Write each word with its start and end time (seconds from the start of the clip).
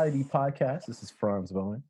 Society 0.00 0.24
podcast. 0.24 0.86
This 0.86 1.02
is 1.02 1.10
Franz 1.10 1.52
Bowen. 1.52 1.82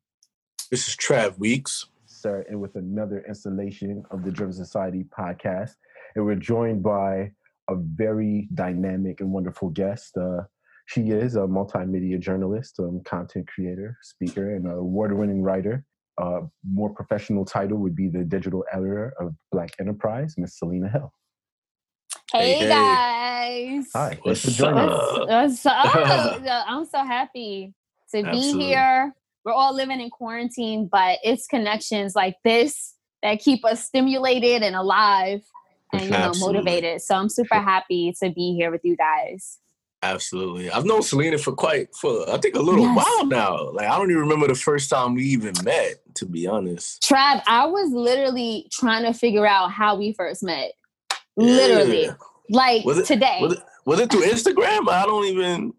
This 0.69 0.85
is 0.89 0.97
Trav 0.97 1.39
Weeks. 1.39 1.85
Sir, 2.05 2.45
and 2.49 2.59
with 2.59 2.75
another 2.75 3.23
installation 3.25 4.03
of 4.11 4.25
the 4.25 4.31
Driven 4.31 4.51
Society 4.51 5.05
podcast. 5.17 5.75
And 6.17 6.25
we're 6.25 6.35
joined 6.35 6.83
by 6.83 7.31
a 7.69 7.75
very 7.77 8.49
dynamic 8.53 9.21
and 9.21 9.31
wonderful 9.31 9.69
guest. 9.69 10.17
Uh, 10.17 10.41
she 10.87 11.11
is 11.11 11.37
a 11.37 11.47
multimedia 11.47 12.19
journalist, 12.19 12.81
um, 12.81 13.01
content 13.05 13.47
creator, 13.47 13.97
speaker, 14.01 14.55
and 14.55 14.69
award 14.69 15.17
winning 15.17 15.41
writer. 15.41 15.85
Uh, 16.21 16.41
more 16.69 16.89
professional 16.89 17.45
title 17.45 17.77
would 17.77 17.95
be 17.95 18.09
the 18.09 18.25
digital 18.25 18.65
editor 18.73 19.13
of 19.21 19.33
Black 19.53 19.71
Enterprise, 19.79 20.35
Miss 20.37 20.59
Selena 20.59 20.89
Hill. 20.89 21.13
Hey, 22.33 22.55
hey 22.55 22.67
guys. 22.67 23.85
Hi. 23.95 24.19
What's 24.23 24.43
for 24.43 24.51
joining 24.51 24.89
us. 24.89 25.17
What's 25.17 25.65
up? 25.65 25.85
I'm 26.67 26.83
so 26.83 27.05
happy 27.05 27.73
to 28.11 28.19
Absolutely. 28.19 28.59
be 28.59 28.65
here. 28.65 29.13
We're 29.43 29.53
all 29.53 29.75
living 29.75 29.99
in 29.99 30.09
quarantine, 30.09 30.87
but 30.91 31.19
it's 31.23 31.47
connections 31.47 32.15
like 32.15 32.35
this 32.43 32.95
that 33.23 33.39
keep 33.39 33.65
us 33.65 33.83
stimulated 33.83 34.61
and 34.61 34.75
alive 34.75 35.41
and 35.93 36.03
you 36.03 36.09
know 36.09 36.17
Absolutely. 36.17 36.53
motivated. 36.53 37.01
So 37.01 37.15
I'm 37.15 37.29
super 37.29 37.59
happy 37.59 38.13
to 38.21 38.29
be 38.29 38.53
here 38.55 38.71
with 38.71 38.81
you 38.83 38.95
guys. 38.95 39.57
Absolutely. 40.03 40.71
I've 40.71 40.85
known 40.85 41.03
Selena 41.03 41.37
for 41.37 41.51
quite 41.51 41.93
for 41.95 42.27
I 42.29 42.37
think 42.37 42.55
a 42.55 42.59
little 42.59 42.85
yes. 42.85 42.97
while 42.97 43.25
now. 43.27 43.69
Like 43.71 43.87
I 43.87 43.97
don't 43.97 44.09
even 44.09 44.23
remember 44.23 44.47
the 44.47 44.55
first 44.55 44.89
time 44.89 45.13
we 45.13 45.23
even 45.25 45.53
met, 45.63 46.01
to 46.15 46.25
be 46.25 46.47
honest. 46.47 47.03
Trav, 47.03 47.43
I 47.45 47.67
was 47.67 47.91
literally 47.91 48.67
trying 48.71 49.03
to 49.03 49.13
figure 49.13 49.45
out 49.45 49.71
how 49.71 49.95
we 49.95 50.13
first 50.13 50.43
met. 50.43 50.71
Literally. 51.37 52.09
Like 52.49 52.83
was 52.83 52.97
it, 52.97 53.05
today. 53.05 53.39
Was 53.41 53.53
it, 53.53 53.59
was 53.85 53.99
it 53.99 54.11
through 54.11 54.23
Instagram? 54.23 54.89
I 54.89 55.05
don't 55.05 55.25
even 55.25 55.73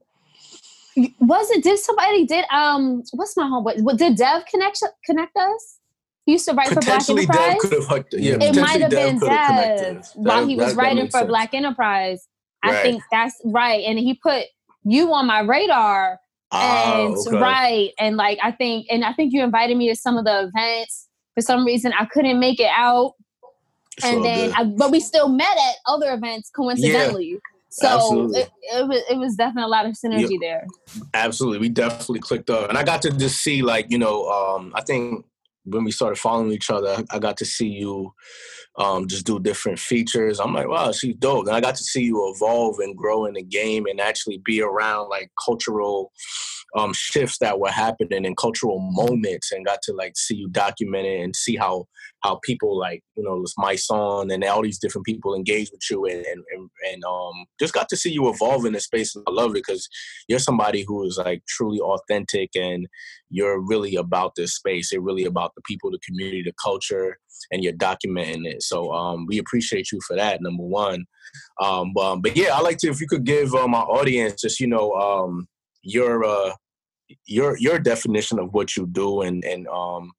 was 1.21 1.51
it 1.51 1.62
did 1.62 1.79
somebody 1.79 2.27
did 2.27 2.45
um 2.53 3.03
what's 3.12 3.37
my 3.37 3.45
homeboy 3.45 3.81
what 3.83 3.97
did 3.97 4.17
Dev 4.17 4.45
connect 4.47 4.83
connect 5.07 5.37
us? 5.37 5.79
He 6.25 6.33
used 6.33 6.47
to 6.48 6.55
write 6.55 6.69
for 6.69 6.81
Black 6.81 7.09
Enterprise. 7.09 7.57
Dev 7.62 8.05
yeah, 8.12 8.37
it 8.41 8.55
might 8.55 8.81
have 8.81 8.91
been 8.91 9.19
Dev 9.19 10.07
while 10.15 10.47
he 10.47 10.55
was 10.55 10.75
writing 10.75 11.07
for 11.07 11.19
sense. 11.19 11.29
Black 11.29 11.53
Enterprise. 11.53 12.29
Right. 12.65 12.75
I 12.75 12.83
think 12.83 13.03
that's 13.11 13.41
right. 13.45 13.85
And 13.85 13.98
he 13.98 14.15
put 14.15 14.45
you 14.85 15.13
on 15.13 15.27
my 15.27 15.41
radar. 15.41 16.20
Oh, 16.53 17.07
and 17.07 17.17
okay. 17.17 17.37
right. 17.37 17.91
And 17.98 18.17
like 18.17 18.39
I 18.43 18.53
think 18.53 18.87
and 18.91 19.05
I 19.05 19.13
think 19.15 19.33
you 19.33 19.43
invited 19.43 19.77
me 19.77 19.89
to 19.89 19.97
some 19.97 20.17
of 20.17 20.25
the 20.25 20.51
events. 20.55 21.09
For 21.35 21.41
some 21.41 21.65
reason 21.65 21.93
I 21.98 22.05
couldn't 22.05 22.39
make 22.39 22.61
it 22.61 22.70
out. 22.77 23.15
It's 23.97 24.07
and 24.07 24.25
then 24.25 24.53
I, 24.55 24.65
but 24.65 24.91
we 24.91 25.01
still 25.01 25.29
met 25.29 25.57
at 25.57 25.75
other 25.87 26.13
events 26.13 26.51
coincidentally. 26.51 27.31
Yeah. 27.33 27.52
So 27.75 28.31
it, 28.34 28.51
it, 28.75 28.87
was 28.87 29.03
it 29.09 29.17
was 29.17 29.34
definitely 29.34 29.62
a 29.62 29.69
lot 29.69 29.87
of 29.87 29.92
synergy 29.92 30.37
there. 30.39 30.67
Absolutely. 31.15 31.59
We 31.59 31.69
definitely 31.70 32.20
clicked 32.20 32.51
up. 32.51 32.69
And 32.69 32.77
I 32.77 32.84
got 32.84 33.01
to 33.03 33.11
just 33.11 33.42
see 33.42 33.62
like, 33.62 33.91
you 33.91 33.97
know, 33.97 34.29
um, 34.29 34.73
I 34.75 34.83
think 34.83 35.25
when 35.64 35.84
we 35.84 35.91
started 35.91 36.19
following 36.19 36.53
each 36.53 36.69
other, 36.69 37.03
I 37.11 37.19
got 37.19 37.39
to 37.39 37.47
see 37.47 37.69
you 37.69 38.12
um, 38.77 39.09
just 39.09 39.25
do 39.25 39.41
different 39.41 39.79
features. 39.79 40.39
I'm 40.39 40.53
like, 40.53 40.69
wow, 40.69 40.92
she's 40.92 41.14
dope. 41.17 41.47
And 41.47 41.56
I 41.56 41.62
got 41.62 41.77
to 41.77 41.84
see 41.84 42.03
you 42.03 42.31
evolve 42.34 42.79
and 42.79 42.97
grow 42.97 43.24
in 43.24 43.35
the 43.35 43.42
game 43.42 43.86
and 43.86 44.01
actually 44.01 44.42
be 44.45 44.61
around 44.61 45.08
like 45.08 45.30
cultural 45.42 46.13
um, 46.77 46.93
shifts 46.95 47.39
that 47.39 47.59
were 47.59 47.71
happening 47.71 48.25
and 48.25 48.37
cultural 48.37 48.79
moments 48.81 49.53
and 49.53 49.67
got 49.67 49.81
to 49.83 49.93
like 49.93 50.17
see 50.17 50.37
you 50.37 50.49
document 50.49 51.07
it 51.07 51.21
and 51.21 51.37
see 51.37 51.57
how 51.57 51.87
how 52.23 52.39
people 52.45 52.79
like 52.79 53.03
you 53.17 53.23
know 53.23 53.41
this 53.43 53.55
my 53.59 53.75
son 53.75 54.31
and 54.31 54.45
all 54.45 54.63
these 54.63 54.79
different 54.79 55.05
people 55.05 55.35
engage 55.35 55.71
with 55.71 55.83
you 55.91 56.05
and 56.07 56.25
and, 56.25 56.71
and, 56.91 57.05
um 57.05 57.45
just 57.61 57.75
got 57.75 57.89
to 57.89 57.97
see 57.97 58.11
you 58.11 58.29
evolve 58.29 58.65
in 58.65 58.73
this 58.73 58.85
space 58.85 59.15
and 59.15 59.25
I 59.29 59.33
love 59.33 59.51
it 59.51 59.55
because 59.55 59.89
you're 60.29 60.39
somebody 60.39 60.85
who 60.87 61.05
is 61.05 61.19
like 61.23 61.43
truly 61.47 61.81
authentic 61.81 62.51
and 62.55 62.87
you're 63.31 63.61
really 63.61 63.97
about 63.97 64.35
this 64.37 64.55
space. 64.55 64.93
You're 64.93 65.01
really 65.01 65.25
about 65.25 65.53
the 65.55 65.63
people, 65.63 65.91
the 65.91 65.99
community, 66.07 66.43
the 66.43 66.53
culture, 66.63 67.19
and 67.51 67.65
you're 67.65 67.73
documenting 67.73 68.47
it. 68.47 68.63
So 68.63 68.93
um, 68.93 69.27
we 69.27 69.39
appreciate 69.39 69.91
you 69.91 70.01
for 70.07 70.17
that. 70.17 70.43
Number 70.43 70.63
one, 70.63 71.07
um, 71.61 71.93
but, 71.95 72.13
um, 72.13 72.21
but 72.21 72.37
yeah, 72.37 72.51
I 72.55 72.61
like 72.61 72.79
to 72.79 72.89
if 72.89 73.01
you 73.01 73.07
could 73.09 73.25
give 73.25 73.55
uh, 73.55 73.67
my 73.67 73.81
audience 73.81 74.41
just 74.41 74.61
you 74.61 74.67
know 74.67 74.93
um, 74.93 75.49
your 75.83 76.25
uh, 76.25 76.53
your 77.27 77.56
your 77.58 77.78
definition 77.78 78.39
of 78.39 78.52
what 78.52 78.77
you 78.77 78.86
do 78.86 79.23
and 79.23 79.45
and 79.45 79.67
um, 79.68 80.12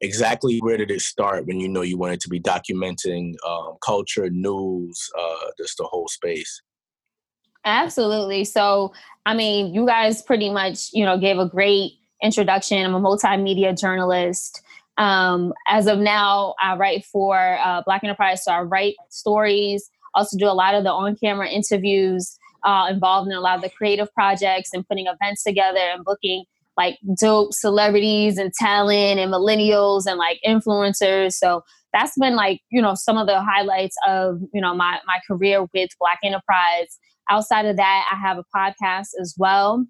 exactly 0.00 0.58
where 0.58 0.76
did 0.76 0.90
it 0.90 1.00
start 1.00 1.46
when 1.46 1.60
you 1.60 1.68
know 1.68 1.82
you 1.82 1.98
wanted 1.98 2.20
to 2.20 2.28
be 2.28 2.40
documenting 2.40 3.34
um, 3.46 3.76
culture, 3.84 4.30
news, 4.30 5.10
uh, 5.18 5.50
just 5.58 5.76
the 5.78 5.84
whole 5.84 6.08
space. 6.08 6.62
Absolutely. 7.64 8.44
So, 8.44 8.92
I 9.26 9.34
mean, 9.34 9.74
you 9.74 9.84
guys 9.84 10.22
pretty 10.22 10.48
much, 10.48 10.90
you 10.92 11.04
know, 11.04 11.18
gave 11.18 11.38
a 11.38 11.48
great 11.48 11.92
introduction. 12.22 12.84
I'm 12.84 12.94
a 12.94 13.00
multimedia 13.00 13.78
journalist. 13.78 14.62
Um, 14.96 15.52
as 15.68 15.86
of 15.86 15.98
now, 15.98 16.54
I 16.62 16.76
write 16.76 17.04
for 17.04 17.58
uh, 17.62 17.82
Black 17.84 18.02
Enterprise, 18.02 18.44
so 18.44 18.52
I 18.52 18.62
write 18.62 18.94
stories. 19.10 19.90
Also, 20.14 20.38
do 20.38 20.46
a 20.46 20.54
lot 20.54 20.74
of 20.74 20.84
the 20.84 20.90
on-camera 20.90 21.48
interviews. 21.48 22.37
Uh, 22.64 22.88
involved 22.90 23.30
in 23.30 23.36
a 23.36 23.40
lot 23.40 23.56
of 23.56 23.62
the 23.62 23.70
creative 23.70 24.12
projects 24.14 24.70
and 24.72 24.86
putting 24.88 25.06
events 25.06 25.44
together 25.44 25.78
and 25.78 26.04
booking 26.04 26.44
like 26.76 26.98
dope 27.20 27.52
celebrities 27.52 28.38
and 28.38 28.52
talent 28.52 29.18
and 29.18 29.32
millennials 29.32 30.06
and 30.06 30.18
like 30.18 30.40
influencers. 30.46 31.32
So 31.32 31.62
that's 31.92 32.18
been 32.18 32.36
like 32.36 32.60
you 32.70 32.82
know 32.82 32.94
some 32.94 33.16
of 33.16 33.26
the 33.26 33.40
highlights 33.40 33.96
of 34.06 34.40
you 34.52 34.60
know 34.60 34.74
my 34.74 34.98
my 35.06 35.20
career 35.26 35.66
with 35.72 35.90
Black 35.98 36.18
Enterprise. 36.24 36.98
Outside 37.30 37.66
of 37.66 37.76
that, 37.76 38.08
I 38.10 38.16
have 38.16 38.38
a 38.38 38.44
podcast 38.56 39.08
as 39.20 39.34
well. 39.36 39.86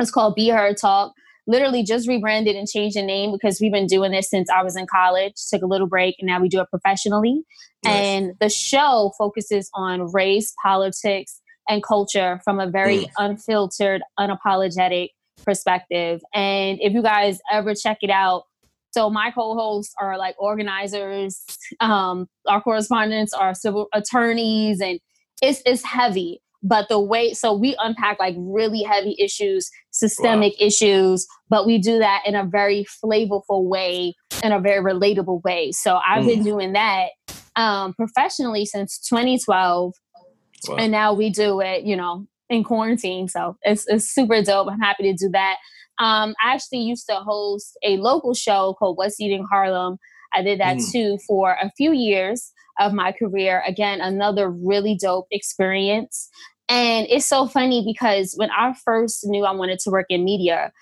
It's 0.00 0.10
called 0.10 0.34
Be 0.34 0.48
Heard 0.48 0.76
Talk 0.76 1.12
literally 1.46 1.82
just 1.82 2.08
rebranded 2.08 2.56
and 2.56 2.68
changed 2.68 2.96
the 2.96 3.02
name 3.02 3.32
because 3.32 3.60
we've 3.60 3.72
been 3.72 3.86
doing 3.86 4.12
this 4.12 4.30
since 4.30 4.48
I 4.48 4.62
was 4.62 4.76
in 4.76 4.86
college, 4.86 5.34
took 5.50 5.62
a 5.62 5.66
little 5.66 5.86
break, 5.86 6.16
and 6.18 6.26
now 6.26 6.40
we 6.40 6.48
do 6.48 6.60
it 6.60 6.68
professionally. 6.70 7.42
Nice. 7.84 7.94
And 7.94 8.32
the 8.40 8.48
show 8.48 9.12
focuses 9.18 9.68
on 9.74 10.12
race, 10.12 10.54
politics, 10.62 11.40
and 11.68 11.82
culture 11.82 12.40
from 12.44 12.60
a 12.60 12.66
very 12.66 13.00
mm. 13.00 13.10
unfiltered, 13.18 14.02
unapologetic 14.18 15.10
perspective. 15.44 16.20
And 16.34 16.78
if 16.80 16.92
you 16.92 17.02
guys 17.02 17.38
ever 17.50 17.74
check 17.74 17.98
it 18.02 18.10
out, 18.10 18.44
so 18.90 19.08
my 19.08 19.30
co-hosts 19.30 19.94
are 20.00 20.18
like 20.18 20.34
organizers, 20.38 21.42
um, 21.80 22.26
our 22.46 22.60
correspondents 22.60 23.32
are 23.32 23.54
civil 23.54 23.88
attorneys, 23.94 24.80
and 24.80 25.00
it's 25.40 25.62
it's 25.64 25.84
heavy 25.84 26.40
but 26.62 26.88
the 26.88 27.00
way 27.00 27.34
so 27.34 27.52
we 27.52 27.76
unpack 27.80 28.18
like 28.20 28.34
really 28.38 28.82
heavy 28.82 29.16
issues 29.18 29.68
systemic 29.90 30.54
wow. 30.60 30.66
issues 30.66 31.26
but 31.50 31.66
we 31.66 31.78
do 31.78 31.98
that 31.98 32.22
in 32.24 32.34
a 32.34 32.44
very 32.44 32.86
flavorful 33.04 33.64
way 33.64 34.14
in 34.44 34.52
a 34.52 34.60
very 34.60 34.82
relatable 34.82 35.42
way 35.42 35.72
so 35.72 35.98
i've 36.06 36.24
mm. 36.24 36.28
been 36.28 36.44
doing 36.44 36.72
that 36.72 37.08
um, 37.54 37.92
professionally 37.94 38.64
since 38.64 38.98
2012 39.00 39.92
wow. 40.68 40.76
and 40.76 40.92
now 40.92 41.12
we 41.12 41.30
do 41.30 41.60
it 41.60 41.84
you 41.84 41.96
know 41.96 42.26
in 42.50 42.62
quarantine 42.64 43.28
so 43.28 43.56
it's, 43.62 43.86
it's 43.88 44.08
super 44.08 44.42
dope 44.42 44.68
i'm 44.70 44.80
happy 44.80 45.02
to 45.04 45.14
do 45.14 45.30
that 45.30 45.56
um, 45.98 46.34
i 46.42 46.54
actually 46.54 46.80
used 46.80 47.06
to 47.08 47.16
host 47.16 47.76
a 47.82 47.96
local 47.98 48.34
show 48.34 48.74
called 48.78 48.96
what's 48.96 49.20
eating 49.20 49.46
harlem 49.50 49.96
i 50.34 50.42
did 50.42 50.60
that 50.60 50.76
mm. 50.76 50.92
too 50.92 51.18
for 51.26 51.56
a 51.60 51.70
few 51.76 51.92
years 51.92 52.52
of 52.80 52.92
my 52.92 53.12
career. 53.12 53.62
Again, 53.66 54.00
another 54.00 54.50
really 54.50 54.96
dope 55.00 55.26
experience. 55.30 56.28
And 56.68 57.06
it's 57.10 57.26
so 57.26 57.46
funny 57.46 57.84
because 57.84 58.34
when 58.36 58.50
I 58.50 58.74
first 58.84 59.26
knew 59.26 59.44
I 59.44 59.52
wanted 59.52 59.78
to 59.80 59.90
work 59.90 60.06
in 60.08 60.24
media, 60.24 60.72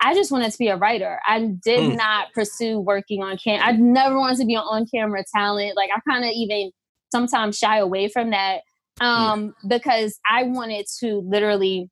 I 0.00 0.14
just 0.14 0.32
wanted 0.32 0.50
to 0.50 0.58
be 0.58 0.68
a 0.68 0.76
writer. 0.76 1.20
I 1.26 1.40
did 1.40 1.92
mm. 1.92 1.96
not 1.96 2.32
pursue 2.32 2.80
working 2.80 3.22
on 3.22 3.36
camera. 3.36 3.66
I 3.66 3.72
never 3.72 4.18
wanted 4.18 4.38
to 4.38 4.46
be 4.46 4.56
on 4.56 4.64
on 4.64 4.86
camera 4.86 5.24
talent. 5.34 5.76
Like 5.76 5.90
I 5.94 6.00
kind 6.10 6.24
of 6.24 6.30
even 6.30 6.70
sometimes 7.12 7.58
shy 7.58 7.78
away 7.78 8.08
from 8.08 8.30
that. 8.30 8.60
Um, 9.00 9.48
mm. 9.48 9.52
because 9.68 10.18
I 10.30 10.44
wanted 10.44 10.86
to 11.00 11.22
literally 11.26 11.90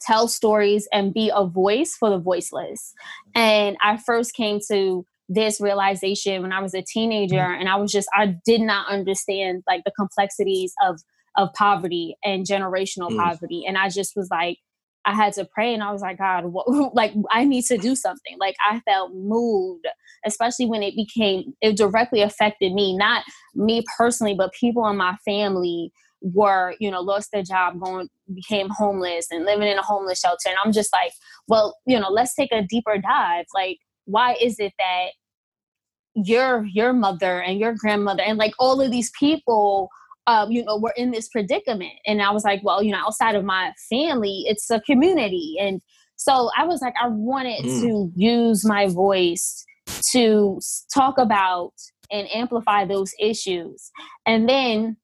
tell 0.00 0.28
stories 0.28 0.88
and 0.92 1.14
be 1.14 1.30
a 1.34 1.46
voice 1.46 1.96
for 1.98 2.10
the 2.10 2.18
voiceless. 2.18 2.92
And 3.34 3.76
I 3.82 3.96
first 3.96 4.34
came 4.34 4.60
to 4.68 5.06
this 5.28 5.60
realization 5.60 6.42
when 6.42 6.52
I 6.52 6.60
was 6.60 6.74
a 6.74 6.82
teenager 6.82 7.36
mm. 7.36 7.60
and 7.60 7.68
I 7.68 7.76
was 7.76 7.90
just 7.90 8.08
I 8.14 8.36
did 8.44 8.60
not 8.60 8.88
understand 8.88 9.62
like 9.66 9.82
the 9.84 9.92
complexities 9.96 10.74
of 10.82 11.00
of 11.36 11.52
poverty 11.54 12.16
and 12.24 12.46
generational 12.46 13.10
mm. 13.10 13.16
poverty. 13.16 13.64
And 13.66 13.76
I 13.76 13.88
just 13.88 14.14
was 14.14 14.28
like, 14.30 14.58
I 15.04 15.14
had 15.14 15.32
to 15.34 15.44
pray 15.44 15.74
and 15.74 15.82
I 15.82 15.92
was 15.92 16.00
like, 16.00 16.18
God, 16.18 16.46
what, 16.46 16.66
like 16.94 17.12
I 17.30 17.44
need 17.44 17.64
to 17.66 17.78
do 17.78 17.94
something. 17.96 18.36
Like 18.38 18.56
I 18.68 18.80
felt 18.80 19.12
moved, 19.14 19.86
especially 20.24 20.66
when 20.66 20.82
it 20.82 20.94
became, 20.96 21.54
it 21.60 21.76
directly 21.76 22.22
affected 22.22 22.72
me, 22.72 22.96
not 22.96 23.24
me 23.54 23.84
personally, 23.98 24.34
but 24.34 24.52
people 24.52 24.86
in 24.88 24.96
my 24.96 25.16
family 25.24 25.92
were, 26.32 26.74
you 26.80 26.90
know, 26.90 27.00
lost 27.00 27.30
their 27.32 27.42
job, 27.42 27.78
going, 27.78 28.08
became 28.34 28.68
homeless 28.70 29.26
and 29.30 29.44
living 29.44 29.68
in 29.68 29.78
a 29.78 29.82
homeless 29.82 30.20
shelter. 30.20 30.48
And 30.48 30.56
I'm 30.64 30.72
just 30.72 30.90
like, 30.92 31.12
well, 31.48 31.76
you 31.86 32.00
know, 32.00 32.08
let's 32.08 32.34
take 32.34 32.50
a 32.52 32.62
deeper 32.62 32.96
dive. 32.98 33.44
Like, 33.54 33.78
why 34.06 34.36
is 34.40 34.58
it 34.58 34.72
that 34.78 35.08
your 36.14 36.64
your 36.66 36.92
mother 36.92 37.42
and 37.42 37.58
your 37.58 37.74
grandmother 37.74 38.22
and 38.22 38.38
like 38.38 38.54
all 38.58 38.80
of 38.80 38.90
these 38.90 39.10
people 39.18 39.90
um, 40.26 40.50
you 40.50 40.64
know, 40.64 40.78
we're 40.78 40.92
in 40.96 41.10
this 41.10 41.28
predicament. 41.28 41.92
And 42.06 42.22
I 42.22 42.30
was 42.30 42.44
like, 42.44 42.62
well, 42.64 42.82
you 42.82 42.92
know, 42.92 42.98
outside 42.98 43.34
of 43.34 43.44
my 43.44 43.72
family, 43.90 44.44
it's 44.46 44.70
a 44.70 44.80
community. 44.80 45.56
And 45.60 45.82
So 46.16 46.50
I 46.56 46.64
was 46.64 46.80
like, 46.80 46.94
I 47.02 47.08
wanted 47.08 47.64
mm. 47.64 47.80
to 47.82 48.12
use 48.16 48.64
my 48.64 48.88
voice 48.88 49.64
to 50.12 50.60
talk 50.94 51.18
about 51.18 51.72
and 52.10 52.26
amplify 52.34 52.86
those 52.86 53.12
issues. 53.20 53.90
And 54.24 54.48
then 54.48 54.96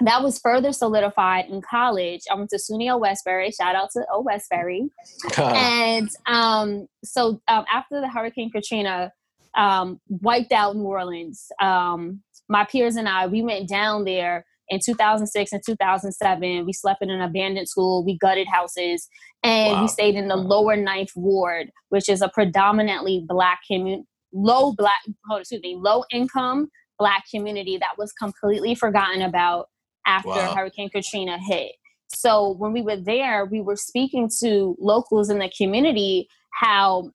that 0.00 0.22
was 0.22 0.38
further 0.38 0.72
solidified 0.72 1.46
in 1.46 1.60
college. 1.60 2.20
I 2.30 2.34
went 2.34 2.50
to 2.50 2.58
SUNY 2.58 2.92
Old 2.92 3.02
Westbury. 3.02 3.50
Shout 3.50 3.74
out 3.74 3.90
to 3.92 4.04
Old 4.12 4.26
Westbury. 4.26 4.88
and 5.36 6.08
um, 6.26 6.86
so 7.04 7.40
um, 7.48 7.64
after 7.72 8.00
the 8.00 8.08
Hurricane 8.08 8.50
Katrina 8.50 9.12
um, 9.56 10.00
wiped 10.08 10.52
out 10.52 10.76
New 10.76 10.84
Orleans, 10.84 11.48
um, 11.60 12.22
my 12.48 12.64
peers 12.64 12.96
and 12.96 13.08
I, 13.08 13.26
we 13.26 13.42
went 13.42 13.68
down 13.68 14.04
there 14.04 14.46
in 14.68 14.80
2006 14.84 15.52
and 15.52 15.62
2007. 15.64 16.64
We 16.64 16.72
slept 16.72 17.02
in 17.02 17.10
an 17.10 17.20
abandoned 17.20 17.68
school. 17.68 18.04
We 18.04 18.16
gutted 18.18 18.46
houses, 18.46 19.08
and 19.42 19.72
wow. 19.72 19.82
we 19.82 19.88
stayed 19.88 20.14
in 20.14 20.28
the 20.28 20.36
lower 20.36 20.76
ninth 20.76 21.10
ward, 21.16 21.70
which 21.88 22.08
is 22.08 22.22
a 22.22 22.28
predominantly 22.28 23.24
black 23.26 23.60
community, 23.66 24.06
low 24.32 24.72
black, 24.72 25.00
oh, 25.30 25.36
excuse 25.36 25.62
me, 25.62 25.76
low 25.76 26.04
income 26.12 26.68
black 26.98 27.24
community 27.30 27.78
that 27.78 27.96
was 27.96 28.12
completely 28.12 28.74
forgotten 28.74 29.22
about 29.22 29.68
after 30.08 30.30
wow. 30.30 30.54
Hurricane 30.54 30.88
Katrina 30.88 31.38
hit. 31.38 31.72
So 32.08 32.52
when 32.52 32.72
we 32.72 32.82
were 32.82 32.96
there, 32.96 33.44
we 33.44 33.60
were 33.60 33.76
speaking 33.76 34.30
to 34.40 34.74
locals 34.80 35.30
in 35.30 35.38
the 35.38 35.52
community 35.56 36.28
how 36.54 37.12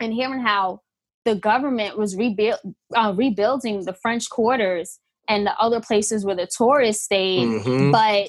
and 0.00 0.12
hearing 0.12 0.40
how 0.40 0.80
the 1.24 1.36
government 1.36 1.96
was 1.96 2.16
rebuild, 2.16 2.58
uh, 2.94 3.14
rebuilding 3.16 3.84
the 3.84 3.94
French 3.94 4.28
quarters 4.28 4.98
and 5.28 5.46
the 5.46 5.56
other 5.58 5.80
places 5.80 6.24
where 6.24 6.36
the 6.36 6.46
tourists 6.46 7.04
stayed, 7.04 7.46
mm-hmm. 7.46 7.90
but 7.90 8.28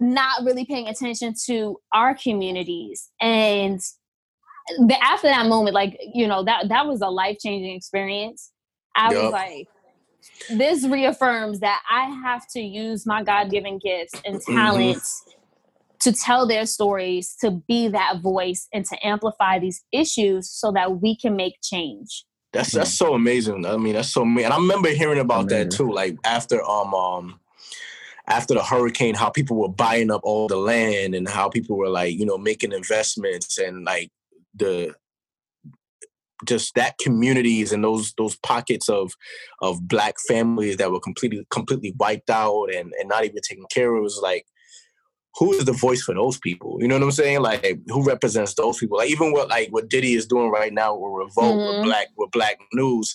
not 0.00 0.44
really 0.44 0.64
paying 0.64 0.88
attention 0.88 1.34
to 1.46 1.78
our 1.92 2.14
communities. 2.14 3.10
And 3.20 3.80
the, 4.78 4.96
after 5.02 5.28
that 5.28 5.46
moment, 5.46 5.74
like 5.74 5.98
you 6.14 6.26
know, 6.26 6.42
that 6.44 6.68
that 6.68 6.86
was 6.86 7.00
a 7.00 7.08
life 7.08 7.38
changing 7.38 7.74
experience. 7.74 8.50
I 8.96 9.12
yep. 9.12 9.22
was 9.22 9.32
like, 9.32 9.68
this 10.50 10.86
reaffirms 10.86 11.60
that 11.60 11.82
I 11.90 12.04
have 12.22 12.46
to 12.52 12.60
use 12.60 13.06
my 13.06 13.22
God 13.22 13.50
given 13.50 13.78
gifts 13.78 14.20
and 14.24 14.36
mm-hmm. 14.36 14.54
talents 14.54 15.22
mm-hmm. 15.26 16.10
to 16.10 16.12
tell 16.12 16.46
their 16.46 16.66
stories, 16.66 17.36
to 17.40 17.62
be 17.68 17.88
that 17.88 18.20
voice, 18.20 18.68
and 18.72 18.84
to 18.86 19.06
amplify 19.06 19.58
these 19.58 19.84
issues 19.92 20.50
so 20.50 20.72
that 20.72 21.00
we 21.00 21.16
can 21.16 21.36
make 21.36 21.56
change. 21.62 22.24
That's 22.52 22.72
that's 22.72 22.94
so 22.94 23.14
amazing. 23.14 23.66
I 23.66 23.76
mean, 23.76 23.94
that's 23.94 24.08
so 24.08 24.22
amazing. 24.22 24.46
And 24.46 24.54
I 24.54 24.56
remember 24.56 24.88
hearing 24.88 25.18
about 25.18 25.44
amazing. 25.44 25.68
that 25.68 25.76
too. 25.76 25.92
Like 25.92 26.16
after 26.24 26.62
um 26.64 26.94
um 26.94 27.40
after 28.26 28.54
the 28.54 28.62
hurricane, 28.62 29.14
how 29.14 29.30
people 29.30 29.56
were 29.56 29.68
buying 29.68 30.10
up 30.10 30.20
all 30.22 30.48
the 30.48 30.56
land 30.56 31.14
and 31.14 31.28
how 31.28 31.48
people 31.48 31.76
were 31.76 31.88
like, 31.88 32.18
you 32.18 32.26
know, 32.26 32.38
making 32.38 32.72
investments 32.72 33.58
and 33.58 33.84
like 33.84 34.10
the 34.54 34.94
just 36.46 36.74
that 36.74 36.98
communities 36.98 37.72
and 37.72 37.82
those 37.82 38.12
those 38.16 38.36
pockets 38.36 38.88
of 38.88 39.12
of 39.60 39.86
black 39.88 40.14
families 40.26 40.76
that 40.76 40.90
were 40.90 41.00
completely 41.00 41.46
completely 41.50 41.94
wiped 41.98 42.30
out 42.30 42.66
and 42.74 42.92
and 42.98 43.08
not 43.08 43.24
even 43.24 43.40
taken 43.42 43.64
care 43.70 43.94
of 43.94 44.02
was 44.02 44.20
like 44.22 44.44
who 45.38 45.52
is 45.52 45.64
the 45.66 45.72
voice 45.72 46.02
for 46.02 46.14
those 46.14 46.36
people? 46.38 46.78
You 46.80 46.88
know 46.88 46.96
what 46.96 47.04
i'm 47.04 47.12
saying? 47.12 47.40
Like 47.40 47.64
who 47.88 48.02
represents 48.04 48.54
those 48.54 48.78
people? 48.78 48.98
Like 48.98 49.10
even 49.10 49.32
what 49.32 49.48
like 49.48 49.68
what 49.70 49.88
diddy 49.88 50.14
is 50.14 50.26
doing 50.26 50.50
right 50.50 50.72
now 50.72 50.96
with 50.96 51.26
revolt 51.26 51.56
mm-hmm. 51.56 51.78
with 51.78 51.84
black 51.84 52.06
with 52.16 52.30
black 52.30 52.58
news. 52.72 53.14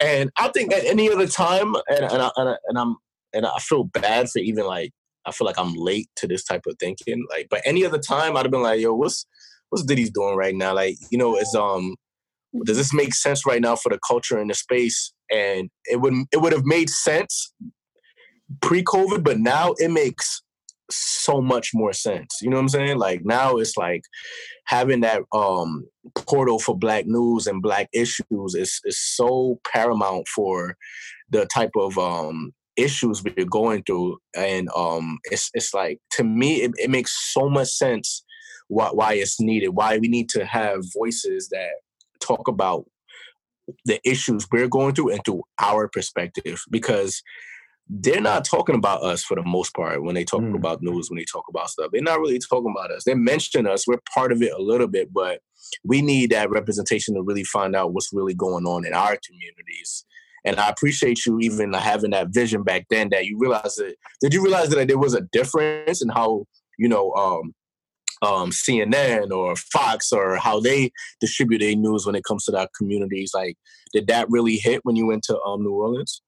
And 0.00 0.30
i 0.36 0.48
think 0.48 0.72
at 0.72 0.84
any 0.84 1.10
other 1.10 1.26
time 1.26 1.74
and 1.88 2.04
and, 2.04 2.22
I, 2.22 2.30
and 2.68 2.78
i'm 2.78 2.96
and 3.34 3.46
i 3.46 3.58
feel 3.58 3.84
bad 3.84 4.30
for 4.30 4.38
even 4.38 4.64
like 4.64 4.92
i 5.26 5.30
feel 5.30 5.46
like 5.46 5.58
i'm 5.58 5.74
late 5.74 6.08
to 6.16 6.26
this 6.26 6.42
type 6.42 6.62
of 6.66 6.76
thinking 6.80 7.26
like 7.28 7.48
but 7.50 7.60
any 7.66 7.84
other 7.84 7.98
time 7.98 8.34
i'd 8.34 8.46
have 8.46 8.50
been 8.50 8.62
like 8.62 8.80
yo 8.80 8.94
what's 8.94 9.26
what's 9.70 9.84
diddy's 9.84 10.10
doing 10.10 10.36
right 10.36 10.54
now? 10.54 10.74
Like 10.74 10.96
you 11.10 11.18
know 11.18 11.36
it's 11.36 11.54
um 11.54 11.96
does 12.64 12.76
this 12.76 12.92
make 12.92 13.14
sense 13.14 13.46
right 13.46 13.60
now 13.60 13.76
for 13.76 13.90
the 13.90 13.98
culture 14.06 14.38
and 14.38 14.50
the 14.50 14.54
space? 14.54 15.12
And 15.30 15.70
it 15.84 16.00
would 16.00 16.14
it 16.32 16.40
would 16.40 16.52
have 16.52 16.64
made 16.64 16.90
sense 16.90 17.52
pre-COVID, 18.60 19.22
but 19.22 19.38
now 19.38 19.74
it 19.78 19.90
makes 19.90 20.42
so 20.90 21.40
much 21.40 21.70
more 21.72 21.92
sense. 21.92 22.38
You 22.42 22.50
know 22.50 22.56
what 22.56 22.62
I'm 22.62 22.68
saying? 22.68 22.98
Like 22.98 23.24
now 23.24 23.56
it's 23.56 23.76
like 23.76 24.02
having 24.66 25.00
that 25.00 25.22
um 25.32 25.86
portal 26.16 26.58
for 26.58 26.76
black 26.76 27.06
news 27.06 27.46
and 27.46 27.62
black 27.62 27.88
issues 27.92 28.54
is 28.54 28.80
is 28.84 28.98
so 28.98 29.60
paramount 29.72 30.26
for 30.28 30.76
the 31.30 31.46
type 31.46 31.70
of 31.76 31.96
um 31.98 32.52
issues 32.76 33.22
we're 33.22 33.46
going 33.46 33.84
through. 33.84 34.18
And 34.36 34.68
um 34.76 35.18
it's 35.24 35.50
it's 35.54 35.72
like 35.72 36.00
to 36.12 36.24
me 36.24 36.62
it, 36.62 36.72
it 36.76 36.90
makes 36.90 37.32
so 37.32 37.48
much 37.48 37.68
sense 37.68 38.24
why 38.68 38.88
why 38.92 39.14
it's 39.14 39.40
needed, 39.40 39.68
why 39.68 39.98
we 39.98 40.08
need 40.08 40.28
to 40.30 40.44
have 40.44 40.82
voices 40.92 41.48
that 41.50 41.74
talk 42.20 42.48
about 42.48 42.84
the 43.84 44.00
issues 44.08 44.46
we're 44.50 44.68
going 44.68 44.94
through 44.94 45.10
and 45.10 45.24
through 45.24 45.42
our 45.60 45.88
perspective 45.88 46.60
because 46.70 47.22
they're 47.88 48.20
not 48.20 48.44
talking 48.44 48.76
about 48.76 49.02
us 49.02 49.24
for 49.24 49.34
the 49.34 49.42
most 49.42 49.74
part 49.74 50.02
when 50.04 50.14
they 50.14 50.24
talk 50.24 50.42
mm. 50.42 50.54
about 50.54 50.80
news, 50.80 51.10
when 51.10 51.18
they 51.18 51.24
talk 51.24 51.44
about 51.48 51.70
stuff. 51.70 51.90
They're 51.92 52.02
not 52.02 52.20
really 52.20 52.38
talking 52.38 52.72
about 52.76 52.92
us. 52.92 53.02
They 53.04 53.14
mention 53.14 53.66
us. 53.66 53.86
We're 53.86 53.98
part 54.14 54.30
of 54.30 54.42
it 54.42 54.52
a 54.52 54.62
little 54.62 54.86
bit, 54.86 55.12
but 55.12 55.40
we 55.84 56.00
need 56.00 56.30
that 56.30 56.50
representation 56.50 57.14
to 57.14 57.22
really 57.22 57.42
find 57.42 57.74
out 57.74 57.92
what's 57.92 58.12
really 58.12 58.34
going 58.34 58.64
on 58.64 58.86
in 58.86 58.94
our 58.94 59.18
communities. 59.26 60.04
And 60.44 60.58
I 60.58 60.68
appreciate 60.68 61.26
you 61.26 61.38
even 61.40 61.72
having 61.72 62.12
that 62.12 62.28
vision 62.28 62.62
back 62.62 62.86
then 62.90 63.08
that 63.10 63.26
you 63.26 63.36
realized 63.38 63.78
that. 63.78 63.96
Did 64.20 64.34
you 64.34 64.42
realize 64.42 64.70
that 64.70 64.86
there 64.86 64.98
was 64.98 65.14
a 65.14 65.22
difference 65.32 66.00
in 66.00 66.08
how, 66.10 66.46
you 66.78 66.88
know, 66.88 67.12
um, 67.14 67.54
um, 68.22 68.50
CNN 68.50 69.30
or 69.30 69.56
Fox 69.56 70.12
or 70.12 70.36
how 70.36 70.60
they 70.60 70.92
distribute 71.20 71.58
their 71.58 71.74
news 71.74 72.06
when 72.06 72.14
it 72.14 72.24
comes 72.24 72.44
to 72.44 72.50
that 72.52 72.70
communities. 72.76 73.32
Like, 73.34 73.56
did 73.92 74.06
that 74.08 74.30
really 74.30 74.56
hit 74.56 74.80
when 74.84 74.96
you 74.96 75.06
went 75.06 75.24
to 75.24 75.40
um, 75.40 75.62
New 75.62 75.72
Orleans? 75.72 76.22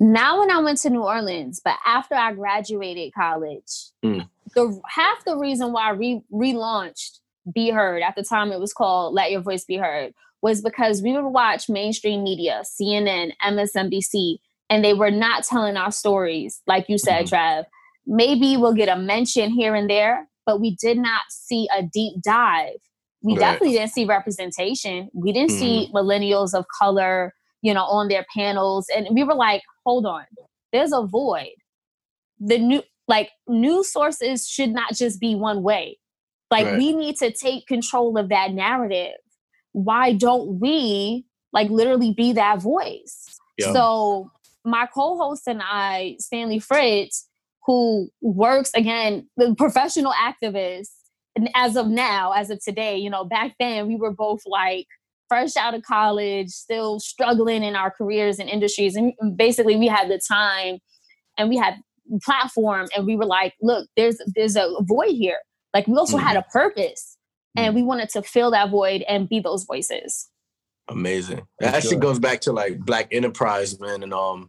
Not 0.00 0.38
when 0.38 0.50
I 0.50 0.58
went 0.60 0.78
to 0.78 0.90
New 0.90 1.02
Orleans, 1.02 1.60
but 1.64 1.76
after 1.84 2.14
I 2.14 2.32
graduated 2.32 3.12
college, 3.14 3.90
mm. 4.04 4.28
the 4.54 4.80
half 4.88 5.24
the 5.24 5.36
reason 5.36 5.72
why 5.72 5.88
I 5.88 5.90
re- 5.90 6.22
relaunched 6.32 7.18
Be 7.52 7.70
Heard 7.70 8.02
at 8.02 8.14
the 8.14 8.22
time 8.22 8.52
it 8.52 8.60
was 8.60 8.72
called 8.72 9.14
Let 9.14 9.32
Your 9.32 9.40
Voice 9.40 9.64
Be 9.64 9.76
Heard 9.76 10.14
was 10.40 10.62
because 10.62 11.02
we 11.02 11.12
would 11.14 11.24
watch 11.24 11.68
mainstream 11.68 12.22
media, 12.22 12.62
CNN, 12.64 13.32
MSNBC, 13.44 14.38
and 14.70 14.84
they 14.84 14.94
were 14.94 15.10
not 15.10 15.42
telling 15.42 15.76
our 15.76 15.90
stories, 15.90 16.62
like 16.66 16.88
you 16.88 16.96
said, 16.96 17.26
mm-hmm. 17.26 17.34
Trav. 17.34 17.64
Maybe 18.06 18.56
we'll 18.56 18.74
get 18.74 18.88
a 18.88 18.96
mention 18.96 19.50
here 19.50 19.74
and 19.74 19.90
there, 19.90 20.28
but 20.48 20.62
we 20.62 20.74
did 20.76 20.96
not 20.96 21.20
see 21.28 21.68
a 21.76 21.82
deep 21.82 22.22
dive. 22.22 22.78
We 23.20 23.34
right. 23.34 23.40
definitely 23.40 23.72
didn't 23.72 23.92
see 23.92 24.06
representation. 24.06 25.10
We 25.12 25.30
didn't 25.30 25.50
mm. 25.50 25.58
see 25.58 25.90
millennials 25.94 26.54
of 26.54 26.64
color, 26.80 27.34
you 27.60 27.74
know, 27.74 27.84
on 27.84 28.08
their 28.08 28.24
panels. 28.34 28.86
And 28.96 29.08
we 29.12 29.24
were 29.24 29.34
like, 29.34 29.60
hold 29.84 30.06
on, 30.06 30.24
there's 30.72 30.90
a 30.94 31.02
void. 31.02 31.52
The 32.40 32.56
new, 32.56 32.82
like, 33.08 33.28
news 33.46 33.92
sources 33.92 34.48
should 34.48 34.70
not 34.70 34.94
just 34.94 35.20
be 35.20 35.34
one 35.34 35.62
way. 35.62 35.98
Like, 36.50 36.64
right. 36.64 36.78
we 36.78 36.94
need 36.94 37.16
to 37.16 37.30
take 37.30 37.66
control 37.66 38.16
of 38.16 38.30
that 38.30 38.52
narrative. 38.52 39.18
Why 39.72 40.14
don't 40.14 40.58
we, 40.60 41.26
like, 41.52 41.68
literally 41.68 42.14
be 42.14 42.32
that 42.32 42.62
voice? 42.62 43.38
Yeah. 43.58 43.74
So, 43.74 44.30
my 44.64 44.86
co 44.86 45.18
host 45.18 45.46
and 45.46 45.60
I, 45.62 46.16
Stanley 46.20 46.58
Fritz, 46.58 47.27
who 47.68 48.08
works 48.22 48.70
again, 48.74 49.28
the 49.36 49.54
professional 49.54 50.12
activist. 50.12 50.88
And 51.36 51.50
as 51.54 51.76
of 51.76 51.86
now, 51.86 52.32
as 52.32 52.48
of 52.48 52.64
today, 52.64 52.96
you 52.96 53.10
know, 53.10 53.24
back 53.24 53.56
then 53.60 53.86
we 53.86 53.94
were 53.94 54.10
both 54.10 54.40
like 54.46 54.86
fresh 55.28 55.54
out 55.54 55.74
of 55.74 55.82
college, 55.82 56.48
still 56.48 56.98
struggling 56.98 57.62
in 57.62 57.76
our 57.76 57.90
careers 57.90 58.38
and 58.38 58.48
industries. 58.48 58.96
And 58.96 59.12
basically 59.36 59.76
we 59.76 59.86
had 59.86 60.08
the 60.08 60.18
time 60.18 60.78
and 61.36 61.50
we 61.50 61.58
had 61.58 61.74
platform 62.22 62.88
and 62.96 63.04
we 63.04 63.16
were 63.16 63.26
like, 63.26 63.52
look, 63.60 63.86
there's 63.98 64.16
there's 64.34 64.56
a 64.56 64.74
void 64.80 65.10
here. 65.10 65.36
Like 65.74 65.86
we 65.86 65.94
also 65.94 66.16
mm-hmm. 66.16 66.26
had 66.26 66.38
a 66.38 66.46
purpose 66.50 67.18
and 67.54 67.66
mm-hmm. 67.66 67.76
we 67.76 67.82
wanted 67.82 68.08
to 68.10 68.22
fill 68.22 68.50
that 68.52 68.70
void 68.70 69.04
and 69.06 69.28
be 69.28 69.40
those 69.40 69.64
voices. 69.64 70.30
Amazing. 70.88 71.46
That 71.58 71.74
actually 71.74 71.98
goes 71.98 72.18
back 72.18 72.40
to 72.40 72.52
like 72.52 72.78
black 72.78 73.08
enterprise, 73.12 73.78
man, 73.78 74.02
and 74.02 74.14
um 74.14 74.48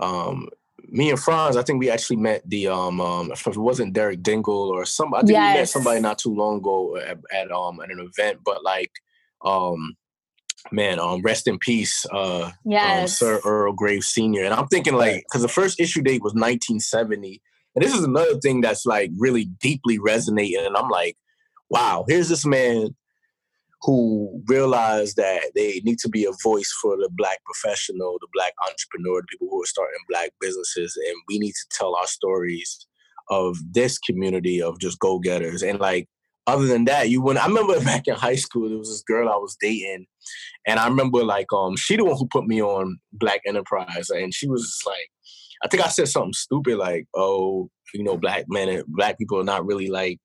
um 0.00 0.48
me 0.88 1.10
and 1.10 1.18
Franz, 1.18 1.56
I 1.56 1.62
think 1.62 1.80
we 1.80 1.90
actually 1.90 2.16
met 2.16 2.48
the 2.48 2.68
um, 2.68 3.00
um 3.00 3.32
if 3.32 3.46
it 3.46 3.56
wasn't 3.56 3.92
Derek 3.92 4.22
Dingle 4.22 4.70
or 4.70 4.84
somebody, 4.84 5.22
I 5.22 5.26
think 5.26 5.36
yes. 5.36 5.54
we 5.54 5.60
met 5.60 5.68
somebody 5.68 6.00
not 6.00 6.18
too 6.18 6.34
long 6.34 6.58
ago 6.58 6.96
at, 6.96 7.18
at 7.32 7.50
um 7.50 7.80
at 7.80 7.90
an 7.90 8.00
event, 8.00 8.40
but 8.44 8.62
like 8.62 8.90
um 9.44 9.96
man, 10.72 10.98
um 10.98 11.22
rest 11.22 11.46
in 11.48 11.58
peace, 11.58 12.06
uh 12.12 12.44
um, 12.44 12.52
yes. 12.64 13.00
um, 13.22 13.26
Sir 13.26 13.40
Earl 13.44 13.72
Graves 13.72 14.08
Sr. 14.08 14.44
And 14.44 14.54
I'm 14.54 14.68
thinking 14.68 14.94
like 14.94 15.24
because 15.28 15.42
the 15.42 15.48
first 15.48 15.80
issue 15.80 16.02
date 16.02 16.22
was 16.22 16.34
1970. 16.34 17.42
And 17.74 17.84
this 17.84 17.94
is 17.94 18.04
another 18.04 18.38
thing 18.38 18.60
that's 18.60 18.86
like 18.86 19.10
really 19.18 19.46
deeply 19.46 19.98
resonating. 19.98 20.64
And 20.64 20.76
I'm 20.76 20.88
like, 20.88 21.16
wow, 21.70 22.04
here's 22.08 22.28
this 22.28 22.46
man 22.46 22.94
who 23.84 24.42
realize 24.46 25.14
that 25.14 25.50
they 25.54 25.80
need 25.84 25.98
to 25.98 26.08
be 26.08 26.24
a 26.24 26.32
voice 26.42 26.72
for 26.80 26.96
the 26.96 27.10
black 27.12 27.38
professional, 27.44 28.16
the 28.20 28.28
black 28.32 28.52
entrepreneur, 28.66 29.20
the 29.20 29.26
people 29.30 29.48
who 29.50 29.62
are 29.62 29.66
starting 29.66 30.00
black 30.08 30.30
businesses, 30.40 30.98
and 31.06 31.16
we 31.28 31.38
need 31.38 31.52
to 31.52 31.66
tell 31.70 31.94
our 31.94 32.06
stories 32.06 32.86
of 33.30 33.56
this 33.72 33.98
community 33.98 34.62
of 34.62 34.78
just 34.80 34.98
go-getters. 34.98 35.62
And 35.62 35.80
like 35.80 36.08
other 36.46 36.66
than 36.66 36.84
that, 36.86 37.10
you 37.10 37.20
wouldn't. 37.20 37.44
I 37.44 37.48
remember 37.48 37.78
back 37.84 38.06
in 38.06 38.14
high 38.14 38.36
school, 38.36 38.68
there 38.68 38.78
was 38.78 38.88
this 38.88 39.02
girl 39.02 39.28
I 39.28 39.36
was 39.36 39.56
dating, 39.60 40.06
and 40.66 40.80
I 40.80 40.88
remember 40.88 41.22
like 41.22 41.52
um 41.52 41.76
she 41.76 41.96
the 41.96 42.04
one 42.04 42.16
who 42.16 42.26
put 42.26 42.46
me 42.46 42.62
on 42.62 42.98
Black 43.12 43.40
Enterprise, 43.46 44.08
and 44.08 44.32
she 44.32 44.48
was 44.48 44.62
just 44.62 44.86
like, 44.86 45.10
I 45.62 45.68
think 45.68 45.84
I 45.84 45.88
said 45.88 46.08
something 46.08 46.32
stupid 46.32 46.78
like, 46.78 47.06
oh, 47.14 47.70
you 47.92 48.02
know, 48.02 48.16
black 48.16 48.44
men 48.48 48.68
and 48.68 48.84
black 48.86 49.18
people 49.18 49.38
are 49.38 49.44
not 49.44 49.66
really 49.66 49.88
like, 49.88 50.18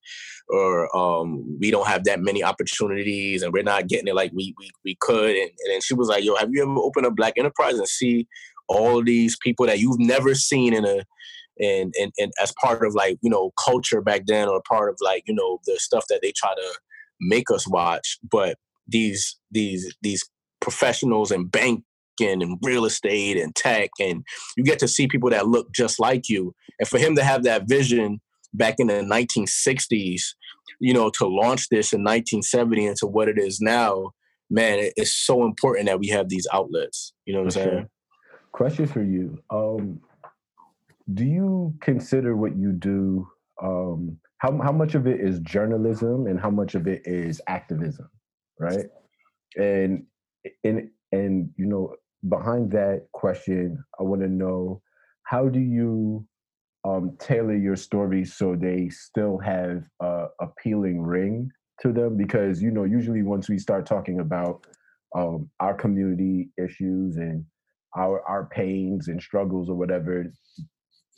or 0.50 0.96
um, 0.96 1.58
we 1.60 1.72
don't 1.72 1.88
have 1.88 2.06
that 2.06 2.22
many 2.22 2.44
opportunities, 2.44 3.44
and 3.44 3.54
we're 3.54 3.64
not 3.64 3.88
getting 3.88 4.08
it 4.08 4.16
like 4.16 4.32
we 4.34 4.54
we 4.58 4.70
we 4.86 4.96
could. 5.00 5.36
And, 5.36 5.50
and 5.50 5.74
then 5.74 5.82
she 5.82 5.94
was 5.94 6.08
like, 6.08 6.24
yo, 6.24 6.36
have 6.36 6.50
you 6.52 6.64
ever 6.64 6.80
opened 6.80 7.06
a 7.06 7.12
Black 7.12 7.34
Enterprise 7.38 7.78
and 7.78 7.88
see 7.88 8.28
all 8.68 9.04
these 9.04 9.36
people 9.42 9.66
that 9.66 9.80
you've 9.80 10.00
never 10.00 10.36
seen 10.36 10.74
in 10.74 10.86
a 10.86 11.04
and, 11.60 11.94
and 12.00 12.12
and 12.18 12.32
as 12.42 12.54
part 12.62 12.86
of 12.86 12.96
like 12.96 13.18
you 13.22 13.30
know 13.30 13.52
culture 13.64 14.02
back 14.02 14.22
then 14.28 14.48
or 14.48 14.62
part 14.68 14.90
of 14.90 14.98
like 15.02 15.24
you 15.28 15.36
know 15.36 15.60
the 15.66 15.78
stuff 15.78 16.06
that 16.10 16.20
they 16.22 16.32
try 16.36 16.54
to 16.56 16.74
make 17.20 17.52
us 17.52 17.68
watch 17.68 18.18
but 18.32 18.56
these 18.88 19.38
these 19.52 19.94
these 20.02 20.24
professionals 20.62 21.32
and 21.32 21.52
banking 21.52 21.84
and 22.20 22.58
real 22.62 22.86
estate 22.86 23.38
and 23.38 23.56
tech 23.56 23.90
and 24.00 24.24
you 24.58 24.64
get 24.64 24.80
to 24.80 24.88
see 24.88 25.08
people 25.08 25.30
that 25.30 25.48
look 25.48 25.72
just 25.74 26.00
like 26.00 26.30
you. 26.30 26.54
And 26.80 26.88
for 26.88 26.98
him 26.98 27.16
to 27.16 27.24
have 27.24 27.44
that 27.44 27.68
vision 27.68 28.22
back 28.54 28.76
in 28.80 28.88
the 28.88 28.96
1960s 28.96 30.22
you 30.80 30.94
know 30.94 31.10
to 31.12 31.28
launch 31.28 31.70
this 31.70 31.94
in 31.94 32.02
1970 32.02 32.88
into 32.88 33.06
what 33.06 33.28
it 33.28 33.38
is 33.38 33.60
now 33.62 34.12
man 34.50 34.90
it's 34.96 35.14
so 35.14 35.44
important 35.44 35.86
that 35.88 36.00
we 36.00 36.08
have 36.08 36.30
these 36.30 36.48
outlets. 36.52 37.14
You 37.26 37.34
know 37.34 37.40
what 37.42 37.58
i'm 37.58 37.64
saying? 37.64 37.90
Question 38.52 38.88
for 38.88 39.04
you. 39.04 39.38
Um 39.50 40.02
do 41.14 41.26
you 41.26 41.74
consider 41.82 42.36
what 42.36 42.56
you 42.56 42.72
do 42.72 43.28
um, 43.62 44.18
how, 44.38 44.58
how 44.62 44.72
much 44.72 44.96
of 44.96 45.06
it 45.06 45.20
is 45.20 45.40
journalism 45.40 46.28
and 46.28 46.40
how 46.40 46.50
much 46.50 46.74
of 46.74 46.88
it 46.88 47.02
is 47.06 47.42
activism 47.48 48.10
right? 48.60 48.86
And 49.58 50.06
and 50.64 50.90
and 51.12 51.50
you 51.58 51.66
know 51.66 51.96
behind 52.28 52.72
that 52.72 53.06
question 53.14 53.82
i 54.00 54.04
want 54.04 54.22
to 54.22 54.28
know 54.28 54.82
how 55.24 55.48
do 55.48 55.60
you 55.60 56.26
um, 56.86 57.16
tailor 57.20 57.56
your 57.56 57.76
stories 57.76 58.36
so 58.36 58.56
they 58.56 58.90
still 58.90 59.38
have 59.38 59.84
a 60.02 60.26
appealing 60.42 61.02
ring 61.02 61.52
to 61.82 61.92
them? 61.92 62.18
Because 62.18 62.62
you 62.62 62.72
know 62.72 62.84
usually 62.84 63.22
once 63.22 63.50
we 63.50 63.58
start 63.58 63.86
talking 63.86 64.20
about 64.20 64.66
um, 65.16 65.50
our 65.60 65.74
community 65.74 66.50
issues 66.58 67.18
and 67.18 67.46
our 67.98 68.22
our 68.28 68.46
pains 68.46 69.08
and 69.08 69.22
struggles 69.22 69.70
or 69.70 69.76
whatever 69.76 70.26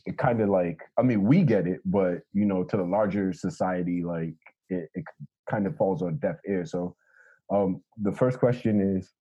it 0.06 0.18
kind 0.18 0.42
of 0.42 0.48
like 0.48 0.80
i 0.98 1.02
mean 1.02 1.22
we 1.22 1.44
get 1.44 1.68
it 1.68 1.82
but 1.84 2.20
you 2.32 2.46
know 2.46 2.64
to 2.64 2.78
the 2.78 2.84
larger 2.84 3.34
society 3.34 4.02
like 4.04 4.34
it, 4.70 4.90
it 4.94 5.04
kind 5.50 5.68
of 5.68 5.76
falls 5.76 6.02
on 6.02 6.18
deaf 6.18 6.38
ear. 6.48 6.66
So 6.66 6.96
um 7.54 7.82
the 8.02 8.14
first 8.14 8.40
question 8.40 8.80
is 8.98 9.12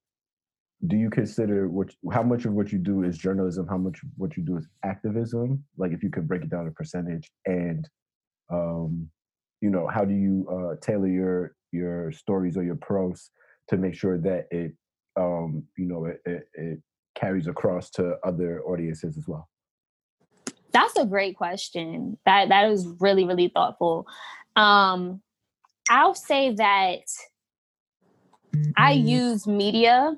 do 0.87 0.95
you 0.95 1.09
consider 1.09 1.69
what 1.69 1.89
how 2.11 2.23
much 2.23 2.45
of 2.45 2.53
what 2.53 2.71
you 2.71 2.79
do 2.79 3.03
is 3.03 3.17
journalism 3.17 3.67
how 3.67 3.77
much 3.77 3.99
what 4.17 4.35
you 4.35 4.43
do 4.43 4.57
is 4.57 4.67
activism 4.83 5.63
like 5.77 5.91
if 5.91 6.01
you 6.01 6.09
could 6.09 6.27
break 6.27 6.41
it 6.41 6.49
down 6.49 6.67
a 6.67 6.71
percentage 6.71 7.29
and 7.45 7.87
um 8.51 9.07
you 9.61 9.69
know 9.69 9.87
how 9.87 10.03
do 10.03 10.13
you 10.13 10.47
uh 10.49 10.75
tailor 10.81 11.07
your 11.07 11.55
your 11.71 12.11
stories 12.11 12.57
or 12.57 12.63
your 12.63 12.75
prose 12.75 13.29
to 13.67 13.77
make 13.77 13.93
sure 13.93 14.17
that 14.17 14.47
it 14.49 14.73
um 15.17 15.63
you 15.77 15.85
know 15.85 16.05
it, 16.05 16.19
it, 16.25 16.43
it 16.55 16.79
carries 17.15 17.47
across 17.47 17.89
to 17.91 18.15
other 18.23 18.63
audiences 18.63 19.17
as 19.17 19.27
well 19.27 19.47
that's 20.71 20.97
a 20.97 21.05
great 21.05 21.37
question. 21.37 22.17
That 22.25 22.49
that 22.49 22.69
is 22.71 22.87
really 22.99 23.25
really 23.25 23.49
thoughtful. 23.49 24.07
Um, 24.55 25.21
I'll 25.89 26.15
say 26.15 26.53
that 26.55 27.05
I 28.77 28.95
mm-hmm. 28.95 29.07
use 29.07 29.47
media 29.47 30.17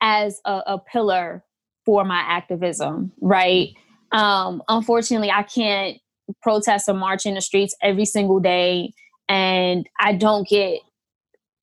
as 0.00 0.40
a, 0.44 0.62
a 0.66 0.78
pillar 0.78 1.44
for 1.84 2.04
my 2.04 2.20
activism. 2.20 3.12
Right. 3.20 3.70
Um, 4.12 4.62
unfortunately, 4.68 5.30
I 5.30 5.42
can't 5.42 5.98
protest 6.42 6.88
or 6.88 6.94
march 6.94 7.26
in 7.26 7.34
the 7.34 7.40
streets 7.40 7.74
every 7.82 8.04
single 8.04 8.40
day, 8.40 8.92
and 9.28 9.88
I 10.00 10.12
don't 10.12 10.46
get. 10.48 10.80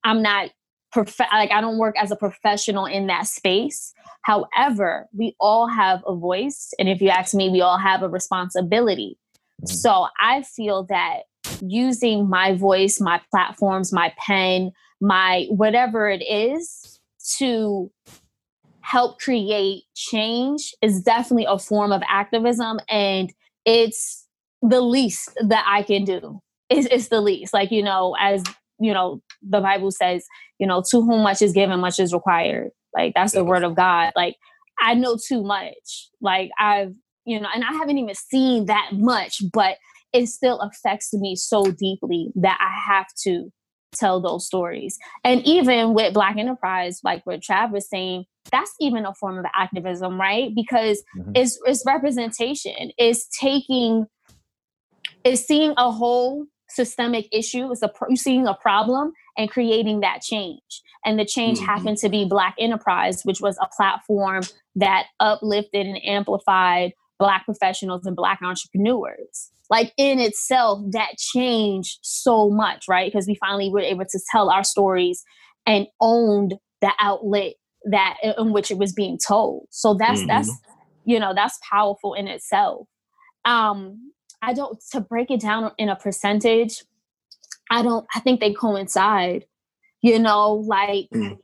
I'm 0.03 0.21
not 0.21 0.51
prof- 0.91 1.19
like 1.19 1.51
I 1.51 1.61
don't 1.61 1.77
work 1.77 1.95
as 1.97 2.11
a 2.11 2.15
professional 2.15 2.85
in 2.85 3.07
that 3.07 3.27
space. 3.27 3.93
However, 4.23 5.07
we 5.13 5.35
all 5.39 5.67
have 5.67 6.01
a 6.07 6.15
voice. 6.15 6.73
And 6.79 6.87
if 6.87 7.01
you 7.01 7.09
ask 7.09 7.33
me, 7.33 7.49
we 7.49 7.61
all 7.61 7.77
have 7.77 8.03
a 8.03 8.09
responsibility. 8.09 9.17
Mm-hmm. 9.61 9.73
So 9.73 10.07
I 10.19 10.43
feel 10.43 10.85
that 10.85 11.23
using 11.61 12.29
my 12.29 12.55
voice, 12.55 13.01
my 13.01 13.21
platforms, 13.31 13.91
my 13.91 14.13
pen, 14.17 14.71
my 15.01 15.45
whatever 15.49 16.09
it 16.09 16.21
is 16.21 16.99
to 17.37 17.91
help 18.83 19.19
create 19.19 19.83
change 19.95 20.75
is 20.81 21.01
definitely 21.01 21.47
a 21.49 21.57
form 21.57 21.91
of 21.91 22.01
activism. 22.07 22.79
And 22.89 23.33
it's 23.65 24.27
the 24.61 24.81
least 24.81 25.33
that 25.47 25.65
I 25.67 25.83
can 25.83 26.03
do. 26.03 26.39
It's, 26.69 26.87
it's 26.91 27.07
the 27.07 27.21
least. 27.21 27.53
Like, 27.53 27.71
you 27.71 27.81
know, 27.81 28.15
as 28.19 28.43
you 28.79 28.93
know, 28.93 29.21
the 29.41 29.61
Bible 29.61 29.91
says, 29.91 30.25
you 30.59 30.67
know, 30.67 30.83
to 30.91 31.01
whom 31.01 31.23
much 31.23 31.41
is 31.41 31.53
given, 31.53 31.79
much 31.79 31.99
is 31.99 32.13
required. 32.13 32.71
Like 32.95 33.13
that's 33.15 33.33
the 33.33 33.43
word 33.43 33.63
of 33.63 33.75
God. 33.75 34.11
Like 34.15 34.35
I 34.79 34.93
know 34.93 35.17
too 35.17 35.43
much. 35.43 36.09
Like 36.21 36.49
I've, 36.59 36.93
you 37.25 37.39
know, 37.39 37.47
and 37.53 37.63
I 37.63 37.71
haven't 37.71 37.97
even 37.97 38.15
seen 38.15 38.65
that 38.65 38.91
much, 38.93 39.41
but 39.53 39.77
it 40.11 40.27
still 40.27 40.59
affects 40.59 41.13
me 41.13 41.35
so 41.35 41.65
deeply 41.65 42.31
that 42.35 42.57
I 42.59 42.93
have 42.93 43.07
to 43.23 43.49
tell 43.93 44.21
those 44.21 44.45
stories. 44.45 44.97
And 45.23 45.41
even 45.45 45.93
with 45.93 46.13
Black 46.13 46.37
Enterprise, 46.37 46.99
like 47.03 47.25
what 47.25 47.41
Trav 47.41 47.71
was 47.71 47.89
saying, 47.89 48.25
that's 48.51 48.73
even 48.79 49.05
a 49.05 49.13
form 49.13 49.37
of 49.37 49.45
activism, 49.55 50.19
right? 50.19 50.53
Because 50.53 51.03
mm-hmm. 51.17 51.31
it's 51.35 51.59
it's 51.65 51.83
representation. 51.85 52.91
It's 52.97 53.27
taking 53.39 54.05
it's 55.23 55.45
seeing 55.45 55.73
a 55.77 55.91
whole 55.91 56.45
systemic 56.69 57.27
issue. 57.31 57.71
It's 57.71 57.83
a 57.83 57.91
seeing 58.15 58.47
a 58.47 58.53
problem 58.53 59.13
and 59.37 59.49
creating 59.49 60.01
that 60.01 60.21
change. 60.21 60.81
And 61.05 61.19
the 61.19 61.25
change 61.25 61.57
mm-hmm. 61.57 61.67
happened 61.67 61.97
to 61.97 62.09
be 62.09 62.25
Black 62.25 62.55
Enterprise, 62.59 63.23
which 63.23 63.41
was 63.41 63.57
a 63.61 63.67
platform 63.75 64.43
that 64.75 65.07
uplifted 65.19 65.85
and 65.85 66.03
amplified 66.05 66.93
Black 67.19 67.45
professionals 67.45 68.05
and 68.05 68.15
Black 68.15 68.39
entrepreneurs. 68.41 69.51
Like 69.73 69.91
in 69.97 70.19
itself, 70.19 70.81
that 70.91 71.17
changed 71.17 71.97
so 72.03 72.47
much, 72.47 72.85
right? 72.87 73.11
Because 73.11 73.25
we 73.25 73.33
finally 73.33 73.71
were 73.71 73.79
able 73.79 74.05
to 74.05 74.19
tell 74.29 74.51
our 74.51 74.63
stories 74.63 75.23
and 75.65 75.87
owned 75.99 76.53
the 76.81 76.91
outlet 76.99 77.53
that 77.85 78.17
in 78.37 78.53
which 78.53 78.69
it 78.69 78.77
was 78.77 78.93
being 78.93 79.17
told. 79.17 79.65
So 79.71 79.95
that's 79.95 80.19
mm-hmm. 80.19 80.27
that's 80.27 80.51
you 81.05 81.19
know 81.19 81.33
that's 81.33 81.57
powerful 81.67 82.13
in 82.13 82.27
itself. 82.27 82.85
Um, 83.45 84.11
I 84.43 84.53
don't 84.53 84.79
to 84.91 85.01
break 85.01 85.31
it 85.31 85.41
down 85.41 85.71
in 85.79 85.89
a 85.89 85.95
percentage. 85.95 86.83
I 87.71 87.81
don't. 87.81 88.05
I 88.13 88.19
think 88.19 88.41
they 88.41 88.53
coincide. 88.53 89.45
You 90.03 90.19
know, 90.19 90.53
like 90.53 91.07
mm. 91.11 91.39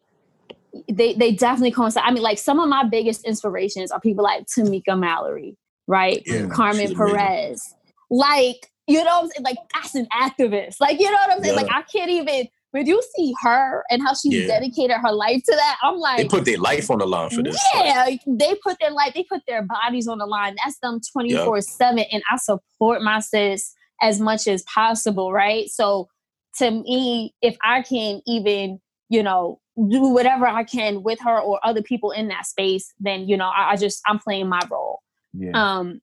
they 0.88 1.16
they 1.16 1.32
definitely 1.32 1.72
coincide. 1.72 2.04
I 2.06 2.12
mean, 2.12 2.22
like 2.22 2.38
some 2.38 2.60
of 2.60 2.70
my 2.70 2.84
biggest 2.84 3.26
inspirations 3.26 3.90
are 3.90 4.00
people 4.00 4.24
like 4.24 4.46
Tamika 4.46 5.00
Mallory, 5.00 5.58
right? 5.88 6.22
Yeah, 6.28 6.46
Carmen 6.50 6.94
Perez. 6.94 7.74
Like 8.10 8.68
you 8.88 9.04
know, 9.04 9.22
I'm 9.22 9.30
saying? 9.30 9.44
like 9.44 9.58
that's 9.74 9.96
an 9.96 10.08
activist. 10.14 10.78
Like 10.80 11.00
you 11.00 11.06
know 11.06 11.18
what 11.28 11.32
I'm 11.32 11.44
saying? 11.44 11.56
Yeah. 11.56 11.62
Like 11.62 11.72
I 11.74 11.82
can't 11.84 12.10
even 12.10 12.48
when 12.72 12.86
you 12.86 13.02
see 13.16 13.34
her 13.42 13.84
and 13.90 14.02
how 14.02 14.14
she 14.14 14.30
yeah. 14.30 14.48
dedicated 14.48 14.98
her 14.98 15.12
life 15.12 15.42
to 15.44 15.56
that, 15.56 15.78
I'm 15.82 15.98
like, 15.98 16.18
they 16.18 16.28
put 16.28 16.46
their 16.46 16.60
life 16.60 16.92
on 16.92 17.00
the 17.00 17.08
line 17.08 17.30
for 17.32 17.42
this. 17.42 17.60
Yeah, 17.74 18.04
like, 18.06 18.22
they 18.28 18.56
put 18.64 18.78
their 18.80 18.92
life, 18.92 19.14
they 19.16 19.24
put 19.24 19.42
their 19.48 19.64
bodies 19.64 20.08
on 20.08 20.20
the 20.20 20.28
line. 20.28 20.56
That's 20.64 20.78
them 20.80 21.00
24 21.12 21.58
yep. 21.58 21.64
7. 21.64 22.00
And 22.12 22.24
I 22.32 22.38
support 22.38 23.02
my 23.02 23.22
sis 23.22 23.74
as 24.02 24.20
much 24.20 24.48
as 24.48 24.64
possible, 24.64 25.34
right? 25.34 25.68
So 25.70 26.10
to 26.58 26.70
me, 26.70 27.34
if 27.42 27.58
I 27.64 27.82
can 27.82 28.22
even, 28.28 28.80
you 29.10 29.24
know, 29.24 29.60
do 29.76 30.10
whatever 30.10 30.46
I 30.46 30.64
can 30.64 31.02
with 31.02 31.20
her 31.22 31.40
or 31.40 31.60
other 31.64 31.82
people 31.82 32.12
in 32.12 32.28
that 32.28 32.46
space, 32.46 32.94
then, 33.00 33.28
you 33.28 33.36
know, 33.36 33.50
I, 33.50 33.72
I 33.72 33.76
just, 33.78 34.02
I'm 34.06 34.20
playing 34.20 34.48
my 34.48 34.62
role. 34.70 35.00
Yeah. 35.34 35.52
Um, 35.54 36.02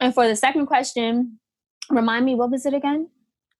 and 0.00 0.12
for 0.12 0.26
the 0.26 0.34
second 0.34 0.66
question, 0.66 1.38
remind 1.90 2.24
me, 2.24 2.34
what 2.34 2.50
was 2.50 2.66
it 2.66 2.74
again? 2.74 3.08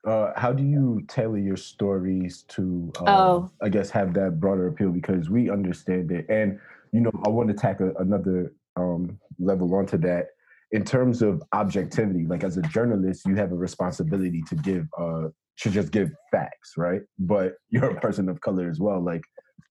uh, 0.06 0.32
how 0.36 0.52
do 0.52 0.62
you 0.62 1.02
tailor 1.08 1.38
your 1.38 1.56
stories 1.56 2.44
to, 2.48 2.92
uh, 3.00 3.04
oh. 3.06 3.50
I 3.62 3.68
guess, 3.68 3.90
have 3.90 4.14
that 4.14 4.40
broader 4.40 4.68
appeal? 4.68 4.90
Because 4.90 5.28
we 5.28 5.50
understand 5.50 6.10
it, 6.10 6.26
and 6.28 6.58
you 6.92 7.00
know, 7.00 7.10
I 7.26 7.28
want 7.28 7.48
to 7.48 7.54
tack 7.54 7.80
a, 7.80 7.92
another 7.94 8.52
um, 8.76 9.18
level 9.38 9.74
onto 9.74 9.98
that 9.98 10.28
in 10.72 10.84
terms 10.84 11.20
of 11.20 11.42
objectivity. 11.52 12.26
Like 12.26 12.44
as 12.44 12.56
a 12.56 12.62
journalist, 12.62 13.26
you 13.26 13.34
have 13.36 13.52
a 13.52 13.56
responsibility 13.56 14.42
to 14.48 14.54
give, 14.54 14.86
uh, 14.98 15.28
to 15.58 15.70
just 15.70 15.90
give 15.92 16.10
facts, 16.30 16.74
right? 16.76 17.02
But 17.18 17.54
you're 17.68 17.90
a 17.90 18.00
person 18.00 18.28
of 18.28 18.40
color 18.40 18.70
as 18.70 18.78
well. 18.78 19.02
Like, 19.02 19.22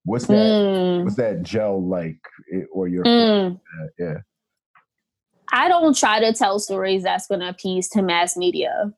what's 0.04 0.26
that? 0.26 0.34
Mm. 0.34 1.04
What's 1.04 1.16
that 1.16 1.42
gel 1.42 1.84
like, 1.84 2.20
eh, 2.54 2.62
or 2.72 2.86
your 2.86 3.04
mm. 3.04 3.58
yeah? 3.98 4.18
I 5.52 5.68
don't 5.68 5.96
try 5.96 6.20
to 6.20 6.32
tell 6.32 6.58
stories 6.58 7.02
that's 7.02 7.26
going 7.26 7.40
to 7.40 7.48
appease 7.48 7.88
to 7.90 8.02
mass 8.02 8.36
media 8.36 8.92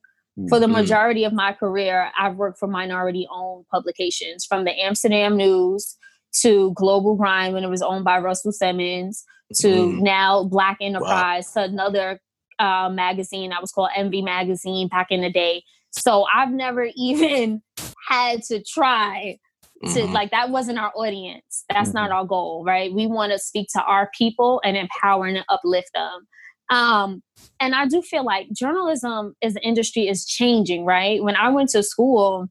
For 0.49 0.59
the 0.59 0.67
Mhm. 0.67 0.73
majority 0.73 1.25
of 1.25 1.33
my 1.35 1.53
career, 1.53 2.11
I've 2.19 2.37
worked 2.37 2.59
for 2.59 2.67
minority 2.67 3.27
owned 3.31 3.67
publications 3.71 4.47
from 4.47 4.65
the 4.65 4.73
Amsterdam 4.83 5.37
News 5.37 5.97
to 6.41 6.73
Global 6.75 7.15
Grind 7.17 7.53
when 7.53 7.63
it 7.65 7.69
was 7.69 7.83
owned 7.83 8.05
by 8.05 8.19
Russell 8.21 8.53
Simmons 8.53 9.25
to 9.61 9.69
Mhm. 9.69 10.01
now 10.03 10.45
Black 10.45 10.79
Enterprise 10.81 11.53
to 11.53 11.63
another 11.65 12.21
uh, 12.59 12.89
magazine 12.91 13.51
that 13.51 13.61
was 13.61 13.73
called 13.73 13.91
Envy 13.97 14.23
Magazine 14.23 14.89
back 14.89 15.09
in 15.11 15.21
the 15.23 15.31
day. 15.31 15.63
So 15.91 16.25
I've 16.35 16.53
never 16.53 16.89
even 16.97 17.63
had 18.09 18.43
to 18.45 18.63
try 18.63 19.39
to 19.83 20.01
Mhm. 20.01 20.13
like 20.13 20.31
that 20.31 20.51
wasn't 20.51 20.79
our 20.79 20.93
audience. 20.95 21.65
That's 21.71 21.91
Mhm. 21.91 21.95
not 21.95 22.11
our 22.11 22.25
goal, 22.27 22.65
right? 22.65 22.93
We 22.93 23.07
want 23.07 23.33
to 23.33 23.39
speak 23.39 23.69
to 23.75 23.83
our 23.83 24.11
people 24.17 24.61
and 24.65 24.77
empower 24.77 25.27
and 25.27 25.45
uplift 25.49 25.91
them. 25.95 26.27
Um, 26.71 27.23
and 27.59 27.75
I 27.75 27.87
do 27.87 28.01
feel 28.03 28.25
like 28.25 28.51
journalism 28.53 29.35
as 29.43 29.57
an 29.57 29.63
industry 29.63 30.07
is 30.07 30.27
changing, 30.27 30.85
right? 30.85 31.23
When 31.23 31.35
I 31.35 31.49
went 31.49 31.71
to 31.71 31.83
school, 31.83 32.47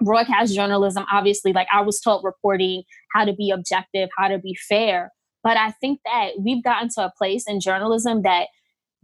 broadcast 0.00 0.54
journalism, 0.54 1.04
obviously, 1.12 1.52
like 1.52 1.68
I 1.72 1.80
was 1.82 2.00
taught 2.00 2.24
reporting, 2.24 2.84
how 3.12 3.24
to 3.24 3.32
be 3.32 3.50
objective, 3.50 4.08
how 4.16 4.28
to 4.28 4.38
be 4.38 4.54
fair. 4.68 5.12
But 5.42 5.56
I 5.56 5.72
think 5.72 6.00
that 6.04 6.30
we've 6.40 6.62
gotten 6.64 6.88
to 6.90 7.04
a 7.06 7.12
place 7.18 7.46
in 7.46 7.60
journalism 7.60 8.22
that 8.22 8.48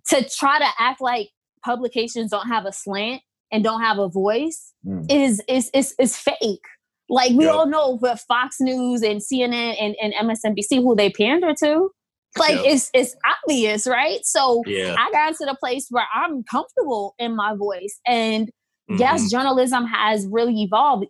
to 0.08 0.26
try 0.28 0.58
to 0.58 0.66
act 0.78 1.00
like 1.00 1.30
publications 1.64 2.30
don't 2.30 2.48
have 2.48 2.64
a 2.64 2.72
slant 2.72 3.22
and 3.52 3.62
don't 3.62 3.82
have 3.82 3.98
a 3.98 4.08
voice 4.08 4.72
Mm. 4.86 5.10
is 5.10 5.42
is 5.46 5.70
is 5.74 5.94
is 5.98 6.16
fake. 6.16 6.64
Like 7.10 7.32
we 7.32 7.44
Yep. 7.44 7.54
all 7.54 7.66
know 7.66 7.98
with 8.00 8.24
Fox 8.28 8.56
News 8.60 9.02
and 9.02 9.20
CNN 9.20 9.76
and, 9.80 9.96
and 10.00 10.14
MSNBC 10.14 10.76
who 10.82 10.94
they 10.96 11.10
pander 11.10 11.52
to. 11.54 11.90
Like 12.38 12.54
Yep. 12.54 12.64
it's 12.66 12.90
it's 12.94 13.16
obvious, 13.44 13.86
right? 13.86 14.20
So 14.24 14.62
Yeah. 14.66 14.94
I 14.96 15.10
got 15.10 15.34
to 15.36 15.44
the 15.46 15.56
place 15.58 15.88
where 15.90 16.06
I'm 16.14 16.44
comfortable 16.44 17.14
in 17.18 17.34
my 17.34 17.54
voice. 17.56 17.98
And 18.06 18.48
yes, 18.88 19.24
Mhm. 19.26 19.30
journalism 19.32 19.84
has 19.86 20.26
really 20.30 20.62
evolved. 20.62 21.06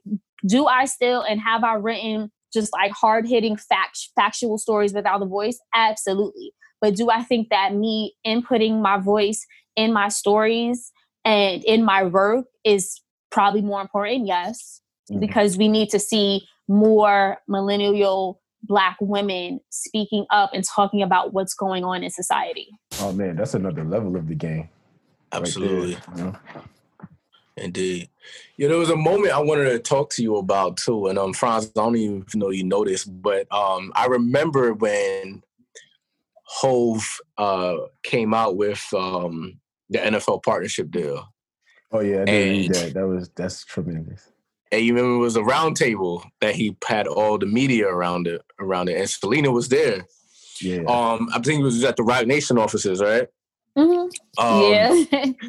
Do 0.47 0.67
I 0.67 0.87
still 0.87 1.21
and 1.21 1.39
have 1.41 1.63
I 1.63 1.75
written 1.75 2.33
just 2.55 2.73
like 2.73 2.93
hard 2.93 3.29
hitting 3.29 3.57
fact 3.57 3.99
factual 4.17 4.57
stories 4.57 4.95
without 4.95 5.21
a 5.23 5.27
voice? 5.27 5.61
Absolutely. 5.75 6.53
But 6.81 6.97
do 6.97 7.11
I 7.11 7.23
think 7.23 7.51
that 7.51 7.75
me 7.75 8.15
inputting 8.27 8.81
my 8.81 8.97
voice 8.99 9.47
in 9.77 9.93
my 9.93 10.09
stories 10.09 10.91
and 11.27 11.63
in 11.65 11.85
my 11.85 12.05
work 12.05 12.47
is 12.65 13.03
probably 13.31 13.61
more 13.61 13.83
important? 13.83 14.27
Yes, 14.27 14.81
Mhm. 15.11 15.21
because 15.21 15.57
we 15.59 15.69
need 15.69 15.91
to 15.91 15.99
see 15.99 16.47
more 16.69 17.39
millennial 17.49 18.41
black 18.63 18.97
women 19.01 19.61
speaking 19.71 20.27
up 20.31 20.51
and 20.53 20.63
talking 20.65 21.03
about 21.03 21.33
what's 21.33 21.55
going 21.55 21.83
on 21.85 22.03
in 22.05 22.11
society. 22.11 22.69
Oh 23.01 23.13
man, 23.13 23.37
that's 23.37 23.55
another 23.55 23.85
level 23.85 24.17
of 24.17 24.29
the 24.29 24.35
game. 24.35 24.59
right 24.59 24.69
there, 25.33 25.41
Absolutely. 25.43 25.91
you 26.17 26.23
know? 26.25 26.37
Indeed. 27.57 28.09
Yeah, 28.57 28.69
there 28.69 28.79
was 28.79 28.91
a 28.91 28.97
moment 28.97 29.33
I 29.33 29.39
wanted 29.41 29.71
to 29.71 29.79
talk 29.79 30.11
to 30.11 30.23
you 30.23 30.37
about 30.37 30.77
too. 30.77 31.07
And 31.09 31.19
um 31.19 31.33
Franz, 31.33 31.67
I 31.67 31.71
don't 31.83 31.97
even 31.97 32.25
know 32.35 32.51
you 32.51 32.65
know 32.65 32.85
this, 32.85 33.05
but 33.05 33.47
um 33.53 33.93
I 33.97 34.07
remember 34.07 34.73
when 34.75 35.43
Hov 36.45 37.05
uh 37.39 37.77
came 38.03 38.35
out 38.35 38.57
with 38.57 38.85
um 38.97 39.59
the 39.89 39.99
NFL 39.99 40.43
partnership 40.43 40.91
deal. 40.91 41.27
Oh 41.93 42.01
yeah, 42.01 42.23
I 42.23 42.25
did 42.25 42.51
read 42.51 42.67
And- 42.67 42.75
that. 42.75 42.95
That 42.95 43.07
was 43.07 43.31
that's 43.35 43.65
tremendous. 43.65 44.31
And 44.73 44.83
you 44.83 44.95
remember 44.95 45.17
it 45.17 45.19
was 45.19 45.37
a 45.37 45.43
round 45.43 45.77
table 45.77 46.25
that 46.41 46.55
he 46.55 46.77
had 46.87 47.07
all 47.07 47.39
the 47.39 47.47
media 47.47 47.89
around 47.89 48.27
it 48.27 48.43
around 48.61 48.89
it. 48.89 48.97
And 48.97 49.11
Selena 49.11 49.51
was 49.51 49.69
there. 49.69 50.07
Yeah. 50.61 50.83
Um 50.87 51.29
I 51.35 51.41
think 51.41 51.61
it 51.61 51.65
was 51.65 51.83
at 51.85 51.97
the 51.97 52.03
Roc 52.05 52.27
Nation 52.27 52.59
offices, 52.59 53.01
right? 53.01 53.27
Mhm. 53.77 54.11
Um, 54.39 54.63
yeah. 54.63 55.33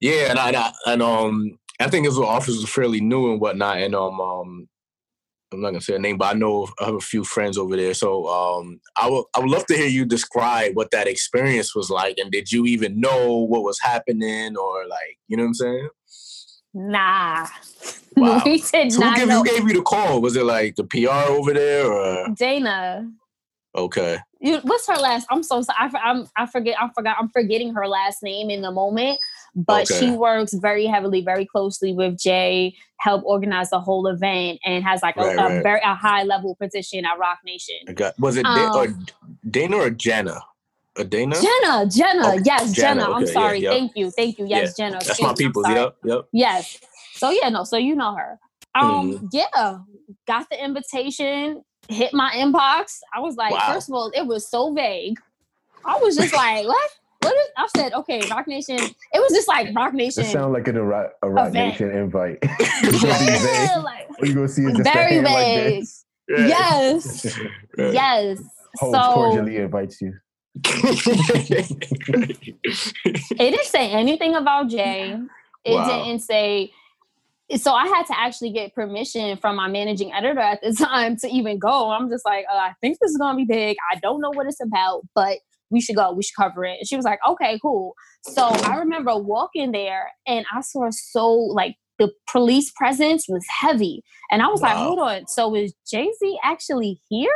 Yeah, 0.00 0.30
and 0.30 0.38
I, 0.38 0.48
and 0.48 0.56
I 0.56 0.72
and 0.86 1.02
um 1.02 1.58
I 1.80 1.88
think 1.88 2.06
his 2.06 2.18
office 2.18 2.56
was 2.56 2.68
fairly 2.68 3.00
new 3.00 3.32
and 3.32 3.40
whatnot, 3.40 3.78
and 3.78 3.94
um 3.94 4.20
um 4.20 4.68
I'm 5.52 5.60
not 5.60 5.70
gonna 5.70 5.80
say 5.80 5.94
a 5.94 5.98
name, 5.98 6.18
but 6.18 6.34
I 6.34 6.38
know 6.38 6.68
I 6.80 6.84
have 6.86 6.94
a 6.94 7.00
few 7.00 7.24
friends 7.24 7.56
over 7.56 7.76
there. 7.76 7.94
So 7.94 8.28
um 8.28 8.80
I 8.96 9.08
would 9.08 9.24
I 9.34 9.40
would 9.40 9.50
love 9.50 9.66
to 9.66 9.76
hear 9.76 9.86
you 9.86 10.04
describe 10.04 10.76
what 10.76 10.90
that 10.90 11.08
experience 11.08 11.74
was 11.74 11.88
like, 11.88 12.18
and 12.18 12.30
did 12.30 12.52
you 12.52 12.66
even 12.66 13.00
know 13.00 13.36
what 13.36 13.62
was 13.62 13.80
happening, 13.80 14.56
or 14.56 14.86
like 14.86 15.18
you 15.28 15.36
know 15.36 15.44
what 15.44 15.48
I'm 15.48 15.54
saying? 15.54 15.88
nah. 16.74 17.46
Wow. 18.20 18.42
we 18.44 18.58
did 18.60 18.92
So 18.92 19.02
who 19.02 19.14
gave, 19.14 19.28
know. 19.28 19.38
who 19.38 19.44
gave 19.44 19.68
you 19.68 19.74
the 19.74 19.82
call? 19.82 20.20
Was 20.22 20.36
it 20.36 20.44
like 20.44 20.76
the 20.76 20.84
PR 20.84 21.30
over 21.30 21.52
there, 21.52 21.90
or 21.92 22.28
Dana. 22.34 23.10
okay? 23.74 24.18
You, 24.40 24.58
what's 24.62 24.86
her 24.86 24.96
last? 24.96 25.26
I'm 25.30 25.42
so 25.42 25.60
sorry. 25.62 25.76
I, 25.78 25.90
I'm, 26.02 26.26
I 26.36 26.46
forget. 26.46 26.76
I 26.80 26.88
forgot. 26.94 27.16
I'm 27.20 27.28
forgetting 27.30 27.74
her 27.74 27.86
last 27.88 28.22
name 28.22 28.48
in 28.50 28.62
the 28.62 28.70
moment. 28.70 29.18
But 29.54 29.90
Okay. 29.90 29.98
she 30.00 30.10
works 30.12 30.52
very 30.54 30.86
heavily, 30.86 31.22
very 31.22 31.46
closely 31.46 31.92
with 31.92 32.18
Jay. 32.18 32.74
Help 33.00 33.22
organize 33.24 33.70
the 33.70 33.80
whole 33.80 34.06
event 34.06 34.60
and 34.64 34.84
has 34.84 35.02
like 35.02 35.16
a, 35.16 35.20
Right, 35.20 35.38
a 35.38 35.42
right. 35.42 35.62
very 35.62 35.80
a 35.82 35.94
high 35.94 36.22
level 36.24 36.54
position 36.54 37.04
at 37.06 37.18
Roc 37.18 37.38
Nation. 37.44 37.76
Was 38.18 38.36
it 38.36 38.44
Um, 38.46 39.06
Dana 39.50 39.76
or 39.76 39.90
Jenna? 39.90 40.40
A 40.98 41.04
Dana? 41.04 41.34
Jenna, 41.40 41.86
Jenna, 41.90 42.36
yes, 42.44 42.72
Jenna, 42.72 43.00
Jenna. 43.02 43.02
I'm 43.04 43.22
okay, 43.22 43.26
yeah, 43.26 43.32
sorry. 43.32 43.58
yep. 43.60 43.72
Thank 43.72 43.92
you, 43.96 44.10
thank 44.10 44.38
you. 44.38 44.46
Yes, 44.46 44.74
Jenna. 44.76 44.92
That's 44.92 45.08
excuse 45.10 45.28
my 45.28 45.34
people. 45.34 45.62
Yep, 45.68 45.96
yep. 46.04 46.20
Yes. 46.32 46.78
So 47.16 47.30
yeah, 47.30 47.48
no. 47.48 47.64
So 47.64 47.76
you 47.76 47.94
know 47.96 48.14
her. 48.14 48.38
Um, 48.74 49.12
Mm-hmm. 49.12 49.26
yeah, 49.32 49.78
got 50.26 50.48
the 50.50 50.62
invitation, 50.62 51.62
hit 51.88 52.12
my 52.12 52.30
inbox. 52.32 52.98
I 53.14 53.20
was 53.20 53.36
like, 53.36 53.52
Wow. 53.52 53.72
first 53.72 53.88
of 53.88 53.94
all, 53.94 54.10
it 54.14 54.26
was 54.26 54.48
so 54.48 54.72
vague. 54.74 55.18
I 55.84 55.96
was 55.98 56.16
just 56.16 56.34
like, 56.34 56.66
what? 56.74 56.90
What 57.20 57.34
is? 57.34 57.48
I 57.56 57.66
said, 57.74 57.94
okay, 57.94 58.20
Roc 58.30 58.46
Nation. 58.46 58.76
It 58.76 59.18
was 59.18 59.32
just 59.32 59.48
like 59.48 59.74
Roc 59.74 59.94
Nation. 59.94 60.24
It 60.24 60.26
sounds 60.26 60.52
like 60.52 60.68
an 60.68 60.76
Iraq, 60.76 61.12
Iraq 61.24 61.48
Event. 61.48 61.80
Nation 61.80 61.90
invite. 61.90 62.38
yeah, 62.82 63.82
like, 63.82 64.08
you 64.22 64.34
gonna 64.34 64.48
see 64.48 64.66
just 64.66 64.82
Very 64.84 65.20
vague. 65.20 65.84
like 66.28 66.48
yes, 66.48 67.38
Right. 67.78 67.94
yes. 67.94 68.42
So 68.78 69.00
cordially 69.14 69.56
invites 69.56 70.02
you. 70.02 70.12
it 72.24 73.38
didn't 73.38 73.64
say 73.64 73.90
anything 73.90 74.34
about 74.34 74.68
Jay. 74.68 75.16
It 75.64 75.74
Wow. 75.74 76.04
didn't 76.04 76.20
say. 76.20 76.72
So 77.56 77.72
I 77.72 77.86
had 77.86 78.06
to 78.06 78.18
actually 78.18 78.50
get 78.50 78.74
permission 78.74 79.36
from 79.36 79.54
my 79.56 79.68
managing 79.68 80.12
editor 80.12 80.40
at 80.40 80.60
the 80.62 80.72
time 80.84 81.16
to 81.18 81.28
even 81.28 81.58
go. 81.58 81.90
I'm 81.90 82.10
just 82.10 82.24
like, 82.24 82.44
uh, 82.52 82.56
I 82.56 82.72
think 82.80 82.98
this 83.00 83.12
is 83.12 83.18
gonna 83.18 83.36
be 83.36 83.44
big. 83.44 83.76
I 83.92 83.98
don't 84.00 84.20
know 84.20 84.30
what 84.30 84.46
it's 84.46 84.60
about, 84.60 85.02
but 85.14 85.38
we 85.70 85.80
should 85.80 85.96
go. 85.96 86.12
We 86.12 86.22
should 86.22 86.36
cover 86.36 86.64
it. 86.64 86.78
And 86.80 86.88
she 86.88 86.96
was 86.96 87.04
like, 87.04 87.18
okay, 87.28 87.58
cool. 87.62 87.94
So 88.22 88.42
I 88.46 88.76
remember 88.76 89.16
walking 89.16 89.72
there 89.72 90.10
and 90.26 90.44
I 90.54 90.60
saw 90.60 90.88
so 90.90 91.28
like 91.32 91.76
the 91.98 92.10
police 92.30 92.70
presence 92.76 93.26
was 93.28 93.44
heavy, 93.48 94.02
and 94.30 94.42
I 94.42 94.48
was 94.48 94.60
like, 94.60 94.76
hold 94.76 94.98
on. 94.98 95.26
So 95.28 95.54
is 95.54 95.72
Jay 95.90 96.10
Z 96.18 96.38
actually 96.44 97.00
here? 97.08 97.32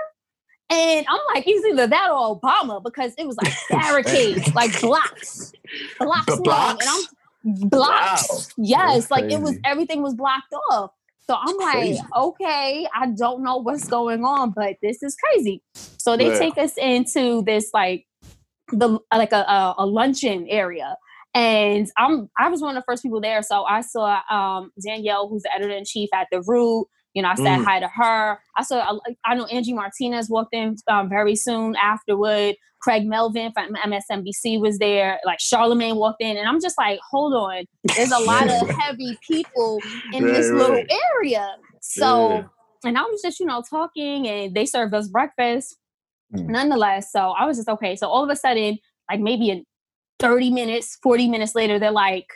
And 0.68 1.04
I'm 1.08 1.18
like, 1.34 1.44
it's 1.48 1.64
either 1.66 1.86
that 1.88 2.10
or 2.10 2.38
Obama 2.40 2.82
because 2.82 3.12
it 3.18 3.26
was 3.26 3.36
like 3.42 3.52
barricades, 3.70 4.54
like 4.54 4.78
blocks, 4.80 5.52
blocks, 5.98 6.26
The 6.26 6.34
long. 6.34 6.42
blocks? 6.42 6.86
and 6.86 6.90
I'm 6.94 7.02
blocks. 7.44 8.28
Wow. 8.30 8.38
Yes, 8.58 9.10
like 9.10 9.24
it 9.30 9.40
was 9.40 9.56
everything 9.64 10.02
was 10.02 10.14
blocked 10.14 10.52
off. 10.70 10.90
So 11.28 11.36
I'm 11.40 11.56
like, 11.58 11.72
crazy. 11.72 12.00
okay, 12.16 12.88
I 12.94 13.06
don't 13.16 13.42
know 13.44 13.56
what's 13.58 13.86
going 13.88 14.24
on, 14.24 14.52
but 14.54 14.76
this 14.82 15.02
is 15.02 15.16
crazy. 15.16 15.62
So 15.98 16.16
they 16.16 16.28
Yeah. 16.28 16.38
take 16.38 16.58
us 16.58 16.72
into 16.76 17.42
this 17.42 17.70
like 17.72 18.06
the 18.72 18.98
like 19.14 19.32
a, 19.32 19.42
a, 19.42 19.74
a 19.78 19.86
luncheon 19.86 20.46
area. 20.48 20.96
And 21.34 21.88
I'm 21.96 22.28
I 22.38 22.48
was 22.48 22.60
one 22.60 22.76
of 22.76 22.82
the 22.82 22.84
first 22.86 23.02
people 23.02 23.20
there. 23.20 23.42
So 23.42 23.64
I 23.64 23.82
saw 23.82 24.20
um 24.30 24.72
Danielle, 24.84 25.28
who's 25.28 25.42
the 25.42 25.54
editor 25.54 25.72
in 25.74 25.84
chief 25.84 26.08
at 26.12 26.26
the 26.32 26.42
Root. 26.46 26.88
You 27.14 27.22
know, 27.22 27.28
I 27.28 27.34
said 27.36 27.58
Mm. 27.58 27.64
hi 27.64 27.80
to 27.80 27.88
her. 27.88 28.38
I 28.56 28.62
saw 28.62 28.98
I 29.24 29.34
know 29.34 29.46
Angie 29.46 29.72
Martinez 29.74 30.28
walked 30.28 30.54
in 30.54 30.76
um, 30.88 31.08
very 31.08 31.36
soon 31.36 31.74
afterward. 31.76 32.56
Craig 32.80 33.06
Melvin 33.06 33.52
from 33.52 33.74
MSNBC 33.74 34.60
was 34.60 34.78
there. 34.78 35.20
Like 35.24 35.40
Charlemagne 35.40 35.96
walked 35.96 36.20
in, 36.22 36.36
and 36.36 36.48
I'm 36.48 36.60
just 36.60 36.76
like, 36.78 36.98
hold 37.10 37.34
on, 37.34 37.64
there's 37.96 38.10
a 38.12 38.18
lot 38.18 38.48
of 38.48 38.68
heavy 38.80 39.18
people 39.28 39.82
in 40.12 40.24
Right, 40.24 40.32
this 40.34 40.50
little 40.50 40.82
area. 41.18 41.56
So, 41.80 42.30
Yeah. 42.30 42.42
and 42.84 42.98
I 42.98 43.02
was 43.02 43.20
just, 43.22 43.40
you 43.40 43.46
know, 43.46 43.62
talking, 43.68 44.26
and 44.28 44.54
they 44.54 44.66
served 44.66 44.94
us 44.94 45.08
breakfast. 45.08 45.76
Mm. 46.34 46.48
Nonetheless, 46.48 47.10
so 47.12 47.30
I 47.30 47.44
was 47.46 47.56
just 47.56 47.68
okay. 47.68 47.96
So 47.96 48.08
all 48.08 48.22
of 48.24 48.30
a 48.30 48.36
sudden, 48.36 48.78
like 49.10 49.20
maybe 49.20 49.50
in 49.50 49.64
30 50.20 50.50
minutes, 50.50 50.96
40 51.02 51.28
minutes 51.28 51.54
later, 51.54 51.78
they're 51.78 51.90
like, 51.90 52.26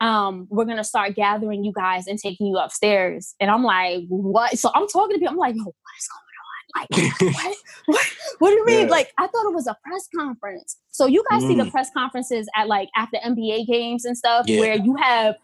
um, 0.00 0.46
we're 0.50 0.64
gonna 0.66 0.84
start 0.84 1.14
gathering 1.14 1.64
you 1.64 1.72
guys 1.72 2.06
and 2.06 2.18
taking 2.18 2.46
you 2.46 2.56
upstairs. 2.58 3.34
And 3.40 3.50
I'm 3.50 3.62
like, 3.64 4.04
what? 4.08 4.58
So 4.58 4.70
I'm 4.74 4.86
talking 4.88 5.16
to 5.16 5.18
people, 5.20 5.32
I'm 5.32 5.36
like, 5.38 5.54
yo, 5.56 5.62
what 5.64 5.74
is 5.98 6.08
going 6.08 6.20
on? 6.26 6.29
Like, 6.76 6.88
what? 7.20 7.56
What, 7.86 8.06
what 8.38 8.50
do 8.50 8.54
you 8.56 8.66
mean? 8.66 8.80
Yeah. 8.86 8.90
Like, 8.90 9.12
I 9.18 9.26
thought 9.26 9.46
it 9.46 9.54
was 9.54 9.66
a 9.66 9.76
press 9.84 10.08
conference. 10.14 10.76
So 10.90 11.06
you 11.06 11.24
guys 11.30 11.42
see 11.42 11.54
the 11.56 11.64
Mm. 11.64 11.70
press 11.70 11.90
conferences 11.96 12.48
at 12.56 12.68
like 12.68 12.88
after 12.96 13.16
NBA 13.24 13.66
games 13.66 14.04
and 14.04 14.16
stuff, 14.16 14.46
Yeah. 14.48 14.60
where 14.60 14.74
you 14.76 14.96
have 14.96 15.36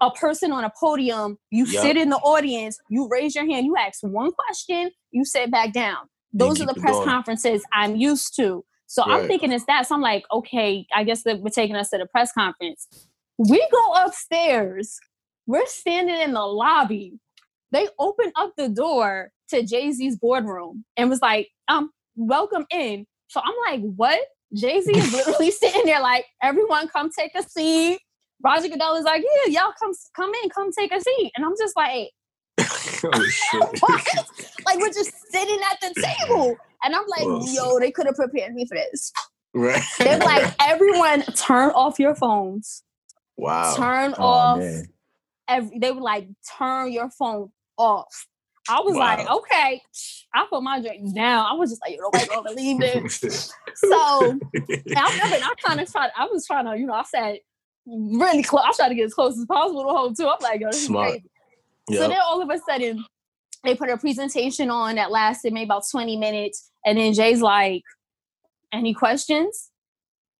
a 0.00 0.10
person 0.10 0.52
on 0.52 0.64
a 0.64 0.70
podium, 0.78 1.38
you 1.50 1.64
Yup. 1.64 1.82
sit 1.82 1.96
in 1.96 2.10
the 2.10 2.16
audience, 2.18 2.78
you 2.88 3.08
raise 3.08 3.34
your 3.34 3.46
hand, 3.46 3.66
you 3.66 3.76
ask 3.76 4.02
one 4.02 4.30
question, 4.32 4.90
you 5.10 5.24
sit 5.24 5.50
back 5.50 5.72
down. 5.72 6.08
Those 6.32 6.60
are 6.60 6.66
the 6.66 6.74
press 6.74 6.92
going. 6.94 7.08
conferences 7.08 7.62
I'm 7.72 7.96
used 7.96 8.36
to. 8.36 8.64
So 8.86 9.02
I'm 9.04 9.26
thinking 9.26 9.52
it's 9.52 9.64
that. 9.66 9.86
So 9.86 9.94
I'm 9.94 10.00
like, 10.00 10.24
okay, 10.32 10.86
I 10.94 11.04
guess 11.04 11.22
that 11.24 11.40
we're 11.40 11.50
taking 11.50 11.76
us 11.76 11.90
to 11.90 11.98
the 11.98 12.06
press 12.06 12.32
conference. 12.32 12.86
We 13.38 13.66
go 13.72 13.92
upstairs. 13.94 14.98
We're 15.46 15.66
standing 15.66 16.20
in 16.20 16.32
the 16.32 16.42
lobby. 16.44 17.18
They 17.70 17.88
open 17.98 18.32
up 18.36 18.52
the 18.56 18.68
door 18.68 19.32
to 19.50 19.62
Jay 19.62 19.92
Z's 19.92 20.16
boardroom 20.16 20.84
and 20.96 21.10
was 21.10 21.20
like, 21.20 21.48
um, 21.68 21.90
welcome 22.16 22.66
in. 22.70 23.06
So 23.28 23.40
I'm 23.44 23.54
like, 23.70 23.92
what? 23.94 24.20
Jay 24.54 24.80
Z 24.80 24.96
is 24.96 25.12
literally 25.14 25.50
sitting 25.50 25.84
there 25.84 26.00
like, 26.00 26.24
everyone 26.42 26.88
come 26.88 27.10
take 27.10 27.34
a 27.34 27.42
seat. 27.42 28.00
Roger 28.42 28.68
Goodell 28.68 28.96
is 28.96 29.04
like, 29.04 29.22
yeah, 29.22 29.52
y'all 29.52 29.72
come 29.78 29.92
come 30.14 30.32
in, 30.42 30.50
come 30.50 30.70
take 30.72 30.92
a 30.92 31.00
seat. 31.00 31.32
And 31.36 31.44
I'm 31.44 31.54
just 31.58 31.76
like, 31.76 32.10
what? 33.80 34.06
like 34.66 34.78
we're 34.78 34.92
just 34.92 35.12
sitting 35.30 35.58
at 35.70 35.80
the 35.80 36.02
table. 36.02 36.56
And 36.84 36.94
I'm 36.94 37.06
like, 37.08 37.24
Whoa. 37.24 37.44
yo, 37.52 37.78
they 37.80 37.90
could 37.90 38.06
have 38.06 38.14
prepared 38.14 38.54
me 38.54 38.66
for 38.66 38.76
this. 38.76 39.12
Right. 39.54 39.82
They're 39.98 40.18
like, 40.18 40.54
everyone 40.60 41.22
turn 41.34 41.70
off 41.70 41.98
your 41.98 42.14
phones. 42.14 42.84
Wow. 43.36 43.74
Turn 43.76 44.14
oh, 44.18 44.24
off 44.24 44.62
every 45.48 45.78
they 45.78 45.90
were 45.90 46.00
like, 46.00 46.28
turn 46.58 46.92
your 46.92 47.10
phone 47.10 47.50
off. 47.76 48.26
I 48.68 48.80
was 48.80 48.94
wow. 48.94 49.00
like, 49.00 49.30
okay, 49.30 49.82
I 50.34 50.46
put 50.50 50.62
my 50.62 50.80
drink 50.80 51.14
down. 51.14 51.46
I 51.46 51.52
was 51.54 51.70
just 51.70 51.82
like, 51.82 51.92
you 51.92 52.00
know, 52.00 52.10
like, 52.12 52.28
gonna 52.28 52.50
leave 52.52 52.80
it. 52.82 53.10
so 53.10 53.58
I 53.90 54.32
remember 54.34 54.96
I 54.96 55.54
kind 55.64 55.80
of 55.80 55.90
tried, 55.90 56.10
I 56.16 56.26
was 56.26 56.46
trying 56.46 56.66
to, 56.66 56.76
you 56.76 56.86
know, 56.86 56.94
I 56.94 57.04
said 57.04 57.38
really 57.86 58.42
close. 58.42 58.64
I 58.66 58.72
tried 58.72 58.88
to 58.90 58.94
get 58.94 59.06
as 59.06 59.14
close 59.14 59.38
as 59.38 59.46
possible 59.46 59.84
to 59.84 59.88
home 59.88 60.14
too. 60.14 60.28
I'm 60.28 60.36
like, 60.42 60.60
yo, 60.60 60.68
this 60.70 60.86
Smart. 60.86 61.20
Yep. 61.88 61.98
So 61.98 62.08
then 62.08 62.18
all 62.20 62.42
of 62.42 62.50
a 62.50 62.58
sudden, 62.58 63.04
they 63.64 63.74
put 63.74 63.90
a 63.90 63.96
presentation 63.96 64.70
on 64.70 64.96
that 64.96 65.10
lasted 65.10 65.52
maybe 65.52 65.64
about 65.64 65.84
20 65.90 66.16
minutes. 66.16 66.70
And 66.84 66.98
then 66.98 67.12
Jay's 67.12 67.40
like, 67.40 67.82
any 68.72 68.94
questions? 68.94 69.70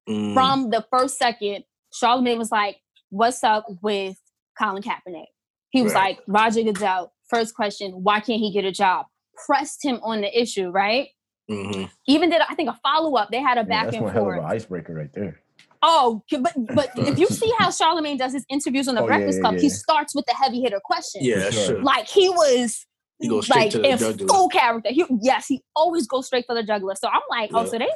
Mm. 0.08 0.34
From 0.34 0.70
the 0.70 0.84
first 0.90 1.18
second, 1.18 1.64
Charlemagne 1.92 2.38
was 2.38 2.52
like, 2.52 2.76
what's 3.10 3.42
up 3.42 3.66
with 3.82 4.16
Colin 4.58 4.82
Kaepernick? 4.82 5.26
He 5.70 5.82
was 5.82 5.94
right. 5.94 6.16
like, 6.16 6.20
Roger 6.26 6.62
Goodell, 6.62 7.12
first 7.28 7.54
question, 7.54 7.92
why 7.92 8.20
can't 8.20 8.40
he 8.40 8.52
get 8.52 8.64
a 8.64 8.72
job? 8.72 9.06
Pressed 9.46 9.84
him 9.84 10.00
on 10.02 10.20
the 10.20 10.40
issue, 10.40 10.70
right? 10.70 11.08
Mm-hmm. 11.50 11.84
Even 12.06 12.30
did 12.30 12.42
I 12.48 12.54
think 12.54 12.68
a 12.68 12.78
follow 12.82 13.16
up. 13.16 13.30
They 13.30 13.40
had 13.40 13.58
a 13.58 13.64
back 13.64 13.84
yeah, 13.84 13.84
that's 13.84 13.96
and 13.96 14.02
forth. 14.02 14.12
Hell 14.12 14.30
of 14.30 14.38
an 14.38 14.44
icebreaker 14.44 14.94
right 14.94 15.12
there. 15.14 15.40
Oh, 15.80 16.22
but 16.30 16.52
but 16.74 16.90
if 16.96 17.18
you 17.18 17.26
see 17.26 17.52
how 17.58 17.70
Charlemagne 17.70 18.18
does 18.18 18.32
his 18.32 18.44
interviews 18.48 18.88
on 18.88 18.96
the 18.96 19.02
oh, 19.02 19.06
Breakfast 19.06 19.38
yeah, 19.38 19.42
Club, 19.42 19.54
yeah. 19.54 19.60
he 19.60 19.68
starts 19.70 20.14
with 20.14 20.26
the 20.26 20.34
heavy 20.34 20.60
hitter 20.60 20.80
question. 20.84 21.22
Yeah, 21.24 21.50
sure. 21.50 21.82
Like 21.82 22.06
he 22.06 22.28
was 22.28 22.86
he 23.18 23.28
goes 23.28 23.48
like 23.48 23.74
in 23.74 23.98
jugular. 23.98 24.28
full 24.28 24.48
character. 24.48 24.90
He, 24.90 25.04
yes, 25.22 25.46
he 25.46 25.62
always 25.74 26.06
goes 26.06 26.26
straight 26.26 26.46
for 26.46 26.54
the 26.54 26.62
juggler. 26.62 26.94
So 26.96 27.08
I'm 27.08 27.22
like, 27.30 27.50
oh, 27.54 27.64
so 27.64 27.78
they 27.78 27.88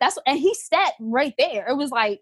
that's 0.00 0.18
and 0.26 0.38
he 0.38 0.54
sat 0.54 0.94
right 1.00 1.34
there. 1.38 1.68
It 1.68 1.76
was 1.76 1.90
like 1.90 2.20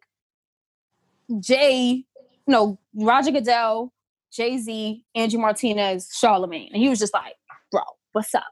Jay, 1.40 2.04
no, 2.46 2.78
Roger 2.94 3.30
Goodell, 3.30 3.92
Jay 4.36 4.58
Z, 4.58 5.02
Angie 5.14 5.38
Martinez, 5.38 6.08
Charlemagne, 6.12 6.68
and 6.72 6.82
he 6.82 6.88
was 6.88 6.98
just 6.98 7.14
like, 7.14 7.34
bro, 7.72 7.82
what's 8.12 8.34
up? 8.34 8.44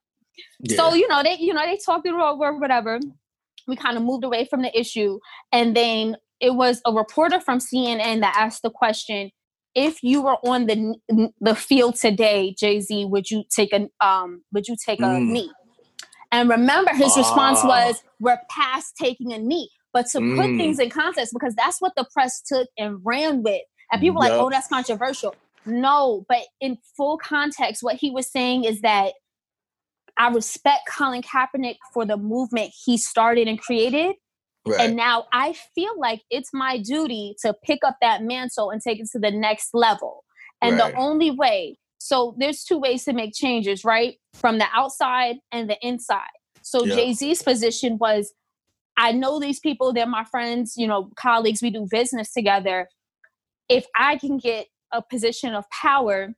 Yeah. 0.61 0.77
So 0.77 0.95
you 0.95 1.07
know 1.09 1.23
they 1.23 1.37
you 1.39 1.53
know 1.53 1.65
they 1.65 1.77
talked 1.77 2.07
it 2.07 2.15
over 2.15 2.57
whatever. 2.57 3.01
We 3.67 3.77
kind 3.77 3.97
of 3.97 4.03
moved 4.03 4.25
away 4.25 4.47
from 4.47 4.63
the 4.63 4.79
issue, 4.79 5.19
and 5.53 5.77
then 5.77 6.17
it 6.41 6.55
was 6.55 6.81
a 6.85 6.93
reporter 6.93 7.41
from 7.41 7.59
CNN 7.59 8.21
that 8.21 8.35
asked 8.37 8.63
the 8.63 8.71
question: 8.71 9.31
If 9.75 10.03
you 10.03 10.23
were 10.23 10.37
on 10.45 10.67
the 10.67 11.33
the 11.41 11.55
field 11.55 11.97
today, 11.97 12.55
Jay 12.59 12.81
Z, 12.81 13.05
would 13.07 13.31
you 13.31 13.45
take 13.55 13.73
a 13.73 13.89
um 14.05 14.43
would 14.53 14.67
you 14.67 14.77
take 14.85 15.01
a 15.01 15.05
mm. 15.05 15.29
knee? 15.29 15.53
And 16.33 16.49
remember, 16.49 16.93
his 16.93 17.17
response 17.17 17.61
ah. 17.63 17.69
was, 17.69 18.03
"We're 18.21 18.41
past 18.51 18.97
taking 18.97 19.33
a 19.33 19.39
knee." 19.39 19.71
But 19.93 20.07
to 20.09 20.19
mm. 20.19 20.37
put 20.37 20.47
things 20.57 20.81
in 20.81 20.91
context, 20.91 21.33
because 21.33 21.55
that's 21.55 21.81
what 21.81 21.93
the 21.97 22.05
press 22.13 22.43
took 22.43 22.69
and 22.77 22.99
ran 23.05 23.45
with, 23.45 23.63
and 23.93 24.01
people 24.01 24.23
yep. 24.23 24.33
like, 24.33 24.41
"Oh, 24.41 24.51
that's 24.51 24.67
controversial." 24.67 25.35
No, 25.67 26.25
but 26.29 26.43
in 26.61 26.79
full 26.97 27.19
context, 27.19 27.83
what 27.83 27.97
he 27.97 28.11
was 28.11 28.31
saying 28.31 28.65
is 28.65 28.81
that 28.83 29.15
I 30.17 30.29
respect 30.29 30.89
Colin 30.89 31.23
Kaepernick 31.23 31.77
for 31.93 32.05
the 32.05 32.17
movement 32.17 32.73
he 32.85 32.97
started 32.97 33.49
and 33.49 33.61
created. 33.61 34.17
Right. 34.67 34.81
And 34.81 34.97
now 34.97 35.27
I 35.33 35.55
feel 35.75 35.99
like 35.99 36.23
it's 36.31 36.51
my 36.53 36.79
duty 36.79 37.37
to 37.43 37.55
pick 37.65 37.81
up 37.85 37.97
that 38.01 38.23
mantle 38.23 38.71
and 38.71 38.81
take 38.81 39.01
it 39.01 39.09
to 39.13 39.19
the 39.19 39.31
next 39.31 39.71
level. 39.75 40.25
And 40.63 40.79
right. 40.79 40.93
the 40.93 40.99
only 40.99 41.31
way, 41.31 41.79
so 41.99 42.35
there's 42.39 42.65
two 42.65 42.79
ways 42.79 43.05
to 43.05 43.13
make 43.13 43.35
changes, 43.35 43.85
right? 43.85 44.15
From 44.33 44.59
the 44.59 44.67
outside 44.73 45.37
and 45.53 45.69
the 45.69 45.77
inside. 45.87 46.23
So 46.63 46.85
yep. 46.85 46.97
Jay 46.97 47.13
Z's 47.13 47.43
position 47.43 47.99
was 47.99 48.33
I 48.97 49.13
know 49.13 49.41
these 49.41 49.61
people, 49.61 49.93
they're 49.93 50.07
my 50.07 50.25
friends, 50.25 50.75
you 50.77 50.87
know, 50.87 51.11
colleagues, 51.17 51.61
we 51.61 51.71
do 51.71 51.87
business 51.91 52.33
together. 52.33 52.89
If 53.69 53.87
I 53.97 54.17
can 54.17 54.39
get 54.39 54.67
a 54.95 55.03
position 55.03 55.55
of 55.55 55.69
power, 55.71 56.35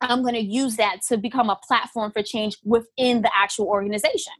I'm 0.00 0.22
going 0.22 0.34
to 0.34 0.40
use 0.42 0.76
that 0.76 1.02
to 1.08 1.16
become 1.16 1.48
a 1.48 1.58
platform 1.66 2.12
for 2.12 2.22
change 2.22 2.58
within 2.64 3.22
the 3.22 3.30
actual 3.34 3.66
organization. 3.66 4.32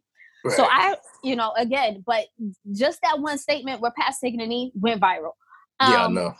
Right. 0.44 0.56
So 0.56 0.64
I, 0.64 0.96
you 1.22 1.36
know, 1.36 1.52
again, 1.56 2.02
but 2.04 2.26
just 2.72 3.00
that 3.02 3.20
one 3.20 3.38
statement, 3.38 3.80
we're 3.80 3.92
past 3.92 4.20
taking 4.20 4.40
a 4.40 4.46
knee, 4.46 4.72
went 4.74 5.00
viral. 5.00 5.32
Um, 5.78 5.92
yeah, 5.92 6.04
I 6.04 6.08
know. 6.08 6.34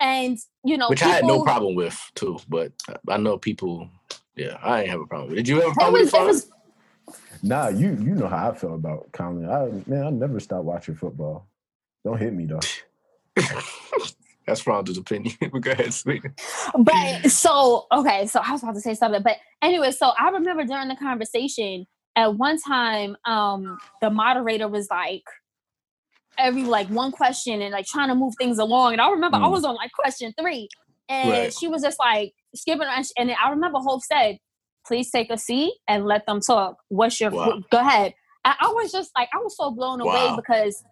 And 0.00 0.38
you 0.64 0.78
know, 0.78 0.88
which 0.88 1.00
people, 1.00 1.12
I 1.12 1.16
had 1.16 1.24
no 1.24 1.42
problem 1.42 1.74
with 1.74 2.00
too, 2.14 2.38
but 2.48 2.72
I 3.08 3.16
know 3.16 3.36
people. 3.36 3.88
Yeah, 4.36 4.56
I 4.62 4.82
ain't 4.82 4.90
have 4.90 5.00
a 5.00 5.06
problem. 5.06 5.34
Did 5.34 5.48
you 5.48 5.60
have 5.60 5.72
a 5.72 5.74
problem 5.74 6.00
was, 6.00 6.12
with 6.12 6.22
it? 6.22 6.24
Was, 6.24 6.50
nah, 7.42 7.68
you 7.68 7.88
you 7.88 8.14
know 8.14 8.28
how 8.28 8.50
I 8.50 8.54
feel 8.54 8.74
about 8.74 9.10
Colin. 9.10 9.50
I 9.50 9.90
man, 9.90 10.06
I 10.06 10.10
never 10.10 10.38
stopped 10.38 10.64
watching 10.64 10.94
football. 10.94 11.48
Don't 12.04 12.18
hit 12.18 12.32
me 12.32 12.46
though. 12.46 12.60
That's 14.48 14.62
Rhonda's 14.64 14.98
opinion. 14.98 15.36
but 15.40 15.60
go 15.60 15.70
ahead, 15.70 15.92
speak. 15.92 16.26
But 16.78 17.30
so 17.30 17.86
okay, 17.92 18.26
so 18.26 18.40
I 18.42 18.52
was 18.52 18.62
about 18.62 18.74
to 18.74 18.80
say 18.80 18.94
something, 18.94 19.22
but 19.22 19.36
anyway, 19.62 19.92
so 19.92 20.12
I 20.18 20.30
remember 20.30 20.64
during 20.64 20.88
the 20.88 20.96
conversation 20.96 21.86
at 22.16 22.34
one 22.34 22.58
time, 22.58 23.16
um, 23.26 23.78
the 24.00 24.10
moderator 24.10 24.66
was 24.66 24.88
like, 24.90 25.22
every 26.38 26.64
like 26.64 26.88
one 26.88 27.12
question 27.12 27.60
and 27.60 27.72
like 27.72 27.86
trying 27.86 28.08
to 28.08 28.14
move 28.14 28.34
things 28.38 28.58
along. 28.58 28.92
And 28.92 29.00
I 29.00 29.10
remember 29.10 29.38
mm. 29.38 29.44
I 29.44 29.48
was 29.48 29.64
on 29.64 29.74
like 29.74 29.92
question 29.92 30.32
three, 30.40 30.68
and 31.08 31.30
right. 31.30 31.54
she 31.54 31.68
was 31.68 31.82
just 31.82 31.98
like 31.98 32.32
skipping. 32.54 32.86
around, 32.86 33.06
And 33.16 33.30
I 33.32 33.50
remember 33.50 33.78
Hope 33.78 34.02
said, 34.02 34.38
"Please 34.86 35.10
take 35.10 35.30
a 35.30 35.38
seat 35.38 35.74
and 35.86 36.06
let 36.06 36.26
them 36.26 36.40
talk. 36.40 36.76
What's 36.88 37.20
your 37.20 37.30
wow. 37.30 37.60
go 37.70 37.78
ahead?" 37.78 38.14
I, 38.44 38.54
I, 38.60 38.68
was 38.68 38.92
just 38.92 39.10
like, 39.16 39.28
I 39.34 39.38
was 39.38 39.56
so 39.56 39.70
blown 39.70 40.02
wow. 40.02 40.12
away 40.12 40.36
because 40.36 40.82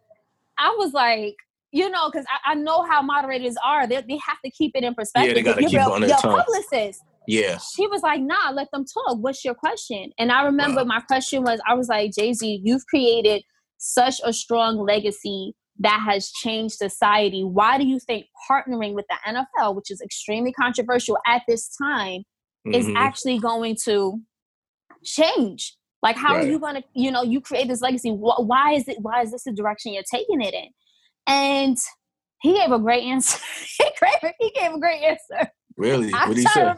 I 0.58 0.74
was 0.78 0.92
like, 0.92 1.36
you 1.76 1.90
know, 1.90 2.08
because 2.10 2.26
I, 2.28 2.52
I, 2.52 2.54
know 2.54 2.82
how 2.84 3.02
moderators 3.02 3.56
are. 3.64 3.86
They, 3.86 3.96
they 3.96 4.18
have 4.26 4.38
to 4.44 4.50
keep 4.50 4.72
it 4.74 4.84
in 4.84 4.94
perspective. 4.94 5.28
Yeah, 5.28 5.34
they 5.34 5.42
gotta 5.42 5.62
keep 5.62 5.72
your, 5.72 5.92
on 5.92 6.00
their 6.00 6.10
your 6.10 6.18
tongue. 6.18 6.38
publicist 6.38 7.02
yeah. 7.26 7.58
She 7.58 7.86
was 7.86 8.02
like, 8.02 8.20
nah, 8.20 8.50
let 8.52 8.70
them 8.72 8.84
talk. 8.84 9.18
What's 9.18 9.44
your 9.44 9.54
question? 9.54 10.12
And 10.18 10.30
I 10.30 10.44
remember 10.44 10.82
wow. 10.82 10.88
my 10.96 11.00
question 11.00 11.42
was, 11.42 11.60
I 11.68 11.74
was 11.74 11.88
like, 11.88 12.12
Jay 12.16 12.32
Z, 12.32 12.60
you've 12.64 12.86
created 12.86 13.42
such 13.78 14.20
a 14.24 14.32
strong 14.32 14.78
legacy 14.78 15.54
that 15.80 16.02
has 16.08 16.30
changed 16.30 16.76
society. 16.76 17.42
Why 17.44 17.78
do 17.78 17.86
you 17.86 17.98
think 17.98 18.26
partnering 18.50 18.94
with 18.94 19.06
the 19.08 19.16
NFL, 19.34 19.76
which 19.76 19.90
is 19.90 20.00
extremely 20.00 20.52
controversial 20.52 21.18
at 21.26 21.42
this 21.46 21.68
time, 21.76 22.22
mm-hmm. 22.66 22.74
is 22.74 22.88
actually 22.96 23.38
going 23.38 23.76
to 23.84 24.20
change? 25.04 25.76
Like, 26.02 26.16
how 26.16 26.34
right. 26.34 26.44
are 26.44 26.48
you 26.48 26.58
going 26.58 26.76
to, 26.76 26.84
you 26.94 27.10
know, 27.10 27.22
you 27.22 27.40
create 27.40 27.68
this 27.68 27.80
legacy? 27.80 28.10
Why 28.10 28.74
is 28.74 28.86
it? 28.86 28.98
Why 29.00 29.22
is 29.22 29.32
this 29.32 29.44
the 29.44 29.52
direction 29.52 29.92
you're 29.92 30.04
taking 30.10 30.40
it 30.40 30.54
in? 30.54 30.68
And 31.26 31.76
he 32.40 32.54
gave 32.54 32.70
a 32.70 32.78
great 32.78 33.04
answer. 33.04 33.38
he 34.38 34.50
gave 34.50 34.72
a 34.72 34.78
great 34.78 35.02
answer. 35.02 35.50
Really? 35.76 36.10
What 36.10 36.28
did 36.28 36.38
he 36.38 36.42
say? 36.44 36.72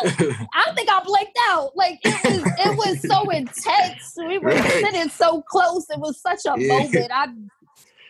I, 0.00 0.48
I, 0.54 0.72
think 0.74 0.88
I 0.90 1.02
blanked 1.04 1.38
out. 1.48 1.76
Like 1.76 2.00
it 2.04 2.24
was, 2.24 2.52
it 2.58 2.76
was 2.76 3.00
so 3.08 3.30
intense. 3.30 4.14
We 4.16 4.38
were 4.38 4.50
right. 4.50 4.84
sitting 4.84 5.08
so 5.08 5.42
close. 5.42 5.86
It 5.90 5.98
was 5.98 6.20
such 6.20 6.40
a 6.46 6.58
yeah. 6.58 6.78
moment. 6.78 7.10
I 7.12 7.28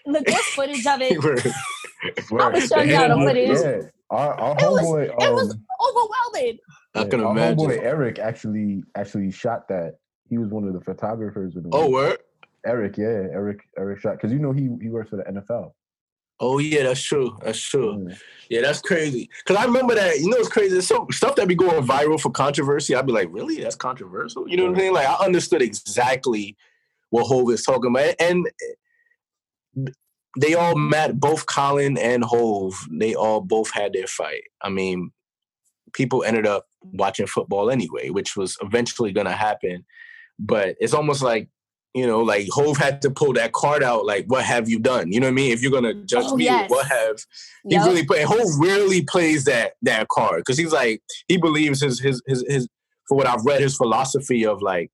look 0.07 0.29
at 0.29 0.41
footage 0.41 0.87
of 0.87 1.01
it. 1.03 1.53
I 2.33 2.49
was 2.49 2.69
showing 2.69 2.91
y'all 2.91 3.09
the 3.09 3.27
footage. 3.27 3.59
Yeah. 3.83 3.89
Our, 4.11 4.35
our 4.35 4.57
it, 4.59 4.71
was, 4.71 4.85
um, 4.85 5.17
it 5.19 5.33
was 5.33 5.57
overwhelming. 5.81 6.59
I 6.95 7.05
can 7.05 7.25
our 7.25 7.33
imagine. 7.33 7.59
Homeboy 7.59 7.83
Eric 7.83 8.19
actually 8.19 8.83
actually 8.95 9.31
shot 9.31 9.69
that. 9.69 9.97
He 10.29 10.39
was 10.39 10.51
one 10.51 10.65
of 10.65 10.75
the 10.75 10.81
photographers. 10.81 11.57
Of 11.57 11.65
the 11.65 11.71
oh, 11.73 11.89
what? 11.89 12.21
Eric, 12.65 12.97
yeah, 12.97 13.05
Eric, 13.07 13.61
Eric 13.79 14.01
shot 14.01 14.15
because 14.15 14.33
you 14.33 14.39
know 14.39 14.53
he 14.53 14.69
he 14.81 14.89
works 14.89 15.11
for 15.11 15.17
the 15.17 15.25
NFL. 15.25 15.73
Oh 16.41 16.59
yeah, 16.59 16.83
that's 16.83 17.03
true. 17.03 17.39
That's 17.43 17.61
true. 17.61 17.99
Mm. 17.99 18.21
Yeah, 18.49 18.63
that's 18.63 18.81
crazy. 18.81 19.31
Cause 19.45 19.57
I 19.57 19.65
remember 19.65 19.95
that. 19.95 20.19
You 20.19 20.29
know, 20.29 20.39
it's 20.39 20.49
crazy. 20.49 20.81
So 20.81 21.07
stuff 21.11 21.37
that 21.37 21.47
be 21.47 21.55
going 21.55 21.87
viral 21.87 22.21
for 22.21 22.31
controversy. 22.31 22.95
I'd 22.95 23.07
be 23.07 23.13
like, 23.13 23.29
really? 23.31 23.61
That's 23.61 23.77
controversial. 23.77 24.49
You 24.49 24.57
know 24.57 24.67
what 24.67 24.77
I 24.77 24.83
mean? 24.83 24.93
Like 24.93 25.07
I 25.07 25.25
understood 25.25 25.63
exactly 25.63 26.57
what 27.11 27.27
Hov 27.27 27.51
is 27.51 27.63
talking 27.63 27.91
about, 27.91 28.15
and 28.19 28.49
they 30.39 30.55
all 30.55 30.77
met. 30.77 31.21
Both 31.21 31.47
Colin 31.47 31.97
and 31.99 32.25
Hov, 32.25 32.75
they 32.91 33.15
all 33.15 33.41
both 33.41 33.71
had 33.71 33.93
their 33.93 34.07
fight. 34.07 34.43
I 34.61 34.71
mean, 34.71 35.13
people 35.93 36.25
ended 36.25 36.47
up 36.47 36.67
watching 36.83 37.27
football 37.27 37.71
anyway, 37.71 38.09
which 38.11 38.37
was 38.37 38.57
eventually 38.63 39.13
going 39.13 39.27
to 39.27 39.33
happen. 39.33 39.85
But 40.39 40.77
it's 40.81 40.95
almost 40.95 41.23
like 41.23 41.49
you 41.95 42.07
know, 42.07 42.21
like 42.21 42.49
Hov 42.51 42.77
had 42.79 43.03
to 43.03 43.11
pull 43.11 43.33
that 43.35 43.53
card 43.53 43.83
out. 43.83 44.07
Like, 44.07 44.25
what 44.27 44.45
have 44.45 44.69
you 44.69 44.79
done? 44.79 45.13
You 45.13 45.21
know 45.21 45.27
what 45.27 45.33
I 45.33 45.35
mean? 45.35 45.53
If 45.53 45.63
you're 45.63 45.73
gonna 45.73 45.95
judge 45.95 46.25
Oh, 46.29 46.37
me, 46.37 46.45
yes. 46.45 46.71
what 46.71 46.87
have 46.89 47.19
he 47.69 47.75
Yep. 47.75 47.87
really 47.87 48.07
play? 48.07 48.23
Hov 48.23 48.49
rarely 48.59 49.03
plays 49.03 49.45
that 49.45 49.75
that 49.83 50.09
card 50.09 50.39
because 50.41 50.57
he's 50.59 50.73
like 50.73 51.03
he 51.29 51.37
believes 51.37 51.81
his 51.83 52.01
his 52.01 52.23
his 52.27 52.45
his 52.49 52.69
for 53.09 53.17
what 53.17 53.27
I've 53.27 53.45
read 53.45 53.61
his 53.61 53.77
philosophy 53.77 54.47
of 54.47 54.63
like 54.63 54.91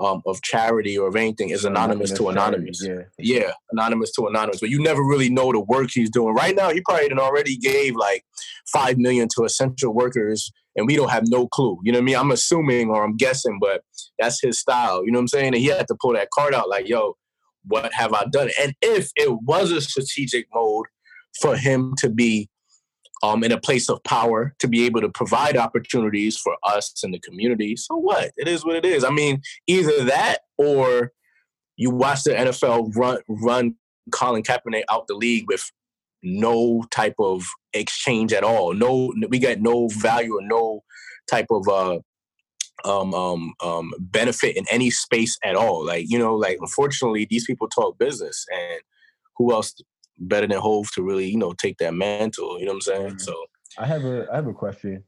um 0.00 0.22
of 0.26 0.40
charity 0.42 0.96
or 0.96 1.08
of 1.08 1.16
anything 1.16 1.50
is 1.50 1.64
anonymous 1.64 2.12
to 2.12 2.28
anonymous. 2.28 2.82
Yeah. 2.82 3.02
Yeah, 3.18 3.50
anonymous 3.72 4.12
to 4.12 4.26
anonymous, 4.28 4.60
but 4.60 4.70
you 4.70 4.80
never 4.80 5.02
really 5.02 5.28
know 5.28 5.52
the 5.52 5.60
work 5.60 5.90
he's 5.92 6.08
doing. 6.10 6.34
Right 6.34 6.54
now, 6.54 6.70
he 6.70 6.80
probably 6.80 7.10
already 7.12 7.56
gave 7.56 7.94
like 7.96 8.24
five 8.72 8.96
million 8.96 9.28
to 9.36 9.44
essential 9.44 9.92
workers, 9.92 10.50
and 10.78 10.86
we 10.86 10.96
don't 10.96 11.10
have 11.10 11.24
no 11.28 11.48
clue. 11.48 11.78
You 11.82 11.92
know 11.92 11.98
what 11.98 12.04
I 12.04 12.06
mean? 12.06 12.16
I'm 12.16 12.30
assuming 12.30 12.88
or 12.88 13.04
I'm 13.04 13.16
guessing, 13.16 13.58
but 13.60 13.82
that's 14.18 14.40
his 14.40 14.58
style. 14.58 15.04
You 15.04 15.12
know 15.12 15.18
what 15.18 15.24
I'm 15.24 15.28
saying? 15.28 15.48
And 15.48 15.56
he 15.56 15.66
had 15.66 15.88
to 15.88 15.96
pull 16.00 16.14
that 16.14 16.30
card 16.30 16.54
out, 16.54 16.68
like, 16.68 16.88
"Yo, 16.88 17.16
what 17.64 17.92
have 17.92 18.14
I 18.14 18.24
done?" 18.30 18.50
And 18.60 18.74
if 18.80 19.10
it 19.16 19.42
was 19.42 19.72
a 19.72 19.80
strategic 19.80 20.46
mode 20.54 20.86
for 21.40 21.56
him 21.56 21.94
to 21.98 22.08
be 22.08 22.48
um, 23.22 23.42
in 23.42 23.52
a 23.52 23.60
place 23.60 23.90
of 23.90 24.02
power 24.04 24.54
to 24.60 24.68
be 24.68 24.86
able 24.86 25.00
to 25.00 25.08
provide 25.08 25.56
opportunities 25.56 26.36
for 26.36 26.56
us 26.62 27.02
in 27.02 27.10
the 27.10 27.18
community. 27.18 27.76
So 27.76 27.96
what? 27.96 28.30
It 28.36 28.46
is 28.46 28.64
what 28.64 28.76
it 28.76 28.84
is. 28.84 29.04
I 29.04 29.10
mean, 29.10 29.42
either 29.66 30.04
that 30.04 30.38
or 30.56 31.12
you 31.76 31.90
watch 31.90 32.24
the 32.24 32.30
NFL 32.30 32.94
run 32.94 33.18
run 33.28 33.74
Colin 34.10 34.42
Kaepernick 34.42 34.84
out 34.90 35.06
the 35.06 35.14
league 35.14 35.46
with 35.48 35.70
no 36.22 36.84
type 36.90 37.14
of 37.18 37.44
exchange 37.72 38.32
at 38.32 38.44
all. 38.44 38.74
No, 38.74 39.12
we 39.28 39.38
got 39.38 39.60
no 39.60 39.88
value 39.88 40.34
or 40.34 40.42
no 40.42 40.82
type 41.30 41.46
of 41.50 41.68
uh, 41.68 41.98
um, 42.84 43.14
um, 43.14 43.54
um, 43.62 43.92
benefit 43.98 44.56
in 44.56 44.64
any 44.70 44.90
space 44.90 45.36
at 45.44 45.56
all. 45.56 45.84
Like 45.84 46.06
you 46.08 46.18
know, 46.18 46.34
like 46.34 46.58
unfortunately, 46.60 47.26
these 47.28 47.46
people 47.46 47.68
talk 47.68 47.98
business, 47.98 48.44
and 48.52 48.80
who 49.36 49.52
else 49.52 49.74
better 50.18 50.46
than 50.46 50.58
Hov 50.58 50.90
to 50.92 51.02
really 51.02 51.28
you 51.28 51.38
know 51.38 51.52
take 51.52 51.78
that 51.78 51.94
mantle? 51.94 52.58
You 52.58 52.66
know 52.66 52.72
what 52.72 52.76
I'm 52.76 52.80
saying? 52.80 53.14
Mhm. 53.14 53.20
So 53.20 53.34
I 53.78 53.86
have 53.86 54.04
a 54.04 54.26
I 54.32 54.36
have 54.36 54.46
a 54.46 54.52
question. 54.54 55.04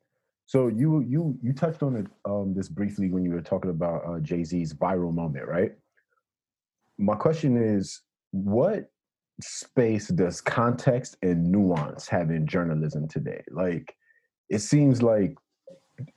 So 0.46 0.68
you 0.68 1.00
you 1.00 1.38
you 1.42 1.52
touched 1.52 1.82
on 1.82 1.96
it 1.96 2.06
um 2.24 2.54
this 2.54 2.68
briefly 2.68 3.10
when 3.10 3.24
you 3.24 3.30
were 3.30 3.40
talking 3.40 3.70
about 3.70 4.04
uh, 4.06 4.20
Jay 4.20 4.44
Z's 4.44 4.74
viral 4.74 5.14
moment, 5.14 5.46
right? 5.46 5.72
My 6.98 7.14
question 7.14 7.56
is, 7.56 8.02
what 8.32 8.90
space 9.42 10.08
does 10.08 10.40
context 10.40 11.16
and 11.22 11.50
nuance 11.50 12.08
have 12.08 12.30
in 12.30 12.46
journalism 12.46 13.08
today? 13.08 13.42
Like, 13.50 13.94
it 14.48 14.60
seems 14.60 15.02
like 15.02 15.34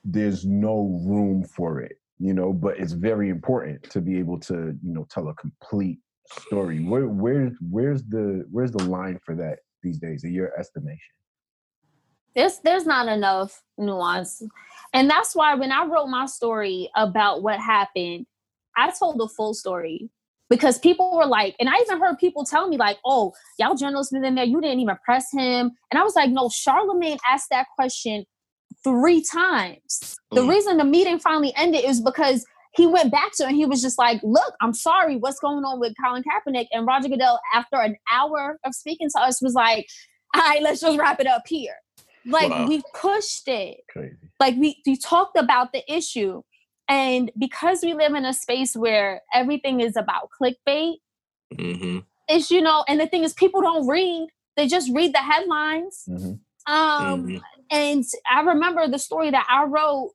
there's 0.03 0.45
no 0.45 1.01
room 1.05 1.43
for 1.43 1.81
it, 1.81 1.97
you 2.19 2.33
know, 2.33 2.53
but 2.53 2.79
it's 2.79 2.93
very 2.93 3.29
important 3.29 3.83
to 3.91 4.01
be 4.01 4.17
able 4.17 4.39
to 4.41 4.77
you 4.83 4.93
know 4.93 5.05
tell 5.09 5.27
a 5.29 5.33
complete 5.35 5.99
story. 6.31 6.83
Where 6.83 7.07
where 7.07 7.51
where's 7.69 8.03
the 8.03 8.45
where's 8.49 8.71
the 8.71 8.83
line 8.83 9.19
for 9.25 9.35
that 9.35 9.59
these 9.81 9.99
days? 9.99 10.23
In 10.23 10.33
your 10.33 10.57
estimation? 10.59 11.13
there's 12.35 12.59
there's 12.59 12.85
not 12.85 13.07
enough 13.07 13.63
nuance 13.77 14.41
and 14.93 15.09
that's 15.09 15.35
why 15.35 15.55
when 15.55 15.71
i 15.71 15.85
wrote 15.85 16.07
my 16.07 16.25
story 16.25 16.89
about 16.95 17.43
what 17.43 17.59
happened 17.59 18.25
i 18.75 18.91
told 18.91 19.19
the 19.19 19.27
full 19.27 19.53
story 19.53 20.09
because 20.53 20.77
people 20.79 21.15
were 21.17 21.25
like 21.25 21.55
and 21.59 21.67
i 21.69 21.73
even 21.81 21.99
heard 21.99 22.17
people 22.19 22.45
tell 22.45 22.67
me 22.67 22.77
like 22.77 22.97
oh 23.05 23.31
y'all 23.57 23.75
journalists 23.75 24.13
been 24.13 24.23
in 24.23 24.35
there 24.35 24.45
you 24.45 24.61
didn't 24.61 24.79
even 24.79 24.95
press 25.03 25.25
him 25.31 25.71
and 25.91 25.99
i 25.99 26.03
was 26.03 26.15
like 26.15 26.29
no 26.29 26.47
charlemagne 26.49 27.17
asked 27.27 27.47
that 27.49 27.65
question 27.75 28.23
three 28.83 29.21
times 29.23 30.15
the 30.31 30.41
Mm. 30.41 30.49
reason 30.49 30.77
the 30.77 30.83
meeting 30.83 31.19
finally 31.19 31.53
ended 31.55 31.83
is 31.85 32.01
because 32.01 32.45
he 32.75 32.87
went 32.87 33.11
back 33.11 33.31
to 33.35 33.43
it 33.43 33.49
and 33.49 33.55
he 33.55 33.67
was 33.67 33.83
just 33.83 33.99
like, 33.99 34.19
look, 34.23 34.55
I'm 34.59 34.73
sorry, 34.73 35.17
what's 35.17 35.39
going 35.39 35.63
on 35.63 35.79
with 35.79 35.93
Colin 36.03 36.23
Kaepernick? 36.23 36.65
And 36.71 36.87
Roger 36.87 37.07
Goodell, 37.07 37.39
after 37.53 37.75
an 37.79 37.95
hour 38.11 38.57
of 38.65 38.73
speaking 38.73 39.09
to 39.15 39.21
us, 39.21 39.43
was 39.43 39.53
like, 39.53 39.85
all 40.35 40.41
right, 40.41 40.59
let's 40.63 40.81
just 40.81 40.97
wrap 40.97 41.19
it 41.19 41.27
up 41.27 41.43
here. 41.45 41.75
Like 42.25 42.49
Wow. 42.49 42.65
we 42.67 42.81
pushed 42.95 43.47
it. 43.47 43.81
Crazy. 43.91 44.15
Like 44.39 44.55
we, 44.55 44.81
we 44.87 44.97
talked 44.97 45.37
about 45.37 45.71
the 45.71 45.83
issue. 45.87 46.41
And 46.87 47.31
because 47.37 47.81
we 47.83 47.93
live 47.93 48.13
in 48.13 48.25
a 48.25 48.33
space 48.33 48.75
where 48.75 49.21
everything 49.33 49.79
is 49.79 49.95
about 49.95 50.29
clickbait, 50.39 50.95
hmm 51.57 51.99
it's 52.29 52.49
you 52.49 52.61
know, 52.61 52.85
and 52.87 52.99
the 53.01 53.07
thing 53.07 53.23
is 53.23 53.33
people 53.33 53.61
don't 53.61 53.85
read, 53.85 54.27
they 54.55 54.65
just 54.67 54.89
read 54.93 55.13
the 55.13 55.19
headlines. 55.19 56.05
Mhm. 56.07 56.39
Um 56.65 57.27
Mhm. 57.27 57.41
and 57.69 58.03
I 58.29 58.41
remember 58.41 58.87
the 58.87 58.99
story 58.99 59.29
that 59.31 59.45
I 59.49 59.65
wrote. 59.65 60.11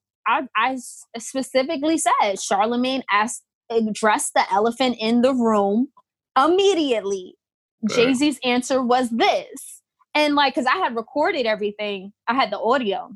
I 0.55 0.77
specifically 1.19 1.97
said 1.99 2.39
Charlemagne 2.41 3.03
asked 3.11 3.45
addressed 3.71 4.35
the 4.35 4.51
elephant 4.53 4.97
in 4.99 5.23
the 5.23 5.35
room 5.35 5.89
immediately. 6.37 7.35
Right. 7.83 7.95
Jay 7.95 8.15
Z's 8.15 8.39
answer 8.45 8.83
was 8.83 9.09
this, 9.11 9.83
and 10.15 10.35
like 10.35 10.55
because 10.55 10.67
I 10.67 10.77
had 10.77 10.97
recorded 10.97 11.47
everything, 11.47 12.13
I 12.27 12.35
had 12.35 12.51
the 12.51 12.59
audio. 12.61 13.11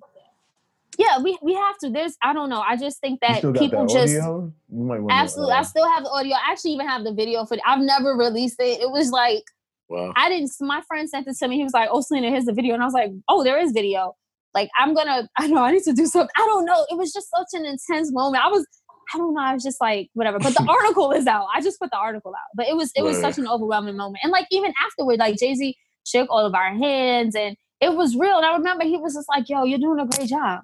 Yeah, 0.98 1.18
we 1.20 1.38
we 1.42 1.54
have 1.54 1.78
to. 1.78 1.90
There's 1.90 2.16
I 2.22 2.32
don't 2.32 2.48
know. 2.50 2.60
I 2.60 2.76
just 2.76 3.00
think 3.00 3.20
that 3.20 3.40
people 3.40 3.86
that 3.86 3.88
just 3.88 4.14
audio? 4.14 4.52
You 4.70 4.84
might 4.84 5.00
want 5.00 5.12
absolutely. 5.12 5.54
Uh 5.54 5.58
I 5.58 5.62
still 5.62 5.88
have 5.90 6.04
the 6.04 6.10
audio. 6.10 6.34
I 6.34 6.50
actually 6.52 6.72
even 6.72 6.86
have 6.86 7.02
the 7.04 7.12
video 7.12 7.44
for. 7.46 7.54
It. 7.54 7.60
I've 7.66 7.80
never 7.80 8.10
released 8.10 8.60
it. 8.60 8.80
It 8.80 8.90
was 8.90 9.10
like 9.10 9.42
Wow. 9.88 10.12
I 10.16 10.28
didn't. 10.30 10.50
My 10.60 10.80
friend 10.82 11.08
sent 11.08 11.26
it 11.28 11.36
to 11.38 11.48
me. 11.48 11.56
He 11.56 11.64
was 11.64 11.74
like, 11.74 11.88
"Oh, 11.92 12.00
Selena, 12.00 12.30
here's 12.30 12.46
the 12.46 12.52
video," 12.54 12.72
and 12.72 12.82
I 12.82 12.86
was 12.86 12.94
like, 12.94 13.10
"Oh, 13.28 13.44
there 13.44 13.58
is 13.58 13.72
video." 13.72 14.14
Like 14.54 14.70
I'm 14.78 14.94
gonna. 14.94 15.28
I 15.38 15.46
know 15.48 15.62
I 15.62 15.72
need 15.72 15.82
to 15.84 15.92
do 15.92 16.06
something. 16.06 16.30
I 16.36 16.46
don't 16.46 16.64
know. 16.64 16.86
It 16.90 16.96
was 16.96 17.12
just 17.12 17.28
such 17.34 17.48
an 17.58 17.66
intense 17.66 18.10
moment. 18.12 18.42
I 18.44 18.48
was. 18.48 18.66
I 19.14 19.18
don't 19.18 19.34
know. 19.34 19.42
I 19.42 19.52
was 19.52 19.62
just 19.62 19.80
like 19.82 20.08
whatever. 20.14 20.38
But 20.38 20.54
the 20.54 20.62
article 20.68 21.12
is 21.12 21.26
out. 21.26 21.46
I 21.54 21.60
just 21.60 21.78
put 21.78 21.90
the 21.90 21.98
article 21.98 22.32
out. 22.32 22.48
But 22.54 22.68
it 22.68 22.76
was 22.76 22.90
it 22.96 23.02
was 23.02 23.16
Right. 23.16 23.34
such 23.34 23.38
an 23.38 23.46
overwhelming 23.48 23.96
moment. 23.96 24.18
And 24.22 24.32
like 24.32 24.46
even 24.50 24.72
afterward, 24.86 25.18
like 25.18 25.36
Jay 25.38 25.54
Z 25.54 25.76
shook 26.06 26.28
all 26.30 26.46
of 26.46 26.54
our 26.54 26.72
hands, 26.74 27.34
and 27.34 27.56
it 27.80 27.94
was 27.94 28.16
real. 28.16 28.36
And 28.38 28.46
I 28.46 28.56
remember 28.56 28.84
he 28.84 28.96
was 28.96 29.12
just 29.14 29.28
like, 29.28 29.48
"Yo, 29.50 29.64
you're 29.64 29.78
doing 29.78 29.98
a 29.98 30.06
great 30.06 30.28
job. 30.30 30.60